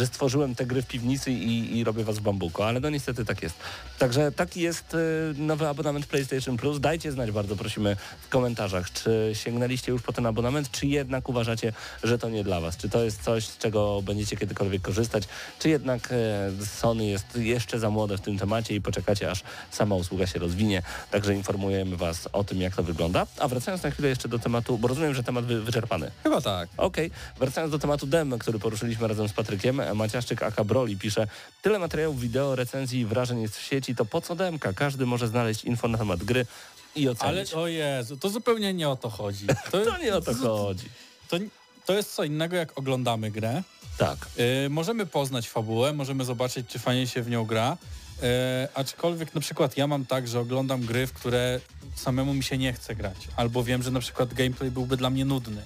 że 0.00 0.06
stworzyłem 0.06 0.54
te 0.54 0.66
gry 0.66 0.82
w 0.82 0.86
piwnicy 0.86 1.30
i, 1.30 1.78
i 1.78 1.84
robię 1.84 2.04
was 2.04 2.18
w 2.18 2.22
bambuko, 2.22 2.66
ale 2.66 2.80
no 2.80 2.90
niestety 2.90 3.24
tak 3.24 3.42
jest. 3.42 3.56
Także 3.98 4.32
taki 4.32 4.60
jest 4.60 4.94
e, 4.94 4.98
nowy 5.36 5.68
abonament 5.68 6.06
PlayStation 6.06 6.56
Plus. 6.56 6.80
Dajcie 6.80 7.12
znać 7.12 7.30
bardzo 7.30 7.56
prosimy 7.56 7.96
w 8.20 8.28
komentarzach, 8.28 8.92
czy 8.92 9.30
sięgnęliście 9.34 9.92
już 9.92 10.02
po 10.02 10.12
ten 10.12 10.26
abonament, 10.26 10.70
czy 10.70 10.86
jednak 10.86 11.28
uważacie, 11.28 11.72
że 12.02 12.18
to 12.18 12.28
nie 12.28 12.44
dla 12.44 12.60
was. 12.60 12.76
Czy 12.76 12.88
to 12.88 13.04
jest 13.04 13.22
coś, 13.22 13.46
z 13.46 13.58
czego 13.58 14.02
będziecie 14.02 14.36
kiedykolwiek 14.36 14.82
korzystać, 14.82 15.24
czy 15.58 15.68
jednak 15.68 16.08
e, 16.12 16.66
Sony 16.66 17.06
jest 17.06 17.36
jeszcze 17.36 17.78
za 17.78 17.90
młode 17.90 18.18
w 18.18 18.20
tym 18.20 18.38
temacie 18.38 18.74
i 18.74 18.80
poczekacie, 18.80 19.30
aż 19.30 19.42
sama 19.70 19.94
usługa 19.94 20.26
się 20.26 20.38
rozwinie. 20.38 20.82
Także 21.10 21.34
informujemy 21.34 21.96
was 21.96 22.28
o 22.32 22.44
tym, 22.44 22.60
jak 22.60 22.76
to 22.76 22.82
wygląda. 22.82 23.26
A 23.38 23.48
wracając 23.48 23.82
na 23.82 23.90
chwilę 23.90 24.08
jeszcze 24.08 24.28
do 24.28 24.38
tematu, 24.38 24.78
bo 24.78 24.88
rozumiem, 24.88 25.14
że 25.14 25.22
temat 25.22 25.44
wy, 25.44 25.60
wyczerpany. 25.62 26.10
Chyba 26.22 26.40
tak. 26.40 26.68
Okej, 26.76 27.10
wracając 27.38 27.72
do 27.72 27.78
tematu 27.78 28.06
dem, 28.06 28.38
który 28.38 28.58
poruszyliśmy 28.58 29.08
razem 29.08 29.28
z 29.28 29.32
Patrykiem, 29.32 29.80
Maciaszczyk 29.94 30.42
Aka 30.42 30.64
Broli 30.64 30.96
pisze 30.96 31.26
Tyle 31.62 31.78
materiałów, 31.78 32.20
wideo, 32.20 32.56
recenzji 32.56 33.00
i 33.00 33.06
wrażeń 33.06 33.42
jest 33.42 33.56
w 33.58 33.62
sieci, 33.62 33.94
to 33.94 34.04
po 34.04 34.20
co 34.20 34.36
demka? 34.36 34.72
Każdy 34.72 35.06
może 35.06 35.28
znaleźć 35.28 35.64
info 35.64 35.88
na 35.88 35.98
temat 35.98 36.24
gry 36.24 36.46
i 36.96 37.08
Ale 37.08 37.12
ocenić. 37.12 37.54
o 37.54 37.66
Jezu, 37.66 38.16
to 38.16 38.28
zupełnie 38.28 38.74
nie 38.74 38.88
o 38.88 38.96
to 38.96 39.10
chodzi. 39.10 39.46
To 39.70 39.98
nie 39.98 40.14
o 40.16 40.20
to 40.20 40.34
chodzi. 40.34 40.88
To, 41.28 41.36
to 41.86 41.92
jest 41.92 42.14
co 42.14 42.24
innego 42.24 42.56
jak 42.56 42.78
oglądamy 42.78 43.30
grę. 43.30 43.62
Tak. 43.98 44.18
Yy, 44.36 44.70
możemy 44.70 45.06
poznać 45.06 45.48
fabułę, 45.48 45.92
możemy 45.92 46.24
zobaczyć, 46.24 46.66
czy 46.68 46.78
fajnie 46.78 47.06
się 47.06 47.22
w 47.22 47.30
nią 47.30 47.44
gra. 47.44 47.76
Yy, 48.22 48.28
aczkolwiek 48.74 49.34
na 49.34 49.40
przykład 49.40 49.76
ja 49.76 49.86
mam 49.86 50.06
tak, 50.06 50.28
że 50.28 50.40
oglądam 50.40 50.80
gry, 50.80 51.06
w 51.06 51.12
które 51.12 51.60
samemu 51.94 52.34
mi 52.34 52.42
się 52.44 52.58
nie 52.58 52.72
chce 52.72 52.94
grać. 52.94 53.16
Albo 53.36 53.64
wiem, 53.64 53.82
że 53.82 53.90
na 53.90 54.00
przykład 54.00 54.34
gameplay 54.34 54.70
byłby 54.70 54.96
dla 54.96 55.10
mnie 55.10 55.24
nudny 55.24 55.62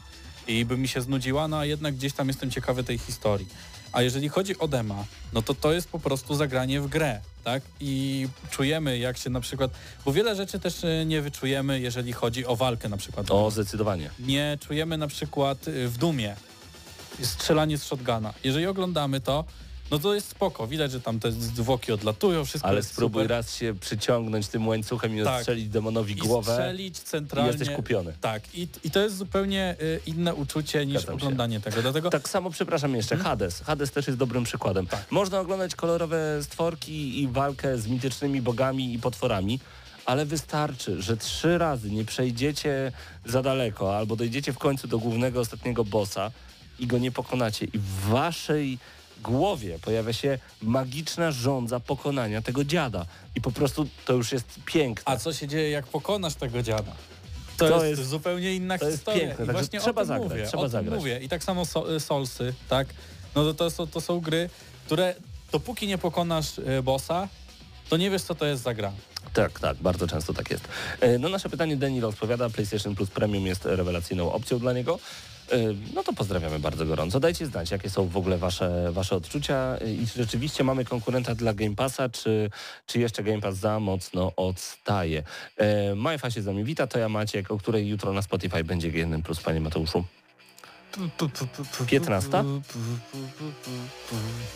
i 0.46 0.64
by 0.64 0.76
mi 0.76 0.88
się 0.88 1.00
znudziła, 1.00 1.48
no 1.48 1.58
a 1.58 1.64
jednak 1.64 1.94
gdzieś 1.94 2.12
tam 2.12 2.28
jestem 2.28 2.50
ciekawy 2.50 2.84
tej 2.84 2.98
historii. 2.98 3.48
A 3.94 4.02
jeżeli 4.02 4.28
chodzi 4.28 4.58
o 4.58 4.68
dema, 4.68 5.04
no 5.32 5.42
to 5.42 5.54
to 5.54 5.72
jest 5.72 5.88
po 5.88 5.98
prostu 5.98 6.34
zagranie 6.34 6.80
w 6.80 6.86
grę, 6.86 7.20
tak? 7.44 7.62
I 7.80 8.28
czujemy 8.50 8.98
jak 8.98 9.18
się 9.18 9.30
na 9.30 9.40
przykład, 9.40 9.70
bo 10.04 10.12
wiele 10.12 10.36
rzeczy 10.36 10.60
też 10.60 10.84
y, 10.84 11.04
nie 11.06 11.22
wyczujemy, 11.22 11.80
jeżeli 11.80 12.12
chodzi 12.12 12.46
o 12.46 12.56
walkę 12.56 12.88
na 12.88 12.96
przykład. 12.96 13.30
O, 13.30 13.50
zdecydowanie. 13.50 14.10
Nie 14.18 14.58
czujemy 14.60 14.98
na 14.98 15.06
przykład 15.06 15.68
y, 15.68 15.88
w 15.88 15.98
Dumie 15.98 16.36
strzelanie 17.22 17.78
z 17.78 17.84
shotguna. 17.84 18.34
Jeżeli 18.44 18.66
oglądamy 18.66 19.20
to, 19.20 19.44
no 19.90 19.98
to 19.98 20.14
jest 20.14 20.28
spoko. 20.28 20.66
Widać, 20.66 20.92
że 20.92 21.00
tam 21.00 21.20
te 21.20 21.32
zwłoki 21.32 21.92
odlatują, 21.92 22.44
wszystko 22.44 22.68
Ale 22.68 22.82
spróbuj 22.82 23.22
super. 23.22 23.36
raz 23.36 23.56
się 23.56 23.74
przyciągnąć 23.80 24.48
tym 24.48 24.68
łańcuchem 24.68 25.18
i 25.18 25.24
Tak. 25.24 25.34
odstrzelić 25.36 25.68
demonowi 25.68 26.12
I 26.12 26.16
głowę 26.16 26.52
strzelić 26.52 26.98
i 26.98 27.02
centralnie. 27.02 27.50
jesteś 27.50 27.70
kupiony. 27.70 28.12
Tak, 28.20 28.54
i, 28.54 28.68
i 28.84 28.90
to 28.90 29.00
jest 29.00 29.16
zupełnie 29.16 29.76
y, 29.82 30.00
inne 30.06 30.34
uczucie 30.34 30.86
niż 30.86 30.96
Zgadzam 30.96 31.18
się. 31.20 31.24
oglądanie 31.26 31.60
tego. 31.60 31.82
Dlatego 31.82 32.10
Tak 32.10 32.28
samo, 32.28 32.50
przepraszam 32.50 32.94
jeszcze, 32.94 33.16
Hades. 33.16 33.60
Hades 33.60 33.90
też 33.90 34.06
jest 34.06 34.18
dobrym 34.18 34.44
przykładem. 34.44 34.86
Tak. 34.86 35.12
Można 35.12 35.40
oglądać 35.40 35.74
kolorowe 35.74 36.38
stworki 36.42 37.22
i 37.22 37.28
walkę 37.28 37.78
z 37.78 37.86
mitycznymi 37.88 38.42
bogami 38.42 38.94
i 38.94 38.98
potworami, 38.98 39.60
ale 40.06 40.26
wystarczy, 40.26 41.02
że 41.02 41.16
trzy 41.16 41.58
razy 41.58 41.90
nie 41.90 42.04
przejdziecie 42.04 42.92
za 43.26 43.42
daleko 43.42 43.96
albo 43.96 44.16
dojdziecie 44.16 44.52
w 44.52 44.58
końcu 44.58 44.88
do 44.88 44.98
głównego, 44.98 45.40
ostatniego 45.40 45.84
bossa 45.84 46.30
i 46.78 46.86
go 46.86 46.98
nie 46.98 47.10
pokonacie 47.12 47.64
i 47.64 47.78
w 47.78 48.00
waszej 48.00 48.78
głowie 49.22 49.78
pojawia 49.78 50.12
się 50.12 50.38
magiczna 50.62 51.30
żądza 51.30 51.80
pokonania 51.80 52.42
tego 52.42 52.64
dziada 52.64 53.06
i 53.36 53.40
po 53.40 53.52
prostu 53.52 53.86
to 54.04 54.12
już 54.12 54.32
jest 54.32 54.46
piękne. 54.66 55.02
A 55.14 55.16
co 55.16 55.32
się 55.32 55.48
dzieje, 55.48 55.70
jak 55.70 55.86
pokonasz 55.86 56.34
tego 56.34 56.62
dziada? 56.62 56.92
To, 57.56 57.68
To 57.68 57.84
jest, 57.84 57.98
jest- 57.98 58.10
zupełnie 58.10 58.54
inna 58.54 58.78
to 58.78 58.84
jest 58.84 58.96
historia. 58.98 59.26
piękne, 59.26 59.44
I 59.44 59.48
właśnie 59.50 59.80
trzeba 59.80 60.04
zagrać, 60.04 60.30
mówię, 60.30 60.46
trzeba 60.46 60.68
zagrać. 60.68 60.98
mówię. 60.98 61.20
I 61.22 61.28
tak 61.28 61.44
samo 61.44 61.66
so, 61.66 62.00
Solsy, 62.00 62.54
tak? 62.68 62.88
No 63.34 63.44
to, 63.44 63.54
to, 63.54 63.70
są, 63.70 63.86
to 63.86 64.00
są 64.00 64.20
gry, 64.20 64.50
które 64.86 65.14
dopóki 65.52 65.86
nie 65.86 65.98
pokonasz 65.98 66.58
y, 66.58 66.82
bossa, 66.82 67.28
to 67.88 67.96
nie 67.96 68.10
wiesz, 68.10 68.22
co 68.22 68.34
to 68.34 68.46
jest 68.46 68.62
za 68.62 68.74
gra. 68.74 68.92
Tak, 69.32 69.60
tak, 69.60 69.76
bardzo 69.76 70.06
często 70.06 70.34
tak 70.34 70.50
jest. 70.50 70.68
E, 71.00 71.18
No 71.18 71.28
nasze 71.28 71.48
pytanie 71.48 71.76
Daniel 71.76 72.04
odpowiada, 72.04 72.50
PlayStation 72.50 72.94
Plus 72.94 73.10
Premium 73.10 73.46
jest 73.46 73.64
rewelacyjną 73.64 74.32
opcją 74.32 74.58
dla 74.58 74.72
niego. 74.72 74.98
E, 75.52 75.56
No 75.94 76.02
to 76.02 76.12
pozdrawiamy 76.12 76.58
bardzo 76.58 76.86
gorąco. 76.86 77.20
Dajcie 77.20 77.46
znać, 77.46 77.70
jakie 77.70 77.90
są 77.90 78.08
w 78.08 78.16
ogóle 78.16 78.38
wasze, 78.38 78.92
wasze 78.92 79.16
odczucia 79.16 79.76
E, 79.80 79.92
i 79.94 80.06
czy 80.06 80.18
rzeczywiście 80.18 80.64
mamy 80.64 80.84
konkurenta 80.84 81.34
dla 81.34 81.54
Game 81.54 81.74
Passa, 81.74 82.08
czy, 82.08 82.50
czy 82.86 82.98
jeszcze 82.98 83.22
Game 83.22 83.40
Pass 83.40 83.56
za 83.56 83.80
mocno 83.80 84.32
odstaje. 84.36 85.22
E, 85.56 85.94
Majfa 85.94 86.30
się 86.30 86.42
z 86.42 86.46
nami 86.46 86.64
wita, 86.64 86.86
to 86.86 86.98
ja 86.98 87.08
Maciek, 87.08 87.50
o 87.50 87.58
której 87.58 87.88
jutro 87.88 88.12
na 88.12 88.22
Spotify 88.22 88.64
będzie 88.64 88.92
G1 88.92 89.22
Plus, 89.22 89.40
panie 89.40 89.60
Mateuszu. 89.60 90.04
15? 91.86 92.44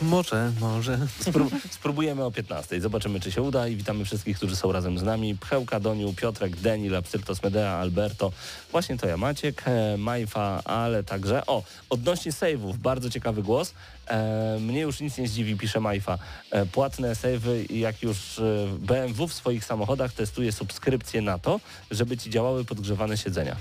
Może, 0.03 0.53
może. 0.61 0.99
Spró 1.21 1.47
spróbujemy 1.71 2.25
o 2.25 2.31
15. 2.31 2.81
Zobaczymy, 2.81 3.21
czy 3.21 3.33
się 3.33 3.43
uda 3.43 3.69
i 3.69 3.77
witamy 3.77 4.05
wszystkich, 4.05 4.37
którzy 4.37 4.57
są 4.57 4.73
razem 4.73 4.99
z 4.99 5.03
nami. 5.03 5.37
Pchełka, 5.37 5.81
Doniu, 5.81 6.15
Piotrek, 6.15 6.57
Denil, 6.57 6.97
Absyrtos 6.97 7.43
Medea, 7.43 7.71
Alberto. 7.71 8.33
Właśnie 8.73 8.99
to 8.99 9.07
ja, 9.09 9.17
Maciek, 9.17 9.63
e, 9.67 9.97
Majfa, 9.97 10.63
ale 10.65 11.05
także... 11.05 11.47
O, 11.47 11.63
odnośnie 11.91 12.33
save'ów, 12.33 12.77
bardzo 12.77 13.11
ciekawy 13.11 13.43
głos. 13.43 13.75
E, 14.07 14.59
mnie 14.61 14.81
już 14.81 15.01
nic 15.01 15.19
nie 15.19 15.29
zdziwi, 15.29 15.57
pisze 15.57 15.81
Majfa. 15.81 16.19
E, 16.51 16.67
płatne 16.67 17.13
save'y, 17.13 17.73
jak 17.73 18.03
już 18.03 18.39
e, 18.39 18.43
BMW 18.79 19.29
w 19.29 19.35
swoich 19.35 19.65
samochodach 19.65 20.13
testuje 20.13 20.53
subskrypcję 20.53 21.23
na 21.23 21.39
to, 21.39 21.61
żeby 21.91 22.17
ci 22.17 22.31
działały 22.31 22.65
podgrzewane 22.65 23.17
siedzenia. 23.17 23.57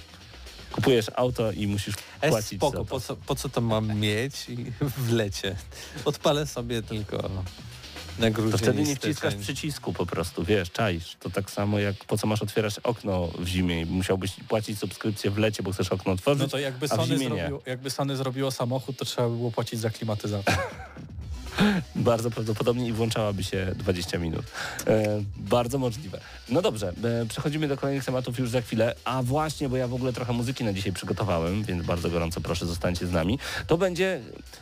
Kupujesz 0.72 1.06
auto 1.16 1.52
i 1.52 1.68
musisz 1.68 1.96
E, 2.22 2.30
płacić 2.30 2.50
za 2.52 2.58
spoko, 2.58 2.78
to. 2.78 2.86
po 2.86 3.00
co, 3.00 3.16
po 3.16 3.36
co 3.36 3.50
to 3.50 3.62
mam 3.62 4.00
mieć 4.00 4.50
i 4.50 4.56
w 4.98 5.12
lecie? 5.12 5.56
Odpalę 6.06 6.48
sobie 6.48 6.82
tylko 6.82 7.30
na 8.20 8.32
grudzień 8.32 8.52
To 8.52 8.58
wtedy 8.58 8.84
nie 8.84 8.96
wciskasz 8.96 9.36
przycisku 9.36 9.94
po 9.94 10.06
prostu, 10.06 10.44
wiesz, 10.44 10.72
czaisz. 10.72 11.16
To 11.20 11.30
tak 11.30 11.52
samo 11.52 11.80
jak 11.80 11.96
po 12.06 12.18
co 12.18 12.28
masz 12.28 12.42
otwierać 12.42 12.80
okno 12.80 13.28
w 13.40 13.48
zimie 13.48 13.82
i 13.82 13.86
musiałbyś 13.86 14.32
płacić 14.48 14.80
subskrypcję 14.80 15.32
w 15.32 15.38
lecie, 15.38 15.64
bo 15.64 15.72
chcesz 15.72 15.92
okno 15.92 16.12
otworzyć, 16.12 16.42
No 16.42 16.48
to 16.50 16.60
jakby 16.60 16.86
a 16.86 16.90
w 16.90 17.00
Sony, 17.00 17.18
zrobiło, 17.18 17.62
jakby 17.66 17.90
Sony 17.90 18.16
zrobiło 18.18 18.52
samochód, 18.52 18.98
to 18.98 19.06
trzeba 19.06 19.30
by 19.30 19.36
było 19.36 19.52
płacić 19.52 19.80
za 19.80 19.90
klimatyzację. 19.90 20.58
Bardzo 21.96 22.32
prawdopodobnie 22.32 22.88
i 22.88 22.94
włączałaby 22.94 23.44
się 23.44 23.72
20 23.76 24.18
minut. 24.18 24.46
E, 24.88 25.22
bardzo 25.38 25.78
możliwe. 25.78 26.20
No 26.50 26.62
dobrze, 26.62 26.94
e, 27.04 27.26
przechodzimy 27.26 27.68
do 27.68 27.78
kolejnych 27.78 28.06
tematów 28.06 28.40
już 28.40 28.50
za 28.50 28.62
chwilę. 28.62 28.96
A 29.06 29.24
właśnie, 29.24 29.70
bo 29.70 29.78
ja 29.78 29.88
w 29.88 29.94
ogóle 29.94 30.14
trochę 30.14 30.34
muzyki 30.34 30.64
na 30.64 30.74
dzisiaj 30.74 30.94
przygotowałem, 30.94 31.64
więc 31.64 31.86
bardzo 31.86 32.10
gorąco 32.10 32.42
proszę 32.42 32.66
zostańcie 32.66 33.08
z 33.08 33.12
nami. 33.12 33.40
To 33.68 33.78
będzie, 33.78 34.22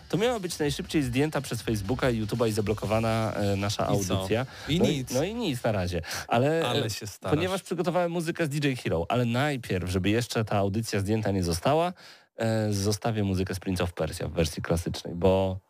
to 0.10 0.18
miała 0.18 0.40
być 0.40 0.60
najszybciej 0.60 1.04
zdjęta 1.04 1.42
przez 1.42 1.62
Facebooka 1.62 2.10
i 2.10 2.26
YouTube'a 2.26 2.48
i 2.48 2.52
zablokowana 2.52 3.34
e, 3.34 3.56
nasza 3.56 3.84
I 3.84 4.06
co? 4.06 4.16
audycja. 4.16 4.46
I 4.70 4.80
no 4.80 4.86
nic. 4.86 5.12
no 5.12 5.24
i 5.24 5.36
nic 5.36 5.64
na 5.64 5.72
razie. 5.72 6.02
Ale, 6.28 6.68
Ale 6.68 6.86
e, 6.86 6.90
się 6.90 7.08
starasz. 7.08 7.36
Ponieważ 7.36 7.62
przygotowałem 7.62 8.12
muzykę 8.12 8.46
z 8.46 8.50
DJ 8.50 8.74
Hero, 8.74 9.06
ale 9.10 9.26
najpierw, 9.26 9.90
żeby 9.90 10.10
jeszcze 10.10 10.46
ta 10.46 10.58
audycja 10.58 11.00
zdjęta 11.00 11.32
nie 11.32 11.44
została, 11.44 11.94
e, 12.38 12.74
zostawię 12.74 13.24
muzykę 13.24 13.56
z 13.56 13.60
Prince 13.60 13.82
of 13.82 13.94
Persia 13.94 14.28
w 14.28 14.32
wersji 14.32 14.62
klasycznej, 14.62 15.16
bo 15.16 15.65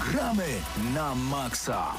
Gramy 0.00 0.64
na 0.94 1.14
maksa. 1.14 1.92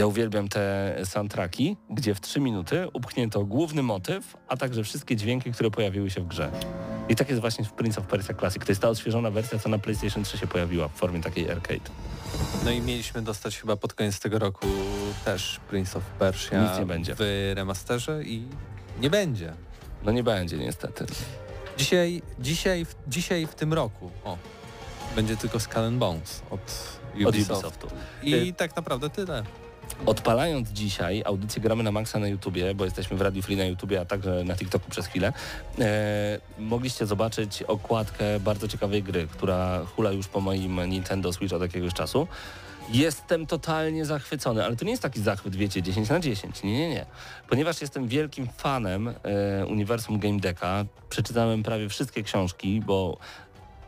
Ja 0.00 0.06
uwielbiam 0.06 0.48
te 0.48 0.94
soundtracki, 1.04 1.76
gdzie 1.90 2.14
w 2.14 2.20
3 2.20 2.40
minuty 2.40 2.88
upchnięto 2.92 3.44
główny 3.44 3.82
motyw, 3.82 4.36
a 4.48 4.56
także 4.56 4.84
wszystkie 4.84 5.16
dźwięki, 5.16 5.52
które 5.52 5.70
pojawiły 5.70 6.10
się 6.10 6.20
w 6.20 6.26
grze. 6.26 6.50
I 7.08 7.16
tak 7.16 7.28
jest 7.28 7.40
właśnie 7.40 7.64
w 7.64 7.72
Prince 7.72 7.98
of 7.98 8.06
Persia 8.06 8.34
Classic. 8.34 8.64
To 8.64 8.72
jest 8.72 8.82
ta 8.82 8.88
odświeżona 8.88 9.30
wersja, 9.30 9.58
co 9.58 9.68
na 9.68 9.78
PlayStation 9.78 10.24
3 10.24 10.38
się 10.38 10.46
pojawiła 10.46 10.88
w 10.88 10.92
formie 10.92 11.20
takiej 11.20 11.50
arcade. 11.50 11.90
No 12.64 12.70
i 12.70 12.80
mieliśmy 12.80 13.22
dostać 13.22 13.58
chyba 13.58 13.76
pod 13.76 13.94
koniec 13.94 14.20
tego 14.20 14.38
roku 14.38 14.66
też 15.24 15.60
Prince 15.68 15.96
of 15.96 16.02
Persia 16.04 16.62
Nic 16.70 16.78
nie 16.78 16.86
będzie. 16.86 17.14
w 17.14 17.52
remasterze 17.54 18.22
i 18.24 18.46
nie 19.00 19.10
będzie. 19.10 19.52
No 20.02 20.12
nie 20.12 20.22
będzie 20.22 20.58
niestety. 20.58 21.06
Dzisiaj, 21.78 22.22
dzisiaj, 22.38 22.84
w- 22.84 22.94
dzisiaj 23.08 23.46
w 23.46 23.54
tym 23.54 23.72
roku 23.72 24.10
o, 24.24 24.38
będzie 25.16 25.36
tylko 25.36 25.60
Skull 25.60 25.90
Bones 25.90 26.42
od 26.50 26.60
Od 26.60 27.28
Ubisoft. 27.28 27.50
Ubisoftu. 27.64 27.88
I 28.22 28.34
Y- 28.34 28.54
tak 28.54 28.76
naprawdę 28.76 29.10
tyle. 29.10 29.42
Odpalając 30.06 30.68
dzisiaj 30.68 31.22
audycję 31.24 31.62
Gramy 31.62 31.82
na 31.82 31.92
Maxa 31.92 32.18
na 32.18 32.28
YouTubie, 32.28 32.74
bo 32.74 32.84
jesteśmy 32.84 33.16
w 33.16 33.20
Radiu 33.20 33.42
Free 33.42 33.56
na 33.56 33.64
YouTubie, 33.64 34.00
a 34.00 34.04
także 34.04 34.44
na 34.44 34.56
TikToku 34.56 34.90
przez 34.90 35.06
chwilę, 35.06 35.32
e, 35.78 36.40
mogliście 36.58 37.06
zobaczyć 37.06 37.62
okładkę 37.62 38.40
bardzo 38.40 38.68
ciekawej 38.68 39.02
gry, 39.02 39.26
która 39.32 39.84
hula 39.96 40.12
już 40.12 40.28
po 40.28 40.40
moim 40.40 40.80
Nintendo 40.88 41.32
Switch 41.32 41.54
od 41.54 41.62
jakiegoś 41.62 41.94
czasu. 41.94 42.28
Jestem 42.92 43.46
totalnie 43.46 44.04
zachwycony, 44.04 44.64
ale 44.64 44.76
to 44.76 44.84
nie 44.84 44.90
jest 44.90 45.02
taki 45.02 45.20
zachwyt, 45.20 45.56
wiecie, 45.56 45.82
10 45.82 46.08
na 46.08 46.20
10. 46.20 46.62
Nie, 46.62 46.78
nie, 46.78 46.88
nie. 46.88 47.06
Ponieważ 47.48 47.80
jestem 47.80 48.08
wielkim 48.08 48.48
fanem 48.56 49.08
e, 49.08 49.66
uniwersum 49.66 50.18
Game 50.18 50.40
Decka, 50.40 50.84
przeczytałem 51.10 51.62
prawie 51.62 51.88
wszystkie 51.88 52.22
książki, 52.22 52.80
bo 52.80 53.18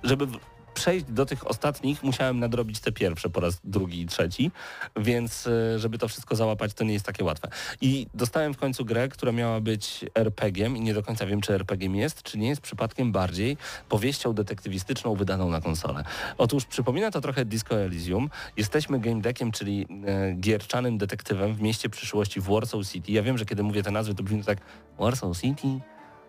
żeby 0.02 0.26
przejść 0.74 1.06
do 1.06 1.26
tych 1.26 1.46
ostatnich, 1.46 2.02
musiałem 2.02 2.38
nadrobić 2.38 2.80
te 2.80 2.92
pierwsze 2.92 3.30
po 3.30 3.40
raz 3.40 3.60
drugi 3.64 4.00
i 4.00 4.06
trzeci, 4.06 4.50
więc 4.96 5.46
e, 5.46 5.78
żeby 5.78 5.98
to 5.98 6.08
wszystko 6.08 6.36
załapać, 6.36 6.74
to 6.74 6.84
nie 6.84 6.92
jest 6.92 7.06
takie 7.06 7.24
łatwe. 7.24 7.48
I 7.80 8.06
dostałem 8.14 8.54
w 8.54 8.56
końcu 8.56 8.84
grę, 8.84 9.08
która 9.08 9.32
miała 9.32 9.60
być 9.60 10.04
RPG-iem 10.14 10.76
i 10.76 10.80
nie 10.80 10.94
do 10.94 11.02
końca 11.02 11.26
wiem, 11.26 11.40
czy 11.40 11.54
RPG-iem 11.54 11.96
jest, 11.96 12.22
czy 12.22 12.38
nie 12.38 12.48
jest 12.48 12.60
przypadkiem 12.60 13.12
bardziej 13.12 13.56
powieścią 13.88 14.32
detektywistyczną 14.32 15.14
wydaną 15.14 15.50
na 15.50 15.60
konsolę. 15.60 16.04
Otóż 16.38 16.64
przypomina 16.64 17.10
to 17.10 17.20
trochę 17.20 17.44
Disco 17.44 17.76
Elysium. 17.76 18.30
Jesteśmy 18.56 19.00
game 19.00 19.20
deckiem, 19.20 19.52
czyli 19.52 19.86
e, 20.06 20.32
gierczanym 20.34 20.98
detektywem 20.98 21.54
w 21.54 21.60
mieście 21.60 21.88
przyszłości 21.88 22.40
w 22.40 22.44
Warsaw 22.44 22.86
City. 22.86 23.12
Ja 23.12 23.22
wiem, 23.22 23.38
że 23.38 23.44
kiedy 23.44 23.62
mówię 23.62 23.82
te 23.82 23.90
nazwy, 23.90 24.14
to 24.14 24.22
brzmi 24.22 24.44
tak 24.44 24.58
Warsaw 24.98 25.40
City? 25.40 25.80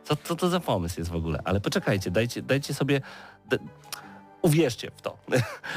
Co, 0.04 0.16
co 0.16 0.36
to 0.36 0.50
za 0.50 0.60
pomysł 0.60 1.00
jest 1.00 1.12
w 1.12 1.16
ogóle? 1.16 1.40
Ale 1.46 1.62
poczekajcie, 1.62 2.12
dajcie, 2.12 2.42
dajcie 2.42 2.74
sobie... 2.74 3.02
Uwierzcie 4.44 4.92
w 4.96 5.02
to. 5.02 5.18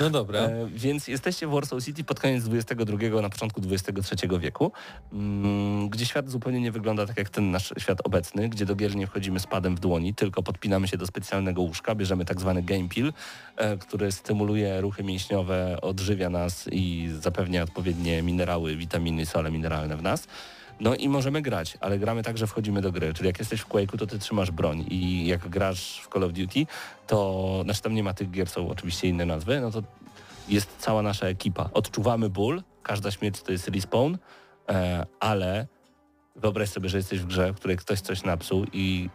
No 0.01 0.11
dobra. 0.11 0.41
E, 0.41 0.67
więc 0.75 1.09
jesteście 1.09 1.47
w 1.47 1.51
Warsaw 1.51 1.85
City 1.85 2.05
pod 2.05 2.21
koniec 2.21 2.45
XXI, 2.53 3.09
na 3.23 3.31
początku 3.31 3.61
XXIII 3.71 4.39
wieku, 4.39 4.73
mm, 5.13 5.89
gdzie 5.89 6.07
świat 6.07 6.31
zupełnie 6.31 6.61
nie 6.61 6.73
wygląda 6.73 7.07
tak 7.07 7.19
jak 7.19 7.31
ten 7.31 7.51
nasz 7.51 7.75
świat 7.79 7.99
obecny, 8.05 8.49
gdzie 8.49 8.67
do 8.67 8.75
gier 8.75 8.97
nie 8.97 9.07
wchodzimy 9.07 9.41
z 9.41 9.47
padem 9.47 9.77
w 9.77 9.81
dłoni, 9.81 10.15
tylko 10.15 10.43
podpinamy 10.43 10.89
się 10.89 10.97
do 10.97 11.07
specjalnego 11.07 11.63
łóżka, 11.63 11.95
bierzemy 11.95 12.25
tak 12.25 12.41
zwany 12.41 12.63
game 12.63 12.89
pill, 12.89 13.13
e, 13.57 13.77
który 13.77 14.13
stymuluje 14.13 14.81
ruchy 14.81 15.05
mięśniowe, 15.05 15.79
odżywia 15.83 16.31
nas 16.31 16.69
i 16.73 17.11
zapewnia 17.21 17.63
odpowiednie 17.63 18.23
minerały, 18.23 18.77
witaminy, 18.77 19.27
sole 19.27 19.51
mineralne 19.51 19.97
w 19.97 20.03
nas. 20.03 20.27
No 20.81 20.95
i 20.95 21.09
możemy 21.09 21.43
grać, 21.43 21.79
ale 21.81 21.99
gramy 21.99 22.23
tak, 22.23 22.39
że 22.39 22.47
wchodzimy 22.47 22.81
do 22.83 22.93
gry. 22.93 23.15
Czyli 23.15 23.27
jak 23.27 23.39
jesteś 23.39 23.61
w 23.61 23.69
Quake'u, 23.69 23.99
to 23.99 24.07
ty 24.07 24.19
trzymasz 24.19 24.51
broń 24.51 24.85
i 24.91 25.27
jak 25.27 25.49
grasz 25.49 26.01
w 26.01 26.13
Call 26.13 26.25
of 26.25 26.33
Duty, 26.33 26.67
to, 27.07 27.61
znaczy 27.65 27.83
tam 27.83 27.95
nie 27.95 28.03
ma 28.03 28.15
tych 28.15 28.31
gier, 28.31 28.49
są 28.49 28.69
oczywiście 28.69 29.09
inne 29.09 29.27
nazwy, 29.27 29.61
no 29.61 29.71
to 29.71 29.83
jest 30.49 30.77
cała 30.79 31.03
nasza 31.03 31.27
ekipa. 31.27 31.71
Odczuwamy 31.73 32.31
ból, 32.31 32.63
każda 32.83 33.11
śmierć 33.11 33.43
to 33.43 33.53
jest 33.53 33.69
respawn, 33.69 34.15
e, 34.69 35.07
ale 35.21 35.67
wyobraź 36.37 36.69
sobie, 36.69 36.89
że 36.89 36.97
jesteś 36.97 37.21
w 37.21 37.27
grze, 37.27 37.53
w 37.53 37.57
której 37.57 37.77
ktoś 37.77 38.01
coś 38.01 38.23
napsuł 38.23 38.67
i 38.73 39.09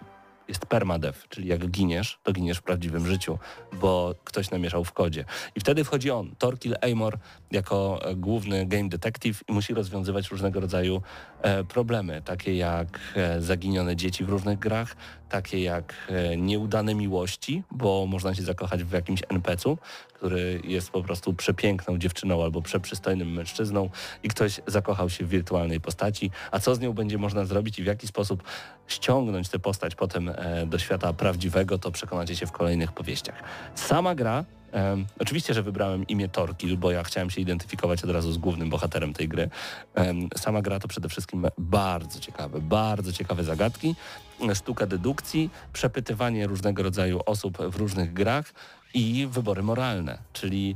jest 0.52 0.66
permadev, 0.66 1.18
czyli 1.30 1.48
jak 1.48 1.68
giniesz, 1.68 2.20
to 2.24 2.34
giniesz 2.34 2.58
w 2.58 2.62
prawdziwym 2.62 3.08
życiu, 3.08 3.40
bo 3.74 4.16
ktoś 4.24 4.52
namieszał 4.52 4.84
w 4.84 4.92
kodzie. 4.92 5.26
I 5.56 5.60
wtedy 5.60 5.84
wchodzi 5.84 6.12
on, 6.12 6.36
Torkil 6.38 6.76
Amor, 6.92 7.18
jako 7.52 8.00
e, 8.04 8.16
główny 8.16 8.66
game 8.66 8.90
detective 8.90 9.44
i 9.48 9.54
musi 9.54 9.74
rozwiązywać 9.74 10.32
różnego 10.32 10.60
rodzaju 10.60 11.02
e, 11.42 11.64
problemy, 11.64 12.22
takie 12.22 12.56
jak 12.56 13.00
e, 13.16 13.42
zaginione 13.42 13.96
dzieci 13.96 14.26
w 14.26 14.30
różnych 14.30 14.60
grach, 14.60 14.96
takie 15.32 15.62
jak 15.62 15.94
e, 16.10 16.38
nieudane 16.38 16.96
miłości, 16.96 17.64
bo 17.72 18.06
można 18.06 18.36
się 18.36 18.44
zakochać 18.44 18.84
w 18.84 18.92
jakimś 18.92 19.24
NPC-u, 19.30 19.78
który 20.14 20.62
jest 20.64 20.92
po 20.92 21.04
prostu 21.04 21.34
przepiękną 21.34 21.98
dziewczyną 21.98 22.44
albo 22.44 22.62
przeprzystojnym 22.62 23.32
mężczyzną 23.32 23.90
i 24.24 24.30
ktoś 24.30 24.62
zakochał 24.68 25.10
się 25.10 25.26
w 25.26 25.30
wirtualnej 25.30 25.82
postaci, 25.82 26.32
a 26.52 26.60
co 26.60 26.76
z 26.76 26.80
nią 26.80 26.94
będzie 26.94 27.18
można 27.18 27.46
zrobić 27.46 27.80
i 27.80 27.84
w 27.84 27.86
jaki 27.86 28.08
sposób 28.08 28.44
ściągnąć 28.88 29.50
tę 29.50 29.60
postać 29.60 29.96
potem 29.96 30.30
e, 30.30 30.36
do 30.66 30.80
świata 30.80 31.14
prawdziwego, 31.14 31.78
to 31.80 31.92
przekonacie 31.92 32.36
się 32.36 32.46
w 32.46 32.52
kolejnych 32.52 32.92
powieściach. 32.92 33.44
Sama 33.76 34.16
gra 34.16 34.46
oczywiście, 35.20 35.54
że 35.54 35.64
wybrałem 35.64 36.08
imię 36.08 36.30
Torkil, 36.30 36.78
bo 36.78 36.92
ja 36.92 37.04
chciałem 37.04 37.30
się 37.30 37.42
identyfikować 37.42 38.04
od 38.04 38.10
razu 38.10 38.32
z 38.32 38.38
głównym 38.38 38.70
bohaterem 38.70 39.14
tej 39.14 39.28
gry. 39.28 39.50
Sama 40.38 40.62
gra 40.62 40.80
to 40.80 40.88
przede 40.88 41.10
wszystkim 41.10 41.48
bardzo 41.58 42.20
ciekawe, 42.20 42.62
bardzo 42.62 43.14
ciekawe 43.14 43.44
zagadki, 43.44 43.96
sztuka 44.54 44.88
dedukcji, 44.88 45.50
przepytywanie 45.74 46.48
różnego 46.48 46.84
rodzaju 46.84 47.20
osób 47.26 47.58
w 47.58 47.76
różnych 47.76 48.14
grach 48.14 48.54
i 48.94 49.28
wybory 49.32 49.64
moralne, 49.64 50.18
czyli 50.34 50.76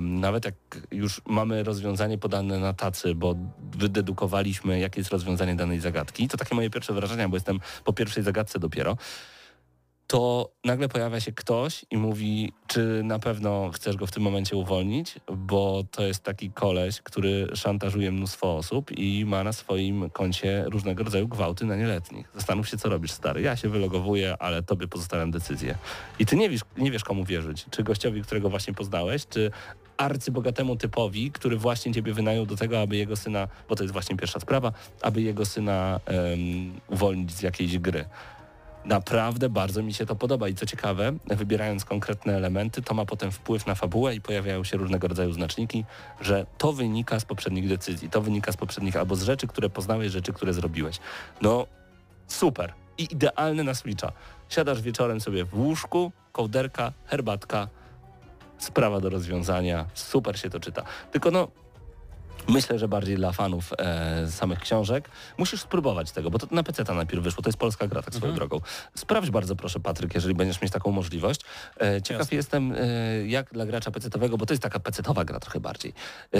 nawet 0.00 0.44
jak 0.44 0.54
już 0.90 1.20
mamy 1.26 1.64
rozwiązanie 1.64 2.18
podane 2.18 2.58
na 2.58 2.72
tacy, 2.72 3.14
bo 3.14 3.34
wydedukowaliśmy, 3.78 4.78
jakie 4.78 5.00
jest 5.00 5.10
rozwiązanie 5.10 5.56
danej 5.56 5.80
zagadki, 5.80 6.28
to 6.28 6.36
takie 6.36 6.54
moje 6.54 6.70
pierwsze 6.70 6.92
wrażenia, 6.92 7.28
bo 7.28 7.36
jestem 7.36 7.60
po 7.84 7.92
pierwszej 7.92 8.22
zagadce 8.22 8.58
dopiero, 8.58 8.96
to 10.12 10.50
nagle 10.64 10.88
pojawia 10.88 11.20
się 11.20 11.32
ktoś 11.32 11.84
i 11.90 11.96
mówi, 11.96 12.52
czy 12.66 13.00
na 13.04 13.18
pewno 13.18 13.70
chcesz 13.74 13.96
go 13.96 14.06
w 14.06 14.10
tym 14.10 14.22
momencie 14.22 14.56
uwolnić, 14.56 15.14
bo 15.36 15.84
to 15.90 16.02
jest 16.02 16.22
taki 16.22 16.50
koleś, 16.50 17.02
który 17.02 17.48
szantażuje 17.54 18.12
mnóstwo 18.12 18.56
osób 18.56 18.90
i 18.98 19.24
ma 19.26 19.44
na 19.44 19.52
swoim 19.52 20.10
koncie 20.10 20.64
różnego 20.66 21.04
rodzaju 21.04 21.28
gwałty 21.28 21.66
na 21.66 21.76
nieletnich. 21.76 22.30
Zastanów 22.34 22.68
się, 22.68 22.76
co 22.76 22.88
robisz, 22.88 23.10
stary. 23.10 23.42
Ja 23.42 23.56
się 23.56 23.68
wylogowuję, 23.68 24.36
ale 24.38 24.62
tobie 24.62 24.88
pozostawiam 24.88 25.30
decyzję. 25.30 25.78
I 26.18 26.26
ty 26.26 26.36
nie 26.36 26.50
wiesz, 26.50 26.62
nie 26.76 26.90
wiesz 26.90 27.04
komu 27.04 27.24
wierzyć. 27.24 27.66
Czy 27.70 27.82
gościowi, 27.82 28.22
którego 28.22 28.50
właśnie 28.50 28.74
poznałeś, 28.74 29.26
czy 29.26 29.50
arcybogatemu 29.96 30.76
typowi, 30.76 31.30
który 31.30 31.56
właśnie 31.56 31.94
ciebie 31.94 32.12
wynajął 32.12 32.46
do 32.46 32.56
tego, 32.56 32.80
aby 32.80 32.96
jego 32.96 33.16
syna, 33.16 33.48
bo 33.68 33.76
to 33.76 33.82
jest 33.82 33.92
właśnie 33.92 34.16
pierwsza 34.16 34.40
sprawa, 34.40 34.72
aby 35.02 35.22
jego 35.22 35.46
syna 35.46 36.00
um, 36.06 36.80
uwolnić 36.88 37.32
z 37.32 37.42
jakiejś 37.42 37.78
gry. 37.78 38.04
Naprawdę 38.84 39.48
bardzo 39.48 39.82
mi 39.82 39.94
się 39.94 40.06
to 40.06 40.16
podoba 40.16 40.48
i 40.48 40.54
co 40.54 40.66
ciekawe, 40.66 41.12
wybierając 41.26 41.84
konkretne 41.84 42.36
elementy, 42.36 42.82
to 42.82 42.94
ma 42.94 43.04
potem 43.04 43.32
wpływ 43.32 43.66
na 43.66 43.74
fabułę 43.74 44.14
i 44.14 44.20
pojawiają 44.20 44.64
się 44.64 44.76
różnego 44.76 45.08
rodzaju 45.08 45.32
znaczniki, 45.32 45.84
że 46.20 46.46
to 46.58 46.72
wynika 46.72 47.20
z 47.20 47.24
poprzednich 47.24 47.68
decyzji, 47.68 48.10
to 48.10 48.20
wynika 48.20 48.52
z 48.52 48.56
poprzednich 48.56 48.96
albo 48.96 49.16
z 49.16 49.22
rzeczy, 49.22 49.46
które 49.46 49.70
poznałeś, 49.70 50.12
rzeczy, 50.12 50.32
które 50.32 50.52
zrobiłeś. 50.52 50.98
No 51.42 51.66
super 52.26 52.72
i 52.98 53.12
idealny 53.12 53.64
na 53.64 53.74
Switcha. 53.74 54.12
Siadasz 54.48 54.82
wieczorem 54.82 55.20
sobie 55.20 55.44
w 55.44 55.54
łóżku, 55.54 56.12
kołderka, 56.32 56.92
herbatka, 57.06 57.68
sprawa 58.58 59.00
do 59.00 59.10
rozwiązania, 59.10 59.86
super 59.94 60.38
się 60.38 60.50
to 60.50 60.60
czyta. 60.60 60.82
Tylko 61.12 61.30
no, 61.30 61.48
Myślę, 62.48 62.78
że 62.78 62.88
bardziej 62.88 63.16
dla 63.16 63.32
fanów 63.32 63.72
e, 63.78 64.30
samych 64.30 64.58
książek. 64.58 65.08
Musisz 65.38 65.60
spróbować 65.60 66.10
tego, 66.12 66.30
bo 66.30 66.38
to 66.38 66.46
na 66.50 66.62
PC 66.62 66.84
ta 66.84 66.94
najpierw 66.94 67.22
wyszło. 67.22 67.42
To 67.42 67.48
jest 67.48 67.58
polska 67.58 67.88
gra, 67.88 68.02
tak 68.02 68.14
swoją 68.14 68.32
Mhm. 68.32 68.48
drogą. 68.48 68.64
Sprawdź 68.94 69.30
bardzo 69.30 69.56
proszę, 69.56 69.80
Patryk, 69.80 70.14
jeżeli 70.14 70.34
będziesz 70.34 70.62
mieć 70.62 70.72
taką 70.72 70.90
możliwość. 70.92 71.40
E, 71.80 72.02
ciekaw 72.02 72.20
Jasne. 72.20 72.36
jestem, 72.36 72.72
e, 72.72 72.76
jak 73.26 73.52
dla 73.52 73.66
gracza 73.66 73.90
PC-owego, 73.90 74.36
bo 74.38 74.46
to 74.46 74.52
jest 74.52 74.62
taka 74.62 74.80
PC-owa 74.80 75.24
gra 75.24 75.40
trochę 75.40 75.60
bardziej. 75.60 75.92
E, 76.34 76.38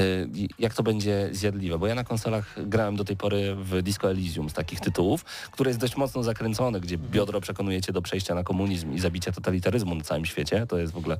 jak 0.58 0.74
to 0.74 0.82
będzie 0.82 1.28
zjadliwe, 1.32 1.78
bo 1.78 1.86
ja 1.86 1.94
na 1.94 2.04
konsolach 2.04 2.54
grałem 2.66 2.96
do 2.96 3.04
tej 3.04 3.16
pory 3.16 3.54
w 3.54 3.82
Disco 3.82 4.10
Elysium 4.10 4.50
z 4.50 4.52
takich 4.52 4.80
tytułów, 4.80 5.24
które 5.50 5.70
jest 5.70 5.80
dość 5.80 5.96
mocno 5.96 6.22
zakręcone, 6.22 6.80
gdzie 6.80 6.98
biodro 6.98 7.40
przekonuje 7.40 7.80
cię 7.80 7.92
do 7.92 8.02
przejścia 8.02 8.34
na 8.34 8.42
komunizm 8.44 8.92
i 8.94 9.00
zabicia 9.00 9.32
totalitaryzmu 9.32 9.94
na 9.94 10.04
całym 10.04 10.24
świecie. 10.26 10.66
To 10.66 10.78
jest 10.78 10.92
w 10.92 10.96
ogóle 10.96 11.18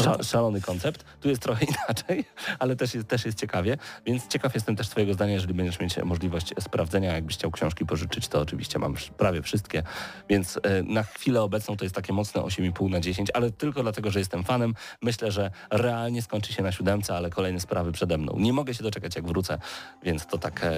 Sza, 0.00 0.22
szalony 0.22 0.60
koncept. 0.60 1.04
Tu 1.20 1.28
jest 1.28 1.42
trochę 1.42 1.66
inaczej, 1.86 2.24
ale 2.58 2.76
też 2.76 2.94
jest, 2.94 3.08
też 3.08 3.24
jest 3.24 3.38
ciekawie, 3.38 3.78
więc 4.06 4.28
ciekaw 4.28 4.54
jestem 4.54 4.76
też 4.76 4.88
Twojego 4.88 5.14
zdania, 5.14 5.32
jeżeli 5.32 5.54
będziesz 5.54 5.80
mieć 5.80 5.96
możliwość 6.04 6.52
sprawdzenia. 6.60 7.14
Jakbyś 7.14 7.36
chciał 7.36 7.50
książki 7.50 7.86
pożyczyć, 7.86 8.28
to 8.28 8.40
oczywiście 8.40 8.78
mam 8.78 8.94
prawie 9.18 9.42
wszystkie, 9.42 9.82
więc 10.28 10.60
e, 10.62 10.82
na 10.82 11.02
chwilę 11.02 11.42
obecną 11.42 11.76
to 11.76 11.84
jest 11.84 11.94
takie 11.94 12.12
mocne 12.12 12.42
8,5 12.42 12.90
na 12.90 13.00
10, 13.00 13.30
ale 13.34 13.50
tylko 13.50 13.82
dlatego, 13.82 14.10
że 14.10 14.18
jestem 14.18 14.44
fanem. 14.44 14.74
Myślę, 15.02 15.32
że 15.32 15.50
realnie 15.70 16.22
skończy 16.22 16.52
się 16.52 16.62
na 16.62 16.72
siódemce, 16.72 17.16
ale 17.16 17.30
kolejne 17.30 17.60
sprawy 17.60 17.92
przede 17.92 18.18
mną. 18.18 18.36
Nie 18.38 18.52
mogę 18.52 18.74
się 18.74 18.82
doczekać, 18.82 19.16
jak 19.16 19.26
wrócę, 19.26 19.58
więc 20.02 20.26
to 20.26 20.38
takie, 20.38 20.70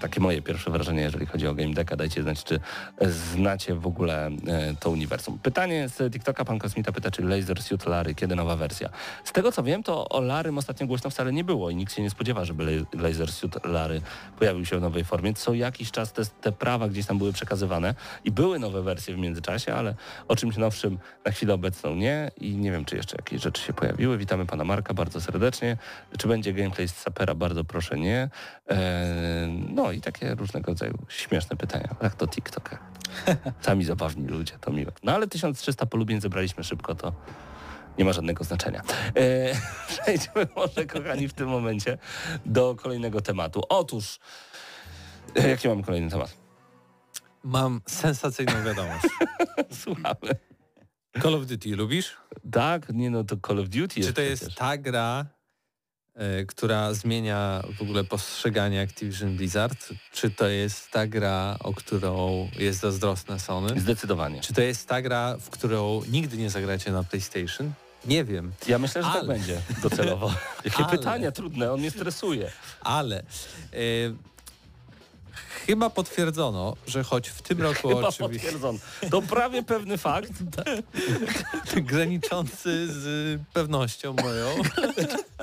takie 0.00 0.20
moje 0.20 0.42
pierwsze 0.42 0.70
wrażenie, 0.70 1.02
jeżeli 1.02 1.26
chodzi 1.26 1.46
o 1.46 1.54
Game 1.54 1.74
Decka. 1.74 1.96
Dajcie 1.96 2.22
znać, 2.22 2.44
czy 2.44 2.60
znacie 3.00 3.74
w 3.74 3.86
ogóle 3.86 4.26
e, 4.26 4.74
to 4.80 4.90
uniwersum. 4.90 5.38
Pytanie 5.38 5.88
z 5.88 6.12
TikToka, 6.12 6.44
pan 6.44 6.58
Kosmita 6.58 6.92
pyta, 6.92 7.10
czy 7.10 7.22
Laser 7.22 7.62
Suit 7.62 7.86
Larry, 7.86 8.14
kiedy 8.14 8.36
nowa 8.36 8.56
wersja? 8.62 8.88
Z 9.24 9.32
tego 9.32 9.52
co 9.52 9.62
wiem, 9.62 9.82
to 9.82 10.08
o 10.08 10.20
Larym 10.20 10.58
ostatnio 10.58 10.86
głośno 10.86 11.10
wcale 11.10 11.32
nie 11.32 11.44
było 11.44 11.70
i 11.70 11.76
nikt 11.76 11.94
się 11.94 12.02
nie 12.02 12.10
spodziewa, 12.10 12.44
żeby 12.44 12.62
La- 12.64 13.02
Laser 13.02 13.32
Suit 13.32 13.64
Larry 13.64 14.00
pojawił 14.38 14.64
się 14.64 14.78
w 14.78 14.80
nowej 14.80 15.04
formie. 15.04 15.34
Co 15.34 15.54
jakiś 15.54 15.90
czas 15.90 16.12
te, 16.12 16.22
te 16.40 16.52
prawa 16.52 16.88
gdzieś 16.88 17.06
tam 17.06 17.18
były 17.18 17.32
przekazywane 17.32 17.94
i 18.24 18.30
były 18.30 18.58
nowe 18.58 18.82
wersje 18.82 19.14
w 19.14 19.18
międzyczasie, 19.18 19.74
ale 19.74 19.94
o 20.28 20.36
czymś 20.36 20.56
nowszym 20.56 20.98
na 21.24 21.32
chwilę 21.32 21.54
obecną 21.54 21.94
nie 21.94 22.30
i 22.36 22.56
nie 22.56 22.70
wiem, 22.72 22.84
czy 22.84 22.96
jeszcze 22.96 23.16
jakieś 23.16 23.42
rzeczy 23.42 23.62
się 23.62 23.72
pojawiły. 23.72 24.18
Witamy 24.18 24.46
pana 24.46 24.64
Marka 24.64 24.94
bardzo 24.94 25.20
serdecznie. 25.20 25.76
Czy 26.18 26.28
będzie 26.28 26.52
gameplay 26.52 26.88
z 26.88 26.94
Sapera? 26.94 27.34
Bardzo 27.34 27.64
proszę 27.64 27.98
nie. 27.98 28.30
Eee, 28.68 28.78
no 29.74 29.92
i 29.92 30.00
takie 30.00 30.34
różnego 30.34 30.66
rodzaju 30.66 30.98
śmieszne 31.08 31.56
pytania. 31.56 31.88
Jak 32.02 32.14
to 32.14 32.26
TikTok? 32.26 32.70
Sami 33.66 33.84
zabawni 33.84 34.28
ludzie, 34.28 34.54
to 34.60 34.72
miłe. 34.72 34.92
No 35.02 35.12
ale 35.12 35.26
1300 35.26 35.86
polubień 35.86 36.20
zebraliśmy 36.20 36.64
szybko, 36.64 36.94
to 36.94 37.12
nie 37.98 38.04
ma 38.04 38.12
żadnego 38.12 38.44
znaczenia. 38.44 38.82
Eee, 39.14 39.54
przejdźmy 39.88 40.46
może, 40.56 40.86
kochani, 40.86 41.28
w 41.28 41.32
tym 41.32 41.48
momencie 41.48 41.98
do 42.46 42.74
kolejnego 42.74 43.20
tematu. 43.20 43.62
Otóż, 43.68 44.18
e, 45.34 45.48
jaki 45.48 45.68
mamy 45.68 45.82
kolejny 45.82 46.10
temat? 46.10 46.36
Mam 47.44 47.80
sensacyjną 47.86 48.64
wiadomość. 48.64 49.04
Słuchamy. 49.84 50.34
Call 51.22 51.34
of 51.34 51.46
Duty 51.46 51.76
lubisz? 51.76 52.16
Tak, 52.52 52.88
nie 52.88 53.10
no, 53.10 53.24
to 53.24 53.36
Call 53.46 53.58
of 53.58 53.68
Duty 53.68 54.00
jest 54.00 54.08
Czy 54.08 54.14
to 54.14 54.20
jest 54.20 54.42
przecież. 54.42 54.58
ta 54.58 54.76
gra, 54.76 55.26
e, 56.14 56.44
która 56.44 56.94
zmienia 56.94 57.62
w 57.78 57.82
ogóle 57.82 58.04
postrzeganie 58.04 58.80
Activision 58.82 59.36
Blizzard? 59.36 59.88
Czy 60.12 60.30
to 60.30 60.48
jest 60.48 60.90
ta 60.90 61.06
gra, 61.06 61.56
o 61.60 61.74
którą 61.74 62.48
jest 62.58 62.80
zazdrosna 62.80 63.38
Sony? 63.38 63.80
Zdecydowanie. 63.80 64.40
Czy 64.40 64.52
to 64.52 64.60
jest 64.60 64.88
ta 64.88 65.02
gra, 65.02 65.36
w 65.40 65.50
którą 65.50 66.02
nigdy 66.08 66.36
nie 66.36 66.50
zagracie 66.50 66.92
na 66.92 67.04
PlayStation? 67.04 67.72
Nie 68.04 68.24
wiem, 68.24 68.52
Ja 68.68 68.78
myślę, 68.78 69.02
że 69.02 69.08
tak 69.08 69.16
Ale- 69.16 69.28
będzie 69.28 69.60
docelowo. 69.82 70.34
Jakie 70.64 70.84
Ale- 70.84 70.98
pytania 70.98 71.32
trudne, 71.32 71.72
on 71.72 71.80
mnie 71.80 71.90
stresuje. 71.90 72.50
ale 72.80 73.18
e, 73.18 73.24
chyba 75.66 75.90
potwierdzono, 75.90 76.76
że 76.86 77.04
choć 77.04 77.28
w 77.28 77.42
tym 77.42 77.62
roku 77.62 77.88
Chyba 77.88 78.00
oczywiście 78.08 78.40
potwierdzony. 78.42 78.78
To 79.10 79.22
prawie 79.22 79.62
pewny 79.62 79.98
fakt. 79.98 80.32
graniczący 81.76 82.86
z 82.92 83.40
pewnością 83.52 84.12
moją, 84.22 84.48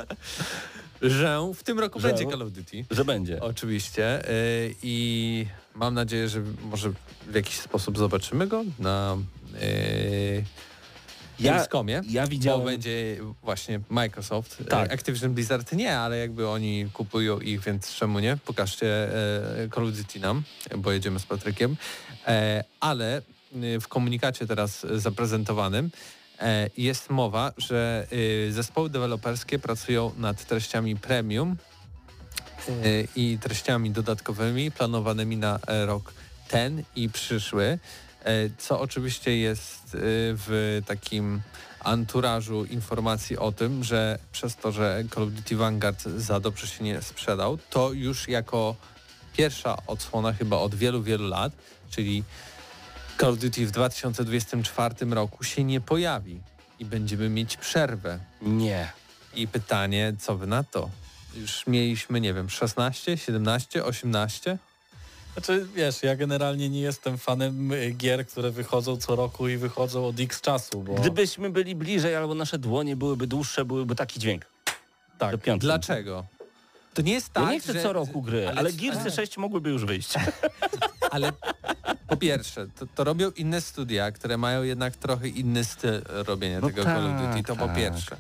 że 1.01 1.39
w 1.55 1.63
tym 1.63 1.79
roku 1.79 1.99
Że- 1.99 2.07
będzie 2.07 2.25
Call 2.25 2.41
of 2.41 2.51
Duty. 2.51 2.85
Że 2.91 3.05
będzie. 3.05 3.41
Oczywiście. 3.41 4.29
y, 4.29 4.75
I 4.83 5.45
mam 5.75 5.93
nadzieję, 5.93 6.29
że 6.29 6.41
może 6.63 6.91
w 7.27 7.35
jakiś 7.35 7.59
sposób 7.59 7.97
zobaczymy 7.97 8.47
go 8.47 8.63
na, 8.79 9.17
y, 9.61 10.43
Ja- 11.39 11.51
Gamescomie, 11.53 12.01
ja 12.09 12.27
widziałem- 12.27 12.59
bo 12.61 12.65
będzie 12.65 13.17
właśnie 13.43 13.79
Microsoft. 13.89 14.57
Tak. 14.57 14.67
Tak. 14.67 14.93
Activision 14.93 15.33
Blizzard 15.33 15.71
nie, 15.73 15.97
ale 15.97 16.17
jakby 16.17 16.49
oni 16.49 16.89
kupują 16.93 17.39
ich, 17.39 17.61
więc 17.61 17.93
czemu 17.95 18.19
nie? 18.19 18.37
Pokażcie 18.45 18.87
e, 19.63 19.69
Call 19.75 19.87
of 19.87 19.93
Duty 19.97 20.19
nam, 20.19 20.43
bo 20.77 20.91
jedziemy 20.91 21.19
z 21.19 21.25
Patrykiem. 21.25 21.75
E, 22.27 22.63
ale 22.79 23.21
y, 23.63 23.79
w 23.79 23.87
komunikacie 23.87 24.47
teraz 24.47 24.85
zaprezentowanym 24.95 25.91
e, 26.39 26.69
jest 26.77 27.09
mowa, 27.09 27.53
że 27.57 28.07
y, 28.13 28.53
zespoły 28.53 28.89
deweloperskie 28.89 29.59
pracują 29.59 30.11
nad 30.17 30.45
treściami 30.45 30.95
premium 30.95 31.55
i 33.15 33.37
treściami 33.41 33.91
dodatkowymi 33.91 34.71
planowanymi 34.71 35.37
na 35.37 35.59
e, 35.67 35.85
rok 35.85 36.13
ten 36.47 36.83
i 36.95 37.09
przyszły, 37.09 37.63
e, 37.65 37.79
co 38.57 38.79
oczywiście 38.79 39.37
jest 39.37 39.95
y, 39.95 39.99
w 40.35 40.81
takim 40.85 41.41
anturażu 41.79 42.65
informacji 42.65 43.37
o 43.37 43.51
tym, 43.51 43.83
że 43.83 44.19
przez 44.31 44.55
to, 44.55 44.71
że 44.71 45.03
Call 45.13 45.23
of 45.23 45.29
Duty 45.29 45.55
Vanguard 45.55 46.03
za 46.03 46.39
dobrze 46.39 46.67
się 46.67 46.83
nie 46.83 47.01
sprzedał, 47.01 47.57
to 47.69 47.93
już 47.93 48.27
jako 48.27 48.75
pierwsza 49.37 49.77
odsłona 49.87 50.33
chyba 50.33 50.57
od 50.57 50.75
wielu, 50.75 51.03
wielu 51.03 51.27
lat, 51.27 51.53
czyli 51.89 52.23
Call 53.19 53.29
of 53.29 53.39
Duty 53.39 53.67
w 53.67 53.71
2024 53.71 54.95
roku 55.05 55.43
się 55.43 55.63
nie 55.63 55.81
pojawi 55.81 56.41
i 56.79 56.85
będziemy 56.85 57.29
mieć 57.29 57.57
przerwę. 57.57 58.19
Nie. 58.41 58.91
I 59.35 59.47
pytanie, 59.47 60.13
co 60.19 60.37
wy 60.37 60.47
na 60.47 60.63
to? 60.63 60.89
Już 61.35 61.67
mieliśmy, 61.67 62.21
nie 62.21 62.33
wiem, 62.33 62.49
16, 62.49 63.17
17, 63.17 63.83
18? 63.83 64.57
Znaczy, 65.39 65.67
wiesz, 65.75 66.03
ja 66.03 66.15
generalnie 66.15 66.69
nie 66.69 66.81
jestem 66.81 67.17
fanem 67.17 67.71
gier, 67.97 68.27
które 68.27 68.51
wychodzą 68.51 68.97
co 68.97 69.15
roku 69.15 69.47
i 69.47 69.57
wychodzą 69.57 70.05
od 70.05 70.19
x 70.19 70.41
czasu, 70.41 70.83
bo... 70.83 70.93
Gdybyśmy 70.93 71.49
byli 71.49 71.75
bliżej, 71.75 72.15
albo 72.15 72.35
nasze 72.35 72.57
dłonie 72.57 72.95
byłyby 72.95 73.27
dłuższe, 73.27 73.65
byłby 73.65 73.95
taki 73.95 74.19
dźwięk. 74.19 74.45
Tak. 75.17 75.31
Do 75.31 75.37
piątki. 75.37 75.67
Dlaczego? 75.67 76.25
To 76.93 77.01
nie 77.01 77.13
jest 77.13 77.33
tak, 77.33 77.43
Ja 77.43 77.51
nie 77.51 77.59
chcę 77.59 77.73
że... 77.73 77.83
co 77.83 77.93
roku 77.93 78.21
gry, 78.21 78.47
ale, 78.47 78.59
ale- 78.59 78.73
Gearsy 78.73 79.01
ale- 79.01 79.11
6 79.11 79.37
mogłyby 79.37 79.69
już 79.69 79.85
wyjść. 79.85 80.13
Ale 81.11 81.31
po 82.07 82.17
pierwsze, 82.17 82.67
to, 82.79 82.85
to 82.95 83.03
robią 83.03 83.31
inne 83.31 83.61
studia, 83.61 84.11
które 84.11 84.37
mają 84.37 84.63
jednak 84.63 84.95
trochę 84.95 85.27
inny 85.27 85.63
styl 85.63 86.01
robienia 86.07 86.59
No 86.59 86.67
tego 86.67 86.83
Call 86.83 87.05
of 87.05 87.11
tak, 87.21 87.27
Duty, 87.27 87.43
to 87.43 87.55
po 87.55 87.67
tak. 87.67 87.75
pierwsze. 87.77 88.15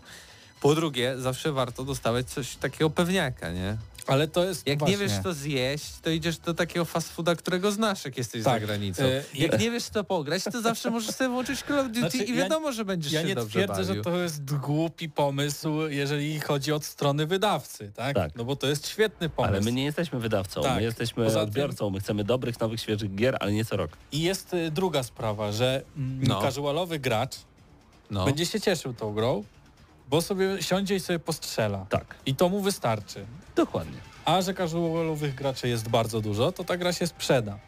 Po 0.61 0.75
drugie, 0.75 1.15
zawsze 1.17 1.51
warto 1.51 1.83
dostawać 1.83 2.29
coś 2.29 2.55
takiego 2.55 2.89
pewniaka, 2.89 3.51
nie? 3.51 3.77
Ale 4.09 4.27
to 4.27 4.45
jest 4.45 4.67
Jak 4.67 4.79
właśnie... 4.79 4.97
nie 4.97 5.03
wiesz 5.03 5.11
to 5.23 5.33
zjeść, 5.33 5.99
to 6.01 6.09
idziesz 6.09 6.37
do 6.37 6.53
takiego 6.53 6.85
fast 6.85 7.09
fooda, 7.11 7.35
którego 7.35 7.71
znasz, 7.71 8.05
jak 8.05 8.17
jesteś 8.17 8.43
Tak, 8.43 8.61
za 8.61 8.67
granicą. 8.67 9.03
e, 9.03 9.23
Jak 9.33 9.51
ja- 9.51 9.57
nie 9.57 9.71
wiesz 9.71 9.89
to 9.89 10.03
pograć, 10.03 10.43
to 10.43 10.61
zawsze 10.61 10.91
możesz 10.91 11.15
sobie 11.15 11.29
włączyć 11.29 11.59
Call 11.67 11.79
of 11.79 11.87
Duty 11.87 11.99
Znaczy, 11.99 12.17
i 12.17 12.29
ja- 12.29 12.35
wiadomo, 12.43 12.71
że 12.71 12.85
będziesz 12.85 13.11
Ja 13.11 13.21
się 13.21 13.27
nie 13.27 13.35
dobrze 13.35 13.59
twierdzę, 13.59 13.81
bawił. 13.81 13.95
że 13.95 14.01
to 14.01 14.17
jest 14.17 14.55
głupi 14.55 15.09
pomysł, 15.09 15.87
jeżeli 15.87 16.39
chodzi 16.39 16.71
od 16.71 16.85
strony 16.85 17.25
wydawcy, 17.27 17.91
tak? 17.95 18.15
Tak. 18.15 18.35
No 18.35 18.43
bo 18.43 18.55
to 18.55 18.67
jest 18.67 18.87
świetny 18.87 19.29
pomysł. 19.29 19.53
Ale 19.53 19.61
my 19.61 19.71
nie 19.71 19.83
jesteśmy 19.83 20.19
wydawcą, 20.19 20.61
Tak. 20.61 20.75
my 20.75 20.83
jesteśmy 20.83 21.23
Poza 21.25 21.41
odbiorcą, 21.41 21.89
my 21.89 21.99
chcemy 21.99 22.23
dobrych, 22.23 22.59
nowych, 22.59 22.81
świeżych 22.81 23.15
gier, 23.15 23.37
ale 23.39 23.51
nie 23.51 23.65
co 23.65 23.77
rok. 23.77 23.91
I 24.11 24.21
jest 24.21 24.53
y, 24.53 24.71
druga 24.71 25.03
sprawa, 25.03 25.51
że 25.51 25.83
mm, 25.97 26.23
No. 26.27 26.41
casualowy 26.41 26.99
gracz 26.99 27.35
No. 28.11 28.25
będzie 28.25 28.45
się 28.45 28.61
cieszył 28.61 28.93
tą 28.93 29.13
grą, 29.13 29.43
bo 30.09 30.21
sobie 30.21 30.63
siądzie 30.63 30.95
i 30.95 30.99
sobie 30.99 31.19
postrzela. 31.19 31.85
Tak, 31.89 32.15
I 32.25 32.35
to 32.35 32.49
mu 32.49 32.61
wystarczy. 32.61 33.25
Dokładnie. 33.65 33.97
A 34.25 34.41
że 34.41 34.53
casualowych 34.53 35.35
graczy 35.35 35.67
jest 35.67 35.89
bardzo 35.89 36.21
dużo, 36.21 36.51
to 36.51 36.63
ta 36.63 36.77
gra 36.77 36.93
się 36.93 37.07
sprzeda. 37.07 37.59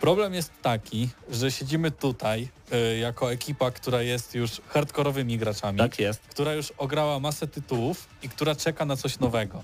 Problem 0.00 0.34
jest 0.34 0.52
taki, 0.62 1.08
że 1.30 1.50
siedzimy 1.52 1.90
tutaj 1.90 2.48
y, 2.94 2.98
jako 2.98 3.32
ekipa, 3.32 3.70
która 3.70 4.02
jest 4.02 4.34
już 4.34 4.60
hardkorowymi 4.68 5.38
graczami, 5.38 5.78
Tak 5.78 5.98
jest. 5.98 6.20
która 6.20 6.52
już 6.54 6.72
ograła 6.78 7.18
masę 7.20 7.46
tytułów 7.48 8.08
i 8.22 8.28
która 8.28 8.54
czeka 8.54 8.84
na 8.84 8.96
coś 8.96 9.18
nowego. 9.18 9.62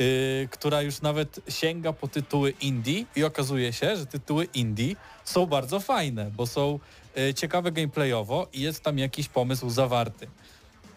Y, 0.00 0.48
która 0.50 0.82
już 0.82 1.00
nawet 1.02 1.40
sięga 1.48 1.92
po 1.92 2.08
tytuły 2.08 2.50
indie 2.50 3.04
i 3.16 3.24
okazuje 3.24 3.72
się, 3.72 3.96
że 3.96 4.06
tytuły 4.06 4.44
indie 4.54 4.96
są 5.24 5.46
bardzo 5.46 5.80
fajne, 5.80 6.30
bo 6.36 6.46
są 6.46 6.78
y, 7.18 7.34
ciekawe 7.34 7.72
gameplayowo 7.72 8.46
i 8.52 8.60
jest 8.60 8.80
tam 8.82 8.98
jakiś 8.98 9.28
pomysł 9.28 9.70
zawarty. 9.70 10.26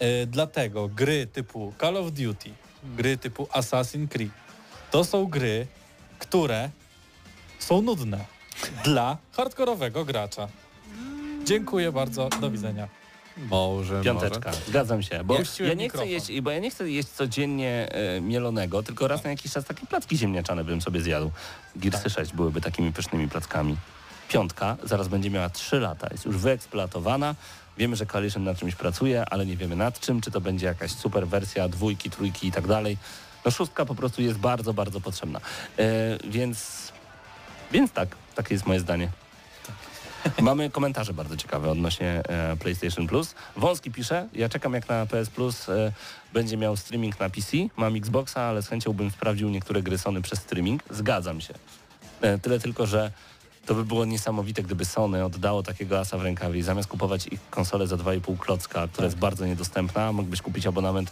Y, 0.02 0.28
dlatego 0.28 0.88
gry 0.88 1.28
typu 1.28 1.74
Call 1.82 1.98
of 1.98 2.12
Duty, 2.12 2.50
gry 2.98 3.18
typu 3.18 3.44
Assassin's 3.44 4.08
Creed, 4.08 4.32
to 4.92 5.04
są 5.04 5.26
gry, 5.26 5.68
które 6.20 6.70
są 7.60 7.82
nudne 7.82 8.26
dla 8.84 9.18
hardkorowego 9.32 10.06
gracza. 10.06 10.48
Dziękuję 11.46 11.92
bardzo, 11.92 12.30
do 12.42 12.52
widzenia. 12.52 12.88
Może, 13.38 14.02
Piąteczka, 14.02 14.52
zgadzam 14.68 15.04
się. 15.04 15.24
Bo 15.24 15.36
Puściłem 15.36 15.70
ja, 15.70 15.76
nie 15.76 15.90
chcę 15.90 16.08
jeść, 16.08 16.42
bo 16.42 16.52
ja 16.52 16.60
nie 16.60 16.72
chcę 16.72 16.90
jeść 16.90 17.10
codziennie 17.10 17.90
e, 17.92 18.22
mielonego, 18.22 18.84
tylko 18.84 19.08
raz 19.08 19.24
na 19.24 19.30
jakiś 19.30 19.52
czas 19.52 19.66
takie 19.66 19.88
placki 19.88 20.18
ziemniaczane 20.18 20.64
bym 20.64 20.82
sobie 20.82 21.02
zjadł. 21.02 21.32
Gearsy 21.76 22.10
6 22.10 22.34
byłyby 22.34 22.62
takimi 22.62 22.94
pysznymi 22.94 23.28
plackami. 23.30 23.78
Piątka 24.30 24.78
zaraz 24.84 25.08
będzie 25.08 25.30
miała 25.30 25.50
3 25.50 25.80
lata, 25.80 26.08
jest 26.12 26.26
już 26.26 26.38
wyeksploatowana. 26.38 27.36
Wiemy, 27.78 27.96
że 27.96 28.06
Coalition 28.06 28.44
nad 28.44 28.58
czymś 28.58 28.76
pracuje, 28.76 29.26
ale 29.30 29.46
nie 29.46 29.58
wiemy 29.58 29.76
nad 29.76 30.00
czym, 30.00 30.22
czy 30.22 30.32
to 30.32 30.42
będzie 30.42 30.66
jakaś 30.66 30.92
super 30.92 31.28
wersja 31.28 31.70
dwójki, 31.70 32.10
trójki 32.10 32.48
i 32.48 32.52
tak 32.52 32.68
dalej. 32.68 32.98
No 33.46 33.52
szóstka 33.52 33.86
po 33.86 33.96
prostu 33.96 34.22
jest 34.22 34.38
bardzo, 34.40 34.74
bardzo 34.74 35.02
potrzebna. 35.02 35.40
E, 35.80 35.84
więc, 36.24 36.92
więc 37.72 37.92
tak, 37.92 38.16
takie 38.36 38.56
jest 38.56 38.66
moje 38.66 38.80
zdanie. 38.80 39.10
Mamy 40.42 40.70
komentarze 40.70 41.14
bardzo 41.14 41.38
ciekawe 41.38 41.72
odnośnie 41.72 42.22
e, 42.30 42.56
PlayStation 42.56 43.08
Plus. 43.08 43.36
Wąski 43.56 43.92
pisze, 43.92 44.28
ja 44.34 44.50
czekam 44.50 44.74
jak 44.74 44.90
na 44.90 45.06
PS 45.06 45.30
Plus 45.30 45.70
e, 45.70 45.92
będzie 46.34 46.58
miał 46.58 46.78
streaming 46.78 47.20
na 47.20 47.30
PC. 47.30 47.58
Mam 47.78 47.96
Xboxa, 47.96 48.42
ale 48.42 48.62
z 48.62 48.68
chęcią 48.68 48.94
bym 48.94 49.12
sprawdził 49.12 49.50
niektóre 49.50 49.82
gry 49.82 49.98
Sony 49.98 50.22
przez 50.22 50.40
streaming. 50.40 50.84
Zgadzam 50.90 51.42
się. 51.42 51.54
E, 52.22 52.38
tyle 52.38 52.60
tylko, 52.60 52.86
że 52.86 53.12
to 53.66 53.74
by 53.76 53.86
było 53.86 54.06
niesamowite, 54.06 54.64
gdyby 54.64 54.86
Sony 54.86 55.26
oddało 55.26 55.64
takiego 55.64 56.00
asa 56.00 56.18
w 56.18 56.22
rękawie 56.22 56.60
i 56.60 56.64
zamiast 56.64 56.90
kupować 56.90 57.28
ich 57.28 57.40
konsolę 57.50 57.88
za 57.88 57.96
2,5 57.96 58.38
klocka, 58.38 58.88
która 58.88 59.06
jest 59.06 59.18
bardzo 59.18 59.46
niedostępna, 59.46 60.12
mógłbyś 60.12 60.42
kupić 60.42 60.68
abonament 60.68 61.12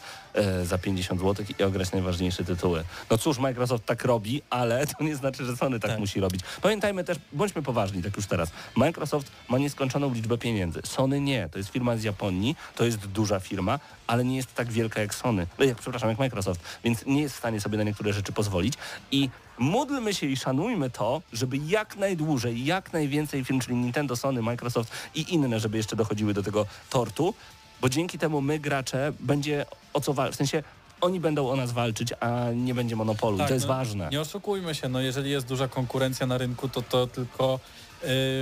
za 0.63 0.77
50 0.77 1.21
zł 1.21 1.45
i 1.59 1.63
ograć 1.63 1.91
najważniejsze 1.91 2.43
tytuły. 2.43 2.83
No 3.09 3.17
cóż, 3.17 3.37
Microsoft 3.39 3.85
tak 3.85 4.05
robi, 4.05 4.41
ale 4.49 4.87
to 4.87 5.03
nie 5.03 5.15
znaczy, 5.15 5.45
że 5.45 5.57
Sony 5.57 5.79
tak, 5.79 5.91
Tak. 5.91 5.99
musi 5.99 6.19
robić. 6.19 6.41
Pamiętajmy 6.61 7.03
też, 7.03 7.17
bądźmy 7.33 7.61
poważni 7.61 8.03
tak 8.03 8.17
już 8.17 8.25
teraz. 8.25 8.51
Microsoft 8.75 9.31
ma 9.49 9.57
nieskończoną 9.57 10.13
liczbę 10.13 10.37
pieniędzy. 10.37 10.81
Sony 10.85 11.21
nie. 11.21 11.49
To 11.49 11.57
jest 11.57 11.69
firma 11.69 11.97
z 11.97 12.03
Japonii, 12.03 12.55
to 12.75 12.85
jest 12.85 12.97
duża 13.07 13.39
firma, 13.39 13.79
ale 14.07 14.23
nie 14.25 14.35
jest 14.35 14.55
tak 14.55 14.71
wielka 14.71 15.01
jak 15.01 15.15
Sony. 15.15 15.47
E, 15.59 15.65
Jak, 15.65 15.77
przepraszam, 15.77 16.09
jak 16.09 16.19
Microsoft, 16.19 16.61
więc 16.83 17.05
nie 17.05 17.21
jest 17.21 17.35
w 17.35 17.37
stanie 17.37 17.61
sobie 17.61 17.77
na 17.77 17.83
niektóre 17.83 18.13
rzeczy 18.13 18.31
pozwolić 18.31 18.73
i 19.11 19.29
módlmy 19.57 20.13
się 20.13 20.27
i 20.27 20.37
szanujmy 20.37 20.89
to, 20.89 21.21
żeby 21.33 21.57
jak 21.57 21.95
najdłużej, 21.97 22.65
jak 22.65 22.93
najwięcej 22.93 23.45
firm, 23.45 23.59
czyli 23.59 23.75
Nintendo, 23.75 24.15
Sony, 24.15 24.41
Microsoft 24.41 24.91
i 25.15 25.33
inne, 25.33 25.59
żeby 25.59 25.77
jeszcze 25.77 25.95
dochodziły 25.95 26.33
do 26.33 26.43
tego 26.43 26.65
tortu, 26.89 27.33
bo 27.81 27.89
dzięki 27.89 28.17
temu 28.19 28.41
my, 28.41 28.59
gracze, 28.59 29.13
będzie 29.19 29.65
o 29.93 30.01
co 30.01 30.13
walczyć. 30.13 30.35
W 30.35 30.37
sensie 30.37 30.63
oni 31.01 31.19
będą 31.19 31.49
o 31.49 31.55
nas 31.55 31.71
walczyć, 31.71 32.13
a 32.19 32.45
nie 32.55 32.73
będzie 32.73 32.95
monopolu. 32.95 33.37
Tak, 33.37 33.47
to 33.47 33.53
jest 33.53 33.67
no, 33.67 33.73
ważne. 33.73 34.09
Nie 34.11 34.21
oszukujmy 34.21 34.75
się, 34.75 34.89
no 34.89 35.01
jeżeli 35.01 35.31
jest 35.31 35.47
duża 35.47 35.67
konkurencja 35.67 36.27
na 36.27 36.37
rynku, 36.37 36.69
to 36.69 36.81
to 36.81 37.07
tylko 37.07 37.59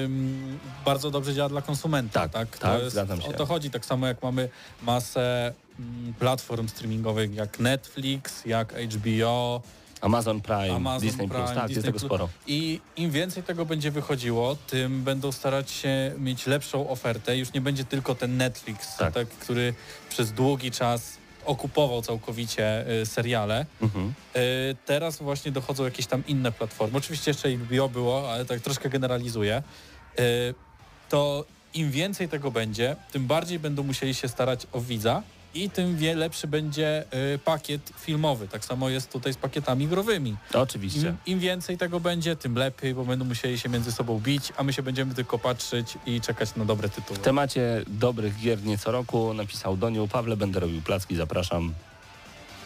ym, 0.04 0.60
bardzo 0.86 1.12
dobrze 1.12 1.34
działa 1.34 1.50
dla 1.50 1.62
konsumenta. 1.62 2.20
Tak, 2.20 2.32
Tak, 2.32 2.58
tak, 2.58 2.82
jest, 2.82 2.92
zgadzam 2.92 3.22
się. 3.22 3.28
O 3.28 3.34
to 3.34 3.46
chodzi, 3.46 3.70
tak 3.70 3.86
samo 3.86 4.08
jak 4.08 4.24
mamy 4.24 4.50
masę 4.84 5.54
mm, 5.80 6.14
platform 6.14 6.68
streamingowych 6.68 7.36
jak 7.36 7.60
Netflix, 7.60 8.46
jak 8.46 8.74
HBO, 8.74 9.62
Amazon 10.02 10.42
Prime, 10.42 10.76
Amazon 10.76 11.08
Disney 11.08 11.28
Plus, 11.28 11.42
Prime, 11.42 11.56
tak, 11.62 11.70
jest 11.70 11.74
Disney 11.74 11.84
tego 11.84 12.00
Plus. 12.00 12.10
sporo. 12.10 12.30
I 12.48 12.82
im 12.96 13.12
więcej 13.12 13.44
tego 13.44 13.66
będzie 13.66 13.92
wychodziło, 13.92 14.56
tym 14.68 15.04
będą 15.04 15.32
starać 15.32 15.72
się 15.72 16.12
mieć 16.18 16.48
lepszą 16.48 16.90
ofertę. 16.90 17.38
Już 17.38 17.54
nie 17.54 17.62
będzie 17.62 17.84
tylko 17.86 18.16
ten 18.16 18.38
Netflix, 18.38 18.98
Tak. 18.98 19.14
tak. 19.14 19.28
który 19.28 19.74
przez 20.10 20.32
długi 20.32 20.72
czas 20.72 21.18
okupował 21.46 22.02
całkowicie 22.02 22.86
y, 23.02 23.06
seriale. 23.06 23.66
Mhm. 23.82 24.14
Y, 24.36 24.76
Teraz 24.86 25.18
właśnie 25.18 25.52
dochodzą 25.52 25.84
jakieś 25.86 26.06
tam 26.06 26.24
inne 26.28 26.52
platformy. 26.52 26.98
Oczywiście 26.98 27.32
jeszcze 27.32 27.50
HBO 27.52 27.90
było, 27.90 28.32
ale 28.32 28.46
tak 28.46 28.60
troszkę 28.60 28.90
generalizuję. 28.90 29.64
Y, 30.20 30.54
To 31.10 31.46
im 31.74 31.92
więcej 31.92 32.30
tego 32.30 32.52
będzie, 32.52 32.96
tym 33.12 33.28
bardziej 33.28 33.60
będą 33.60 33.84
musieli 33.84 34.14
się 34.14 34.28
starać 34.28 34.68
o 34.72 34.82
widza 34.82 35.24
i 35.54 35.70
tym 35.70 35.98
wie 35.98 36.16
lepszy 36.16 36.48
będzie 36.48 37.04
y, 37.34 37.40
pakiet 37.40 37.92
filmowy. 38.00 38.48
Tak 38.48 38.66
samo 38.66 38.90
jest 38.90 39.12
tutaj 39.12 39.34
z 39.34 39.38
pakietami 39.38 39.88
growymi. 39.88 40.36
Oczywiście. 40.54 41.08
Im, 41.08 41.18
Im 41.26 41.40
więcej 41.40 41.78
tego 41.78 42.00
będzie, 42.00 42.36
tym 42.36 42.56
lepiej, 42.56 42.94
bo 42.94 43.06
będą 43.06 43.26
musieli 43.26 43.60
się 43.60 43.70
między 43.70 43.92
sobą 43.92 44.20
bić, 44.20 44.54
a 44.58 44.64
my 44.64 44.74
się 44.74 44.84
będziemy 44.84 45.16
tylko 45.16 45.40
patrzeć 45.40 45.98
i 46.06 46.22
czekać 46.22 46.56
na 46.56 46.66
dobre 46.66 46.90
tytuły. 46.90 47.20
W 47.20 47.22
temacie 47.22 47.84
dobrych 47.88 48.40
gier 48.40 48.64
nie 48.64 48.78
co 48.78 48.92
roku 48.92 49.34
napisał 49.34 49.78
Doniu, 49.78 50.08
Pawle, 50.08 50.38
będę 50.38 50.60
robił 50.60 50.82
placki, 50.82 51.16
zapraszam. 51.16 51.74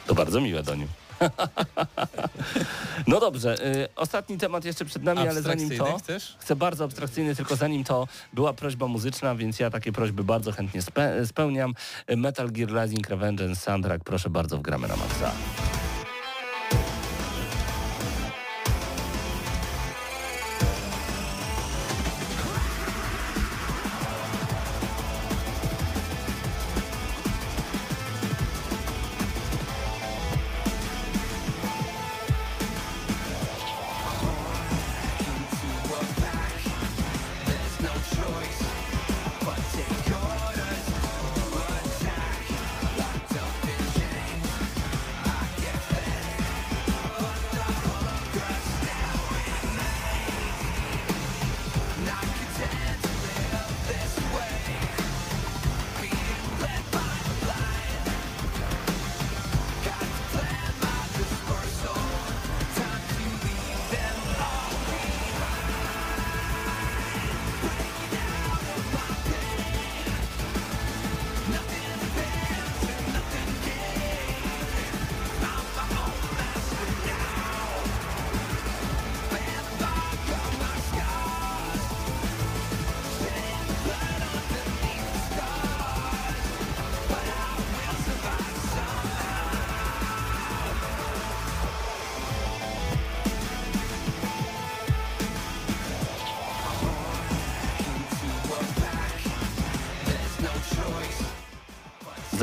To 0.07 0.15
bardzo 0.15 0.41
miłe, 0.41 0.63
Doniu. 0.63 0.87
No 3.07 3.19
dobrze, 3.19 3.55
y, 3.65 3.87
ostatni 3.95 4.37
temat 4.37 4.65
jeszcze 4.65 4.85
przed 4.85 5.03
nami, 5.03 5.19
ale 5.19 5.41
zanim 5.41 5.77
to... 5.77 5.97
Chcesz? 5.97 6.35
Chcę 6.39 6.55
bardzo 6.55 6.83
abstrakcyjny, 6.83 7.35
tylko 7.35 7.55
zanim 7.55 7.83
to 7.83 8.07
była 8.33 8.53
prośba 8.53 8.87
muzyczna, 8.87 9.35
więc 9.35 9.59
ja 9.59 9.69
takie 9.69 9.91
prośby 9.91 10.23
bardzo 10.23 10.51
chętnie 10.51 10.81
spe 10.81 11.25
spełniam. 11.25 11.73
Metal 12.17 12.51
Gear 12.51 12.69
Rising 12.83 13.09
Revengeance 13.09 13.61
Soundtrack, 13.61 14.03
proszę 14.03 14.29
bardzo, 14.29 14.57
wgramy 14.57 14.87
na 14.87 14.95
maksa. 14.95 15.31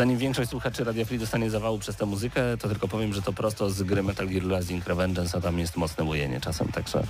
Zanim 0.00 0.18
większość 0.18 0.50
słuchaczy 0.50 0.84
Radia 0.84 1.04
Free 1.04 1.18
dostanie 1.18 1.50
zawału 1.50 1.78
przez 1.78 1.96
tę 1.96 2.06
muzykę, 2.06 2.56
to 2.58 2.68
tylko 2.68 2.88
powiem, 2.88 3.12
że 3.14 3.22
to 3.22 3.32
prosto 3.32 3.70
z 3.70 3.82
gry 3.82 4.02
Metal 4.02 4.28
Gear 4.28 4.58
Rising 4.60 4.86
Revengeance, 4.86 5.38
a 5.38 5.40
tam 5.40 5.58
jest 5.58 5.76
mocne 5.76 6.04
łojenie 6.04 6.40
czasem, 6.40 6.68
także... 6.72 7.02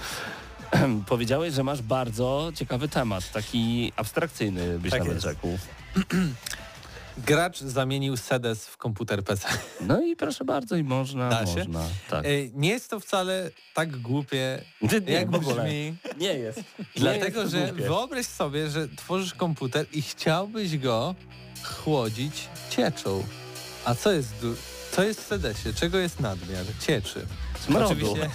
Powiedziałeś, 1.06 1.54
że 1.54 1.64
masz 1.64 1.82
bardzo 1.82 2.52
ciekawy 2.54 2.88
temat, 2.88 3.32
taki 3.32 3.92
abstrakcyjny 3.96 4.78
byś 4.78 4.90
Tak 4.90 5.00
nawet 5.00 5.14
jest. 5.14 5.26
rzekł. 5.26 5.58
Gracz 7.26 7.58
zamienił 7.60 8.16
sedes 8.16 8.66
w 8.66 8.76
komputer 8.76 9.24
PC. 9.24 9.48
No 9.80 10.02
i 10.02 10.16
proszę 10.16 10.44
bardzo, 10.44 10.76
i 10.76 10.84
można, 10.84 11.28
Da 11.28 11.46
się? 11.46 11.56
można. 11.56 11.82
Tak. 12.10 12.24
Nie 12.54 12.68
jest 12.68 12.90
to 12.90 13.00
wcale 13.00 13.50
tak 13.74 13.96
głupie, 13.96 14.64
Nie, 15.06 15.12
jak 15.12 15.30
w 15.30 15.34
ogóle. 15.34 15.54
brzmi. 15.64 15.94
Nie 16.18 16.34
jest. 16.34 16.58
Nie 16.78 16.84
Dlatego, 16.96 17.40
jest 17.40 17.52
że 17.52 17.66
głupie. 17.68 17.82
wyobraź 17.82 18.26
sobie, 18.26 18.70
że 18.70 18.88
tworzysz 18.88 19.34
komputer 19.34 19.86
i 19.92 20.02
chciałbyś 20.02 20.78
go 20.78 21.14
chłodzić 21.62 22.48
cieczą. 22.70 23.24
A 23.84 23.94
co 23.94 24.12
jest, 24.12 24.28
co 24.92 25.02
jest 25.02 25.20
w 25.20 25.26
sedesie? 25.26 25.74
Czego 25.74 25.98
jest 25.98 26.20
nadmiar? 26.20 26.64
Cieczy. 26.86 27.26
Smrodu. 27.66 27.86
Oczywiście, 27.86 28.28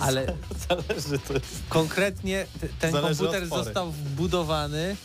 ale 0.00 0.32
Zależy 0.68 1.18
to 1.18 1.32
jest. 1.32 1.46
konkretnie 1.68 2.46
ten 2.80 2.92
Zależy 2.92 3.18
komputer 3.18 3.48
został 3.48 3.92
wbudowany 3.92 4.82
e, 4.88 4.96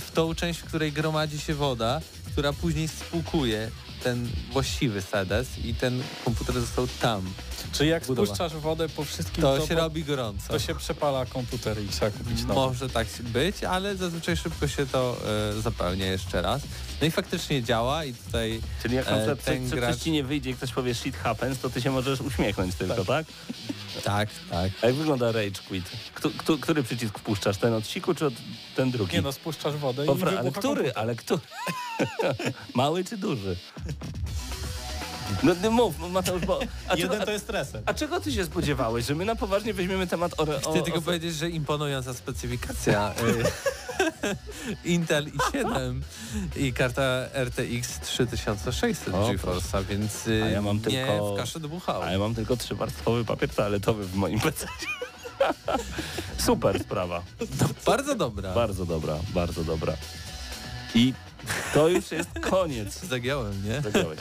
w 0.00 0.10
tą 0.14 0.34
część, 0.34 0.60
w 0.60 0.64
której 0.64 0.92
gromadzi 0.92 1.40
się 1.40 1.54
woda, 1.54 2.00
która 2.32 2.52
później 2.52 2.88
spłukuje 2.88 3.70
ten 4.02 4.28
właściwy 4.52 5.02
sedes 5.02 5.48
i 5.64 5.74
ten 5.74 6.02
komputer 6.24 6.60
został 6.60 6.88
tam. 7.00 7.32
Czy 7.72 7.86
jak 7.86 8.06
Budowa. 8.06 8.26
spuszczasz 8.26 8.52
wodę 8.54 8.88
po 8.88 9.04
wszystkim, 9.04 9.42
To 9.42 9.58
to, 9.58 9.66
się 9.66 9.74
po- 9.74 9.80
robi 9.80 10.04
gorąco. 10.04 10.48
to 10.48 10.58
się 10.58 10.74
przepala 10.74 11.26
komputer 11.26 11.82
i 11.82 11.88
trzeba 11.88 12.10
kupić 12.10 12.40
nowy. 12.42 12.54
Może 12.54 12.88
tak 12.88 13.06
być, 13.20 13.64
ale 13.64 13.96
zazwyczaj 13.96 14.36
szybko 14.36 14.68
się 14.68 14.86
to 14.86 15.16
e, 15.58 15.60
zapełnia 15.60 16.06
jeszcze 16.06 16.42
raz. 16.42 16.62
No 17.00 17.06
i 17.06 17.10
faktycznie 17.10 17.62
działa 17.62 18.04
i 18.04 18.14
tutaj 18.14 18.60
Czyli 18.82 18.94
jak 18.96 19.06
na 19.06 19.12
e, 19.12 19.16
przykład 19.18 19.44
ten 19.44 19.62
coś, 19.62 19.70
co 19.70 19.76
gracz- 19.76 19.94
coś 19.94 20.02
ci 20.02 20.10
nie 20.10 20.24
wyjdzie 20.24 20.50
i 20.50 20.54
ktoś 20.54 20.72
powie 20.72 20.94
shit 20.94 21.16
happens, 21.16 21.58
to 21.58 21.70
ty 21.70 21.80
się 21.82 21.90
możesz 21.90 22.20
uśmiechnąć 22.20 22.74
tylko, 22.74 23.04
tak? 23.04 23.26
tak, 24.04 24.28
tak. 24.50 24.70
A 24.82 24.86
jak 24.86 24.94
wygląda 24.94 25.32
rage 25.32 25.60
quit? 25.68 25.84
Kto, 26.14 26.30
kto, 26.38 26.58
który 26.58 26.82
przycisk 26.82 27.18
wpuszczasz? 27.18 27.56
Ten 27.58 27.74
od 27.74 27.86
siku 27.88 28.14
czy 28.14 28.26
od, 28.26 28.34
ten 28.76 28.90
drugi? 28.90 29.12
Nie 29.16 29.22
no, 29.22 29.32
spuszczasz 29.32 29.74
wodę 29.76 30.04
i 30.04 30.08
Popra- 30.08 30.28
ale 30.28 30.36
wybucha 30.42 30.58
który? 30.60 30.74
komputer. 30.74 30.92
Ale 30.98 31.14
który? 31.16 31.40
Mały 32.74 33.04
czy 33.04 33.16
duży? 33.16 33.56
No, 35.42 35.54
no 35.62 35.70
mów, 35.70 35.94
no, 36.00 36.08
Mateusz, 36.08 36.42
bo... 36.46 36.60
A, 36.88 36.94
Jeden 36.94 37.10
czego, 37.12 37.24
to 37.26 37.32
jest 37.32 37.50
reset. 37.50 37.82
a, 37.86 37.94
czego 37.94 38.20
ty 38.20 38.32
się 38.32 38.44
spodziewałeś? 38.44 39.06
Że 39.06 39.14
my 39.14 39.24
na 39.24 39.36
poważnie 39.36 39.74
weźmiemy 39.74 40.06
temat 40.06 40.32
o... 40.40 40.42
o, 40.42 40.70
Chcę 40.70 40.82
tylko 40.82 40.98
o 40.98 41.02
powiedzieć, 41.02 41.34
że 41.34 41.50
imponująca 41.50 42.14
specyfikacja 42.14 43.14
e, 43.14 44.36
Intel 44.84 45.26
i7 45.30 46.00
i 46.56 46.72
karta 46.72 47.02
RTX 47.34 48.00
3600 48.00 49.14
O, 49.14 49.28
GeForce'a, 49.32 49.84
więc 49.84 50.28
e, 50.28 50.44
A 50.44 50.48
ja 50.48 50.62
mam 50.62 50.76
nie 50.76 50.82
tylko- 50.82 51.34
w 51.34 51.36
kaszę 51.36 51.60
dmuchało. 51.60 52.04
A 52.04 52.12
ja 52.12 52.18
mam 52.18 52.34
tylko 52.34 52.56
trzywarstwowy 52.56 53.24
papier 53.24 53.48
toaletowy 53.50 54.04
w 54.06 54.14
moim 54.14 54.40
PC. 54.40 54.66
Super 56.46 56.80
sprawa. 56.80 57.22
Bardzo 57.86 58.14
dobra. 58.14 58.54
Bardzo 58.54 58.86
dobra, 58.86 59.18
bardzo 59.34 59.64
dobra. 59.64 59.92
I 60.94 61.14
to 61.74 61.88
już 61.88 62.10
jest 62.10 62.30
koniec. 62.50 63.00
Zagiąłem, 63.08 63.64
nie? 63.64 63.80
Zagrałeś. 63.80 64.18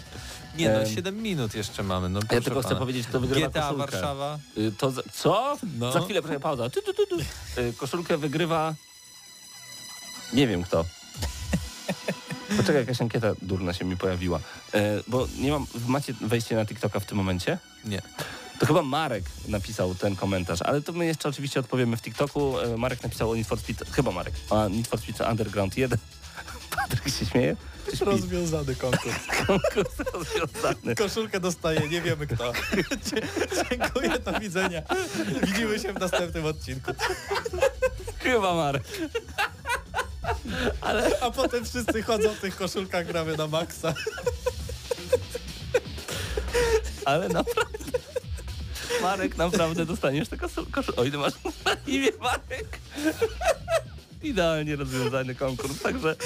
Nie 0.57 0.69
no, 0.69 0.79
Em, 0.79 0.95
7 0.95 1.21
minut 1.21 1.55
jeszcze 1.55 1.83
mamy. 1.83 2.09
No, 2.09 2.19
Ja 2.31 2.41
tylko 2.41 2.59
chcę 2.59 2.69
pana. 2.69 2.79
powiedzieć, 2.79 3.07
kto 3.07 3.19
wygrywa 3.19 3.47
GTA 3.49 3.61
koszulkę. 3.61 3.91
Warszawa. 3.91 4.39
Y, 4.57 4.71
To 4.77 4.91
za, 4.91 5.01
co? 5.13 5.57
No. 5.79 5.91
Za 5.91 6.01
chwilę, 6.01 6.21
proszę, 6.21 6.39
pauza. 6.39 6.69
Tu, 6.69 6.81
tu, 6.81 6.93
tu, 6.93 7.07
tu. 7.07 7.19
Y, 7.61 7.73
Koszulkę 7.77 8.17
wygrywa... 8.17 8.73
Nie 10.33 10.47
wiem 10.47 10.63
kto. 10.63 10.85
Poczekaj, 12.57 12.75
jakaś 12.75 13.01
ankieta 13.01 13.27
durna 13.41 13.73
się 13.73 13.85
mi 13.85 13.97
pojawiła. 13.97 14.39
E, 14.73 14.81
bo 15.07 15.27
nie 15.39 15.51
mam... 15.51 15.65
Macie 15.87 16.13
wejście 16.21 16.55
na 16.55 16.65
TikToka 16.65 16.99
w 16.99 17.05
tym 17.05 17.17
momencie? 17.17 17.57
Nie. 17.85 18.01
To 18.59 18.65
chyba 18.65 18.81
Marek 18.81 19.23
napisał 19.47 19.95
ten 19.95 20.15
komentarz, 20.15 20.61
ale 20.61 20.81
to 20.81 20.91
my 20.91 21.05
jeszcze 21.05 21.29
oczywiście 21.29 21.59
odpowiemy 21.59 21.97
w 21.97 22.01
TikToku. 22.01 22.59
E, 22.59 22.77
Marek 22.77 23.03
napisał 23.03 23.31
o 23.31 23.35
Need 23.35 23.47
for 23.47 23.59
Speed, 23.59 23.85
chyba 23.91 24.11
Marek, 24.11 24.33
o 24.49 24.69
Need 24.69 24.87
for 24.87 24.99
Speed 24.99 25.29
Underground 25.31 25.77
1. 25.77 25.99
Patryk 26.77 27.09
się 27.19 27.25
śmieje? 27.25 27.55
Rozwiązany 28.01 28.75
konkurs. 28.75 29.15
Konkurs 29.47 29.95
rozwiązany. 30.13 30.95
Koszulkę 30.95 31.39
dostaje, 31.39 31.87
nie 31.89 32.01
wiemy 32.01 32.27
kto. 32.27 32.53
Dziękuję, 33.69 34.19
do 34.19 34.39
widzenia. 34.39 34.81
Widzimy 35.43 35.79
się 35.79 35.93
w 35.93 35.99
następnym 35.99 36.45
odcinku. 36.45 36.91
Chyba 38.19 38.53
Marek. 38.55 38.83
A 41.21 41.31
potem 41.31 41.65
wszyscy 41.65 42.03
chodzą 42.03 42.29
w 42.33 42.39
tych 42.39 42.55
koszulkach, 42.55 43.05
gramy 43.07 43.37
na 43.37 43.47
maksa. 43.47 43.93
Ale 47.05 47.27
naprawdę. 47.29 47.75
Marek, 49.01 49.37
naprawdę 49.37 49.85
dostaniesz 49.85 50.29
tę 50.29 50.37
koszul- 50.37 50.71
koszulkę. 50.71 51.01
O 51.01 51.05
ile 51.05 51.17
masz 51.17 51.33
na 51.65 51.75
imię 51.87 52.09
Marek. 52.19 52.79
Idealnie 54.25 54.75
rozwiązany 54.75 55.35
konkurs, 55.35 55.81
także... 55.81 56.15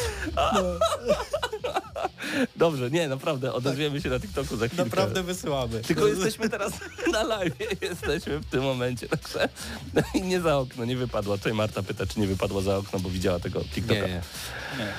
Dobrze, 2.55 2.91
nie, 2.91 3.07
naprawdę, 3.07 3.53
odezwiemy 3.53 4.01
się 4.01 4.09
na 4.09 4.19
TikToku 4.19 4.57
za 4.57 4.67
chwilkę. 4.67 4.83
Naprawdę 4.83 5.23
wysyłamy. 5.23 5.81
Tylko 5.81 6.07
jesteśmy 6.07 6.49
teraz 6.49 6.73
na 7.13 7.23
live, 7.23 7.81
jesteśmy 7.81 8.39
w 8.39 8.45
tym 8.45 8.63
momencie, 8.63 9.07
także 9.07 9.49
i 10.13 10.21
nie 10.21 10.41
za 10.41 10.57
okno, 10.57 10.85
nie 10.85 10.97
wypadła. 10.97 11.37
Tutaj 11.37 11.53
Marta 11.53 11.83
pyta, 11.83 12.05
czy 12.05 12.19
nie 12.19 12.27
wypadła 12.27 12.61
za 12.61 12.77
okno, 12.77 12.99
bo 12.99 13.09
widziała 13.09 13.39
tego 13.39 13.61
TikToka. 13.61 14.07
Nie, 14.07 14.21
nie. 14.77 14.93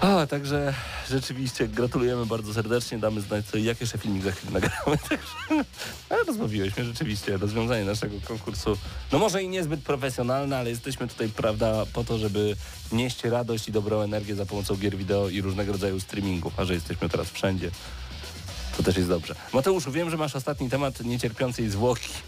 A, 0.00 0.26
także 0.26 0.74
rzeczywiście 1.10 1.68
gratulujemy 1.68 2.26
bardzo 2.26 2.54
serdecznie, 2.54 2.98
damy 2.98 3.20
znać 3.20 3.44
i 3.54 3.64
jak 3.64 3.80
jeszcze 3.80 3.98
filmik 3.98 4.22
za 4.22 4.32
chwilę 4.32 4.52
nagramy. 4.52 4.98
Także, 5.08 5.64
ale 6.08 6.24
rozbawiłeś 6.24 6.76
mnie 6.76 6.86
rzeczywiście, 6.86 7.36
rozwiązanie 7.36 7.84
naszego 7.84 8.16
konkursu, 8.24 8.76
no 9.12 9.18
może 9.18 9.42
i 9.42 9.48
niezbyt 9.48 9.80
profesjonalne, 9.80 10.58
ale 10.58 10.70
jesteśmy 10.70 11.08
tutaj, 11.08 11.28
prawda, 11.28 11.86
po 11.92 12.04
to, 12.04 12.18
żeby 12.18 12.56
nieść 12.92 13.24
radość 13.24 13.68
i 13.68 13.72
dobrą 13.72 14.00
energię 14.00 14.34
za 14.34 14.46
pomocą 14.46 14.76
gier 14.76 14.96
wideo 14.96 15.28
i 15.28 15.40
różnego 15.40 15.72
rodzaju 15.72 16.00
streamingów, 16.00 16.60
a 16.60 16.64
że 16.64 16.74
jesteśmy 16.74 17.08
teraz 17.08 17.30
wszędzie, 17.30 17.70
To 18.76 18.82
też 18.82 18.96
jest 18.96 19.08
dobrze. 19.08 19.34
Mateuszu, 19.52 19.92
wiem, 19.92 20.10
że 20.10 20.16
masz 20.16 20.36
ostatni 20.36 20.70
temat 20.70 21.00
niecierpiącej 21.00 21.70
zwłoki. 21.70 22.10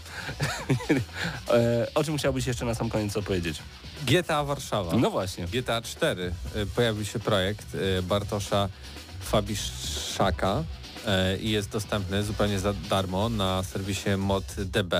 E, 1.53 1.87
o 1.95 2.03
czym 2.03 2.17
chciałbyś 2.17 2.47
jeszcze 2.47 2.65
na 2.65 2.75
sam 2.75 2.89
koniec 2.89 3.17
opowiedzieć? 3.17 3.59
GTA 4.07 4.43
Warszawa. 4.43 4.97
No 4.97 5.11
właśnie. 5.11 5.47
GTA 5.47 5.81
4 5.81 6.33
y, 6.55 6.65
pojawił 6.65 7.05
się 7.05 7.19
projekt 7.19 7.75
y, 7.75 8.03
Bartosza 8.03 8.69
Fabiszczaka 9.19 10.63
y, 11.33 11.37
i 11.37 11.51
jest 11.51 11.69
dostępny 11.69 12.23
zupełnie 12.23 12.59
za 12.59 12.73
darmo 12.73 13.29
na 13.29 13.63
serwisie 13.63 14.09
ModDB. 14.17 14.93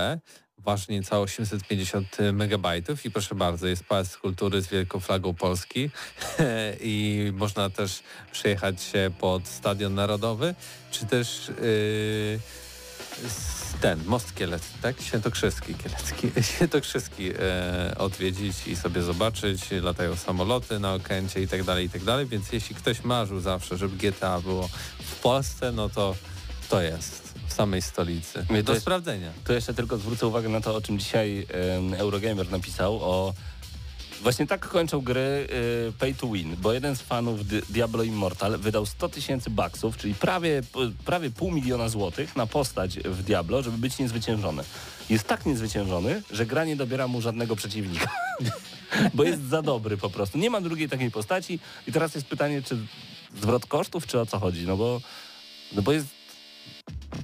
Waży 0.64 0.92
niecało 0.92 1.22
850 1.22 2.16
megabajtów. 2.32 3.06
I 3.06 3.10
proszę 3.10 3.34
bardzo, 3.34 3.66
jest 3.66 3.84
Pałac 3.84 4.16
Kultury 4.16 4.62
z 4.62 4.68
wielką 4.68 5.00
flagą 5.00 5.34
Polski. 5.34 5.90
I 6.80 7.30
można 7.34 7.70
też 7.70 8.02
przejechać 8.32 8.82
się 8.82 9.10
pod 9.18 9.48
Stadion 9.48 9.94
Narodowy, 9.94 10.54
czy 10.90 11.06
też 11.06 11.50
yy, 11.60 12.38
ten, 13.80 14.04
Most 14.04 14.34
Kielecki, 14.34 14.78
tak? 14.82 15.00
Świętokrzyski 15.00 15.74
Kielecki, 15.74 16.30
Świętokrzyski 16.54 17.30
e, 17.38 17.94
odwiedzić 17.98 18.66
i 18.66 18.76
sobie 18.76 19.02
zobaczyć, 19.02 19.70
latają 19.70 20.16
samoloty 20.16 20.78
na 20.78 20.94
Okęcie 20.94 21.42
i 21.42 21.48
tak 21.48 21.64
dalej, 21.64 21.86
i 21.86 21.90
tak 21.90 22.04
dalej, 22.04 22.26
więc 22.26 22.52
jeśli 22.52 22.74
ktoś 22.74 23.04
marzył 23.04 23.40
zawsze, 23.40 23.76
żeby 23.76 23.96
GTA 23.96 24.40
było 24.40 24.68
w 25.00 25.20
Polsce, 25.20 25.72
no 25.72 25.88
to 25.88 26.14
to 26.68 26.82
jest 26.82 27.23
w 27.46 27.52
samej 27.52 27.82
stolicy. 27.82 28.46
Mnie 28.50 28.60
to 28.62 28.66
Do 28.66 28.72
jest- 28.72 28.82
sprawdzenia. 28.84 29.30
To 29.44 29.52
jeszcze 29.52 29.74
tylko 29.74 29.96
zwrócę 29.98 30.26
uwagę 30.26 30.48
na 30.48 30.60
to, 30.60 30.76
o 30.76 30.80
czym 30.80 30.98
dzisiaj 30.98 31.46
Eurogamer 31.98 32.50
napisał, 32.50 32.94
o 33.02 33.34
Właśnie 34.22 34.46
tak 34.46 34.68
kończą 34.68 35.00
gry 35.00 35.46
y, 35.88 35.92
pay 35.98 36.14
to 36.14 36.26
win, 36.28 36.56
bo 36.62 36.72
jeden 36.72 36.96
z 36.96 37.00
fanów 37.02 37.46
Di- 37.46 37.62
Diablo 37.70 38.02
Immortal 38.02 38.58
wydał 38.58 38.86
100 38.86 39.08
tysięcy 39.08 39.50
baksów, 39.50 39.96
czyli 39.96 40.14
prawie, 40.14 40.62
prawie 41.04 41.30
pół 41.30 41.50
miliona 41.50 41.88
złotych 41.88 42.36
na 42.36 42.46
postać 42.46 42.98
w 42.98 43.22
Diablo, 43.22 43.62
żeby 43.62 43.78
być 43.78 43.98
niezwyciężony. 43.98 44.62
Jest 45.10 45.24
tak 45.28 45.46
niezwyciężony, 45.46 46.22
że 46.30 46.46
gra 46.46 46.64
nie 46.64 46.76
dobiera 46.76 47.08
mu 47.08 47.20
żadnego 47.20 47.56
przeciwnika. 47.56 48.10
bo 49.14 49.24
jest 49.24 49.42
za 49.42 49.62
dobry 49.62 49.96
po 49.96 50.10
prostu. 50.10 50.38
Nie 50.38 50.50
ma 50.50 50.60
drugiej 50.60 50.88
takiej 50.88 51.10
postaci 51.10 51.58
i 51.86 51.92
teraz 51.92 52.14
jest 52.14 52.26
pytanie, 52.26 52.62
czy 52.62 52.76
zwrot 53.36 53.66
kosztów, 53.66 54.06
czy 54.06 54.20
o 54.20 54.26
co 54.26 54.38
chodzi? 54.38 54.66
No 54.66 54.76
bo, 54.76 55.00
no 55.72 55.82
bo 55.82 55.92
jest 55.92 56.06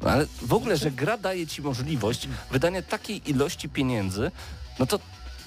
ale 0.04 0.26
w 0.42 0.52
ogóle, 0.52 0.76
że 0.76 0.90
gra 0.90 1.18
daje 1.18 1.46
ci 1.46 1.62
możliwość 1.62 2.28
wydania 2.50 2.82
takiej 2.82 3.30
ilości 3.30 3.68
pieniędzy, 3.68 4.30
no 4.78 4.86
to 4.86 5.00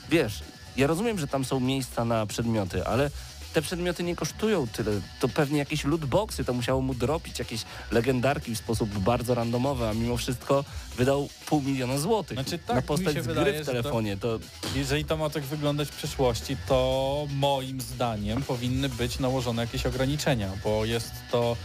wiesz, 0.09 0.43
ja 0.77 0.87
rozumiem, 0.87 1.19
że 1.19 1.27
tam 1.27 1.45
są 1.45 1.59
miejsca 1.59 2.05
na 2.05 2.25
przedmioty, 2.25 2.87
ale 2.87 3.09
te 3.53 3.61
przedmioty 3.61 4.03
nie 4.03 4.15
kosztują 4.15 4.67
tyle. 4.67 4.91
To 5.19 5.29
pewnie 5.29 5.59
jakieś 5.59 5.85
lootboxy, 5.85 6.45
to 6.45 6.53
musiało 6.53 6.81
mu 6.81 6.93
dropić 6.93 7.39
jakieś 7.39 7.63
legendarki 7.91 8.55
w 8.55 8.57
sposób 8.57 8.89
bardzo 8.89 9.35
randomowy, 9.35 9.87
a 9.87 9.93
mimo 9.93 10.17
wszystko 10.17 10.63
wydał 10.97 11.29
pół 11.45 11.61
miliona 11.61 11.97
złotych 11.97 12.37
Znaczy, 12.37 12.57
tak, 12.57 12.75
na 12.75 12.81
postać 12.81 13.23
z 13.23 13.27
wydaje, 13.27 13.53
gry 13.53 13.63
w 13.63 13.65
telefonie. 13.65 14.17
To... 14.17 14.39
Jeżeli 14.75 15.05
to 15.05 15.17
ma 15.17 15.29
tak 15.29 15.43
wyglądać 15.43 15.89
w 15.89 15.95
przyszłości, 15.95 16.57
to 16.67 17.27
moim 17.35 17.81
zdaniem 17.81 18.43
powinny 18.43 18.89
być 18.89 19.19
nałożone 19.19 19.61
jakieś 19.61 19.85
ograniczenia, 19.85 20.49
bo 20.63 20.85
jest 20.85 21.11
to 21.31 21.57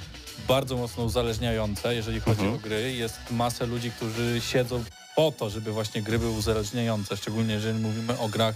bardzo 0.48 0.76
mocno 0.76 1.04
uzależniające, 1.04 1.94
jeżeli 1.94 2.20
chodzi 2.20 2.40
Mhm. 2.40 2.56
o 2.56 2.58
gry. 2.62 2.92
Jest 2.92 3.16
masę 3.30 3.66
ludzi, 3.66 3.90
którzy 3.90 4.40
siedzą 4.40 4.84
po 5.16 5.32
to, 5.32 5.50
żeby 5.50 5.72
właśnie 5.72 6.02
gry 6.02 6.18
były 6.18 6.30
uzależniające, 6.38 7.16
szczególnie 7.16 7.54
jeżeli 7.54 7.78
mówimy 7.78 8.18
o 8.18 8.28
grach 8.28 8.54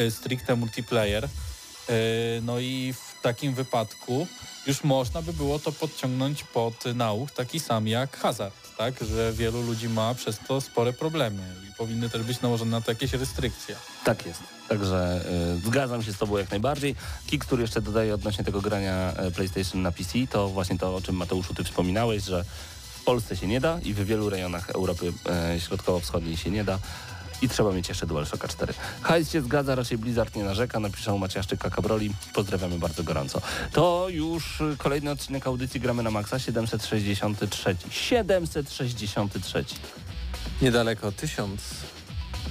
y, 0.00 0.10
stricte 0.10 0.56
multiplayer. 0.56 1.24
Y, 1.24 1.28
No 2.42 2.58
i 2.58 2.92
w 2.92 3.22
takim 3.22 3.54
wypadku 3.54 4.26
już 4.68 4.84
można 4.84 5.22
by 5.22 5.32
było 5.32 5.58
to 5.58 5.72
podciągnąć 5.72 6.44
pod 6.44 6.84
nauk 6.94 7.30
taki 7.30 7.60
sam 7.60 7.88
jak 7.88 8.16
hazard, 8.16 8.54
tak? 8.76 8.94
Że 9.04 9.32
wielu 9.32 9.62
ludzi 9.62 9.88
ma 9.88 10.14
przez 10.14 10.38
to 10.48 10.60
spore 10.60 10.92
problemy 10.92 11.42
i 11.70 11.74
powinny 11.74 12.10
też 12.10 12.22
być 12.22 12.40
nałożone 12.40 12.70
na 12.70 12.80
to 12.80 12.90
jakieś 12.90 13.12
restrykcje. 13.12 13.76
Tak 14.04 14.26
jest. 14.26 14.40
Także 14.68 15.24
y, 15.56 15.66
zgadzam 15.66 16.02
się 16.02 16.12
z 16.12 16.18
Tobą 16.18 16.38
jak 16.38 16.50
najbardziej. 16.50 16.94
Kik, 17.26 17.44
który 17.44 17.62
jeszcze 17.62 17.80
dodaje 17.80 18.14
odnośnie 18.14 18.44
tego 18.44 18.60
grania 18.60 19.12
e, 19.16 19.30
PlayStation 19.30 19.82
na 19.82 19.92
PC, 19.92 20.18
to 20.30 20.48
właśnie 20.48 20.78
to, 20.78 20.96
o 20.96 21.00
czym 21.00 21.16
Mateuszu 21.16 21.54
Ty 21.54 21.64
wspominałeś, 21.64 22.24
że 22.24 22.44
w 23.00 23.04
Polsce 23.04 23.36
się 23.36 23.46
nie 23.46 23.60
da 23.60 23.80
i 23.80 23.94
w 23.94 24.04
wielu 24.04 24.30
rejonach 24.30 24.70
Europy 24.70 25.12
e, 25.26 25.60
Środkowo-Wschodniej 25.60 26.36
się 26.36 26.50
nie 26.50 26.64
da. 26.64 26.78
I 27.42 27.48
trzeba 27.48 27.72
mieć 27.72 27.88
jeszcze 27.88 28.06
DualShocka 28.06 28.48
4. 28.48 28.74
Hajs 29.02 29.30
się 29.30 29.40
zgadza, 29.42 29.74
raczej 29.74 29.98
Blizzard 29.98 30.36
nie 30.36 30.44
narzeka, 30.44 30.80
napiszą 30.80 31.18
Maciaszczyk 31.18 31.60
Kabroli. 31.60 32.10
Pozdrawiamy 32.34 32.78
bardzo 32.78 33.02
gorąco. 33.02 33.40
To 33.72 34.06
już 34.10 34.62
kolejny 34.78 35.10
odcinek 35.10 35.46
audycji 35.46 35.80
Gramy 35.80 36.02
na 36.02 36.10
Maxa 36.10 36.38
763. 36.38 37.76
763. 37.90 39.64
Niedaleko 40.62 41.12
tysiąc. 41.12 41.60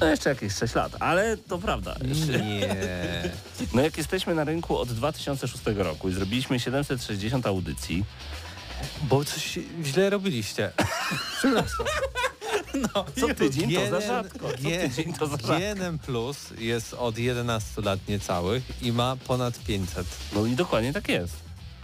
No 0.01 0.07
jeszcze 0.07 0.29
jakieś 0.29 0.53
6 0.53 0.75
lat, 0.75 0.91
ale 0.99 1.37
to 1.37 1.57
prawda. 1.57 1.95
Nie. 2.27 2.75
No 3.73 3.81
jak 3.81 3.97
jesteśmy 3.97 4.35
na 4.35 4.43
rynku 4.43 4.77
od 4.77 4.89
2006 4.93 5.63
roku 5.75 6.09
i 6.09 6.13
zrobiliśmy 6.13 6.59
760 6.59 7.47
audycji, 7.47 8.05
Bo 9.01 9.25
coś 9.25 9.59
źle 9.83 10.09
robiliście. 10.09 10.71
co 13.19 13.35
tydzień 13.35 13.73
to 13.73 13.89
za 13.89 14.01
rzadko. 14.01 14.49
Co 14.51 14.57
tydzień 14.57 15.13
to 15.13 15.27
za 15.27 15.37
rzadko. 15.37 15.53
GNM 15.75 15.99
Plus 15.99 16.37
jest 16.57 16.93
od 16.93 17.17
11 17.17 17.81
lat 17.81 17.99
niecałych 18.07 18.63
i 18.81 18.91
ma 18.91 19.15
ponad 19.27 19.59
500. 19.59 20.07
No 20.35 20.45
i 20.45 20.51
dokładnie 20.55 20.93
tak 20.93 21.09
jest. 21.09 21.33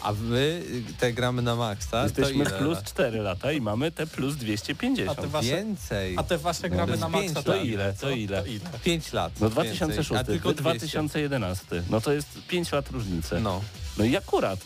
A 0.01 0.13
wy 0.13 0.63
te 0.99 1.13
gramy 1.13 1.41
na 1.41 1.55
maksa, 1.55 2.03
Jesteśmy 2.03 2.45
to 2.45 2.49
ile? 2.49 2.59
plus 2.59 2.77
4 2.83 3.19
lata 3.19 3.51
i 3.51 3.61
mamy 3.61 3.91
te 3.91 4.07
plus 4.07 4.35
250. 4.35 5.09
A 5.09 5.15
te 5.21 5.27
wasze- 5.27 5.47
Więcej. 5.55 6.15
A 6.17 6.23
te 6.23 6.37
wasze 6.37 6.69
gramy 6.69 6.91
jest 6.91 7.01
na 7.01 7.09
maksa 7.09 7.33
lat. 7.35 7.45
To 7.45 7.55
ile? 7.55 7.93
To 7.93 8.09
ile? 8.09 8.43
5 8.83 9.13
lat. 9.13 9.33
No 9.41 9.49
więcej, 9.49 9.63
2006, 9.75 10.11
a 10.11 10.23
tylko 10.23 10.49
wy 10.49 10.55
200. 10.55 10.79
2011. 10.79 11.83
No 11.89 12.01
to 12.01 12.13
jest 12.13 12.27
5 12.47 12.71
lat 12.71 12.89
różnicy. 12.89 13.39
No, 13.39 13.61
No. 13.97 14.05
i 14.05 14.17
akurat 14.17 14.59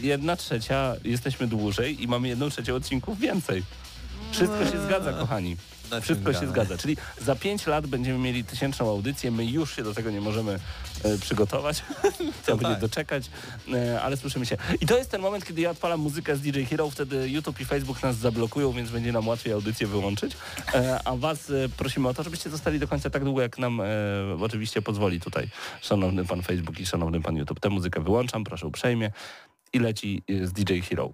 jedna 0.00 0.36
trzecia 0.36 0.94
jesteśmy 1.04 1.46
dłużej 1.46 2.02
i 2.02 2.08
mamy 2.08 2.28
jedną 2.28 2.50
trzecią 2.50 2.74
odcinków 2.74 3.18
więcej. 3.18 3.62
Wszystko 4.32 4.66
się 4.66 4.80
zgadza, 4.86 5.12
kochani. 5.12 5.56
Wszystko 6.02 6.32
się 6.32 6.48
zgadza. 6.48 6.78
Czyli 6.78 6.96
za 7.20 7.36
5 7.36 7.66
lat 7.66 7.86
będziemy 7.86 8.18
mieli 8.18 8.44
tysięczną 8.44 8.90
audycję. 8.90 9.30
My 9.30 9.44
już 9.44 9.76
się 9.76 9.82
do 9.82 9.94
tego 9.94 10.10
nie 10.10 10.20
możemy 10.20 10.58
e, 11.04 11.18
przygotować. 11.18 11.82
Trzeba 12.42 12.58
będzie 12.58 12.74
tak. 12.74 12.80
doczekać, 12.80 13.30
e, 13.72 14.02
ale 14.02 14.16
słyszymy 14.16 14.46
się. 14.46 14.56
I 14.80 14.86
to 14.86 14.98
jest 14.98 15.10
ten 15.10 15.20
moment, 15.20 15.44
kiedy 15.44 15.60
ja 15.60 15.70
odpalam 15.70 16.00
muzykę 16.00 16.36
z 16.36 16.40
DJ 16.40 16.62
Hero, 16.62 16.90
wtedy 16.90 17.28
YouTube 17.28 17.60
i 17.60 17.64
Facebook 17.64 18.02
nas 18.02 18.16
zablokują, 18.16 18.72
więc 18.72 18.90
będzie 18.90 19.12
nam 19.12 19.28
łatwiej 19.28 19.52
audycję 19.52 19.86
wyłączyć. 19.86 20.36
E, 20.74 21.00
a 21.04 21.16
was 21.16 21.52
prosimy 21.76 22.08
o 22.08 22.14
to, 22.14 22.22
żebyście 22.22 22.50
zostali 22.50 22.78
do 22.78 22.88
końca 22.88 23.10
tak 23.10 23.24
długo, 23.24 23.42
jak 23.42 23.58
nam 23.58 23.80
oczywiście 24.40 24.82
pozwoli 24.82 25.20
tutaj 25.20 25.48
szanowny 25.80 26.24
pan 26.24 26.42
Facebook 26.42 26.80
i 26.80 26.86
szanowny 26.86 27.20
pan 27.20 27.36
YouTube. 27.36 27.60
Tę 27.60 27.68
muzykę 27.68 28.00
wyłączam, 28.00 28.44
proszę 28.44 28.66
uprzejmie. 28.66 29.10
I 29.72 29.78
leci 29.78 30.22
z 30.42 30.52
DJ 30.52 30.80
Hero 30.80 31.12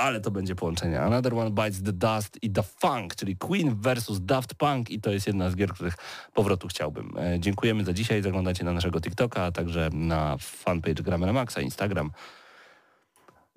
ale 0.00 0.20
to 0.20 0.30
będzie 0.30 0.54
połączenie. 0.54 1.00
Another 1.00 1.34
One 1.34 1.50
Bites 1.50 1.82
the 1.82 1.92
Dust 1.92 2.38
i 2.42 2.50
The 2.50 2.62
Funk, 2.62 3.14
czyli 3.14 3.36
Queen 3.36 3.76
versus 3.80 4.20
Daft 4.20 4.54
Punk 4.54 4.90
i 4.90 5.00
to 5.00 5.10
jest 5.10 5.26
jedna 5.26 5.50
z 5.50 5.56
gier, 5.56 5.72
których 5.72 5.94
powrotu 6.34 6.68
chciałbym. 6.68 7.12
E, 7.18 7.40
dziękujemy 7.40 7.84
za 7.84 7.92
dzisiaj, 7.92 8.22
zaglądacie 8.22 8.64
na 8.64 8.72
naszego 8.72 9.00
TikToka, 9.00 9.44
a 9.44 9.52
także 9.52 9.90
na 9.92 10.36
fanpage 10.40 11.02
Gramy 11.02 11.26
na 11.26 11.32
Maxa, 11.32 11.60
Instagram. 11.60 12.10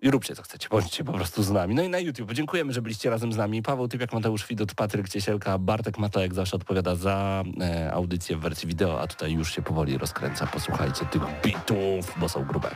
I 0.01 0.11
róbcie 0.11 0.35
co 0.35 0.43
chcecie, 0.43 0.69
bądźcie 0.69 1.03
po 1.03 1.13
prostu 1.13 1.43
z 1.43 1.51
nami. 1.51 1.75
No 1.75 1.83
i 1.83 1.89
na 1.89 1.99
YouTube. 1.99 2.33
Dziękujemy, 2.33 2.73
że 2.73 2.81
byliście 2.81 3.09
razem 3.09 3.33
z 3.33 3.37
nami. 3.37 3.61
Paweł 3.61 3.87
Typiak, 3.87 4.13
Mateusz 4.13 4.47
Widut, 4.47 4.75
Patryk 4.75 5.09
Ciesielka, 5.09 5.57
Bartek 5.57 5.97
Mata 5.97 6.21
jak 6.21 6.33
zawsze 6.33 6.55
odpowiada 6.55 6.95
za 6.95 7.43
e, 7.61 7.93
audycję 7.93 8.37
w 8.37 8.39
wersji 8.39 8.67
wideo, 8.67 9.01
a 9.01 9.07
tutaj 9.07 9.33
już 9.33 9.55
się 9.55 9.61
powoli 9.61 9.97
rozkręca. 9.97 10.47
Posłuchajcie 10.47 11.05
tych 11.05 11.21
bitów, 11.43 12.15
bo 12.19 12.29
są 12.29 12.43
grube. 12.45 12.75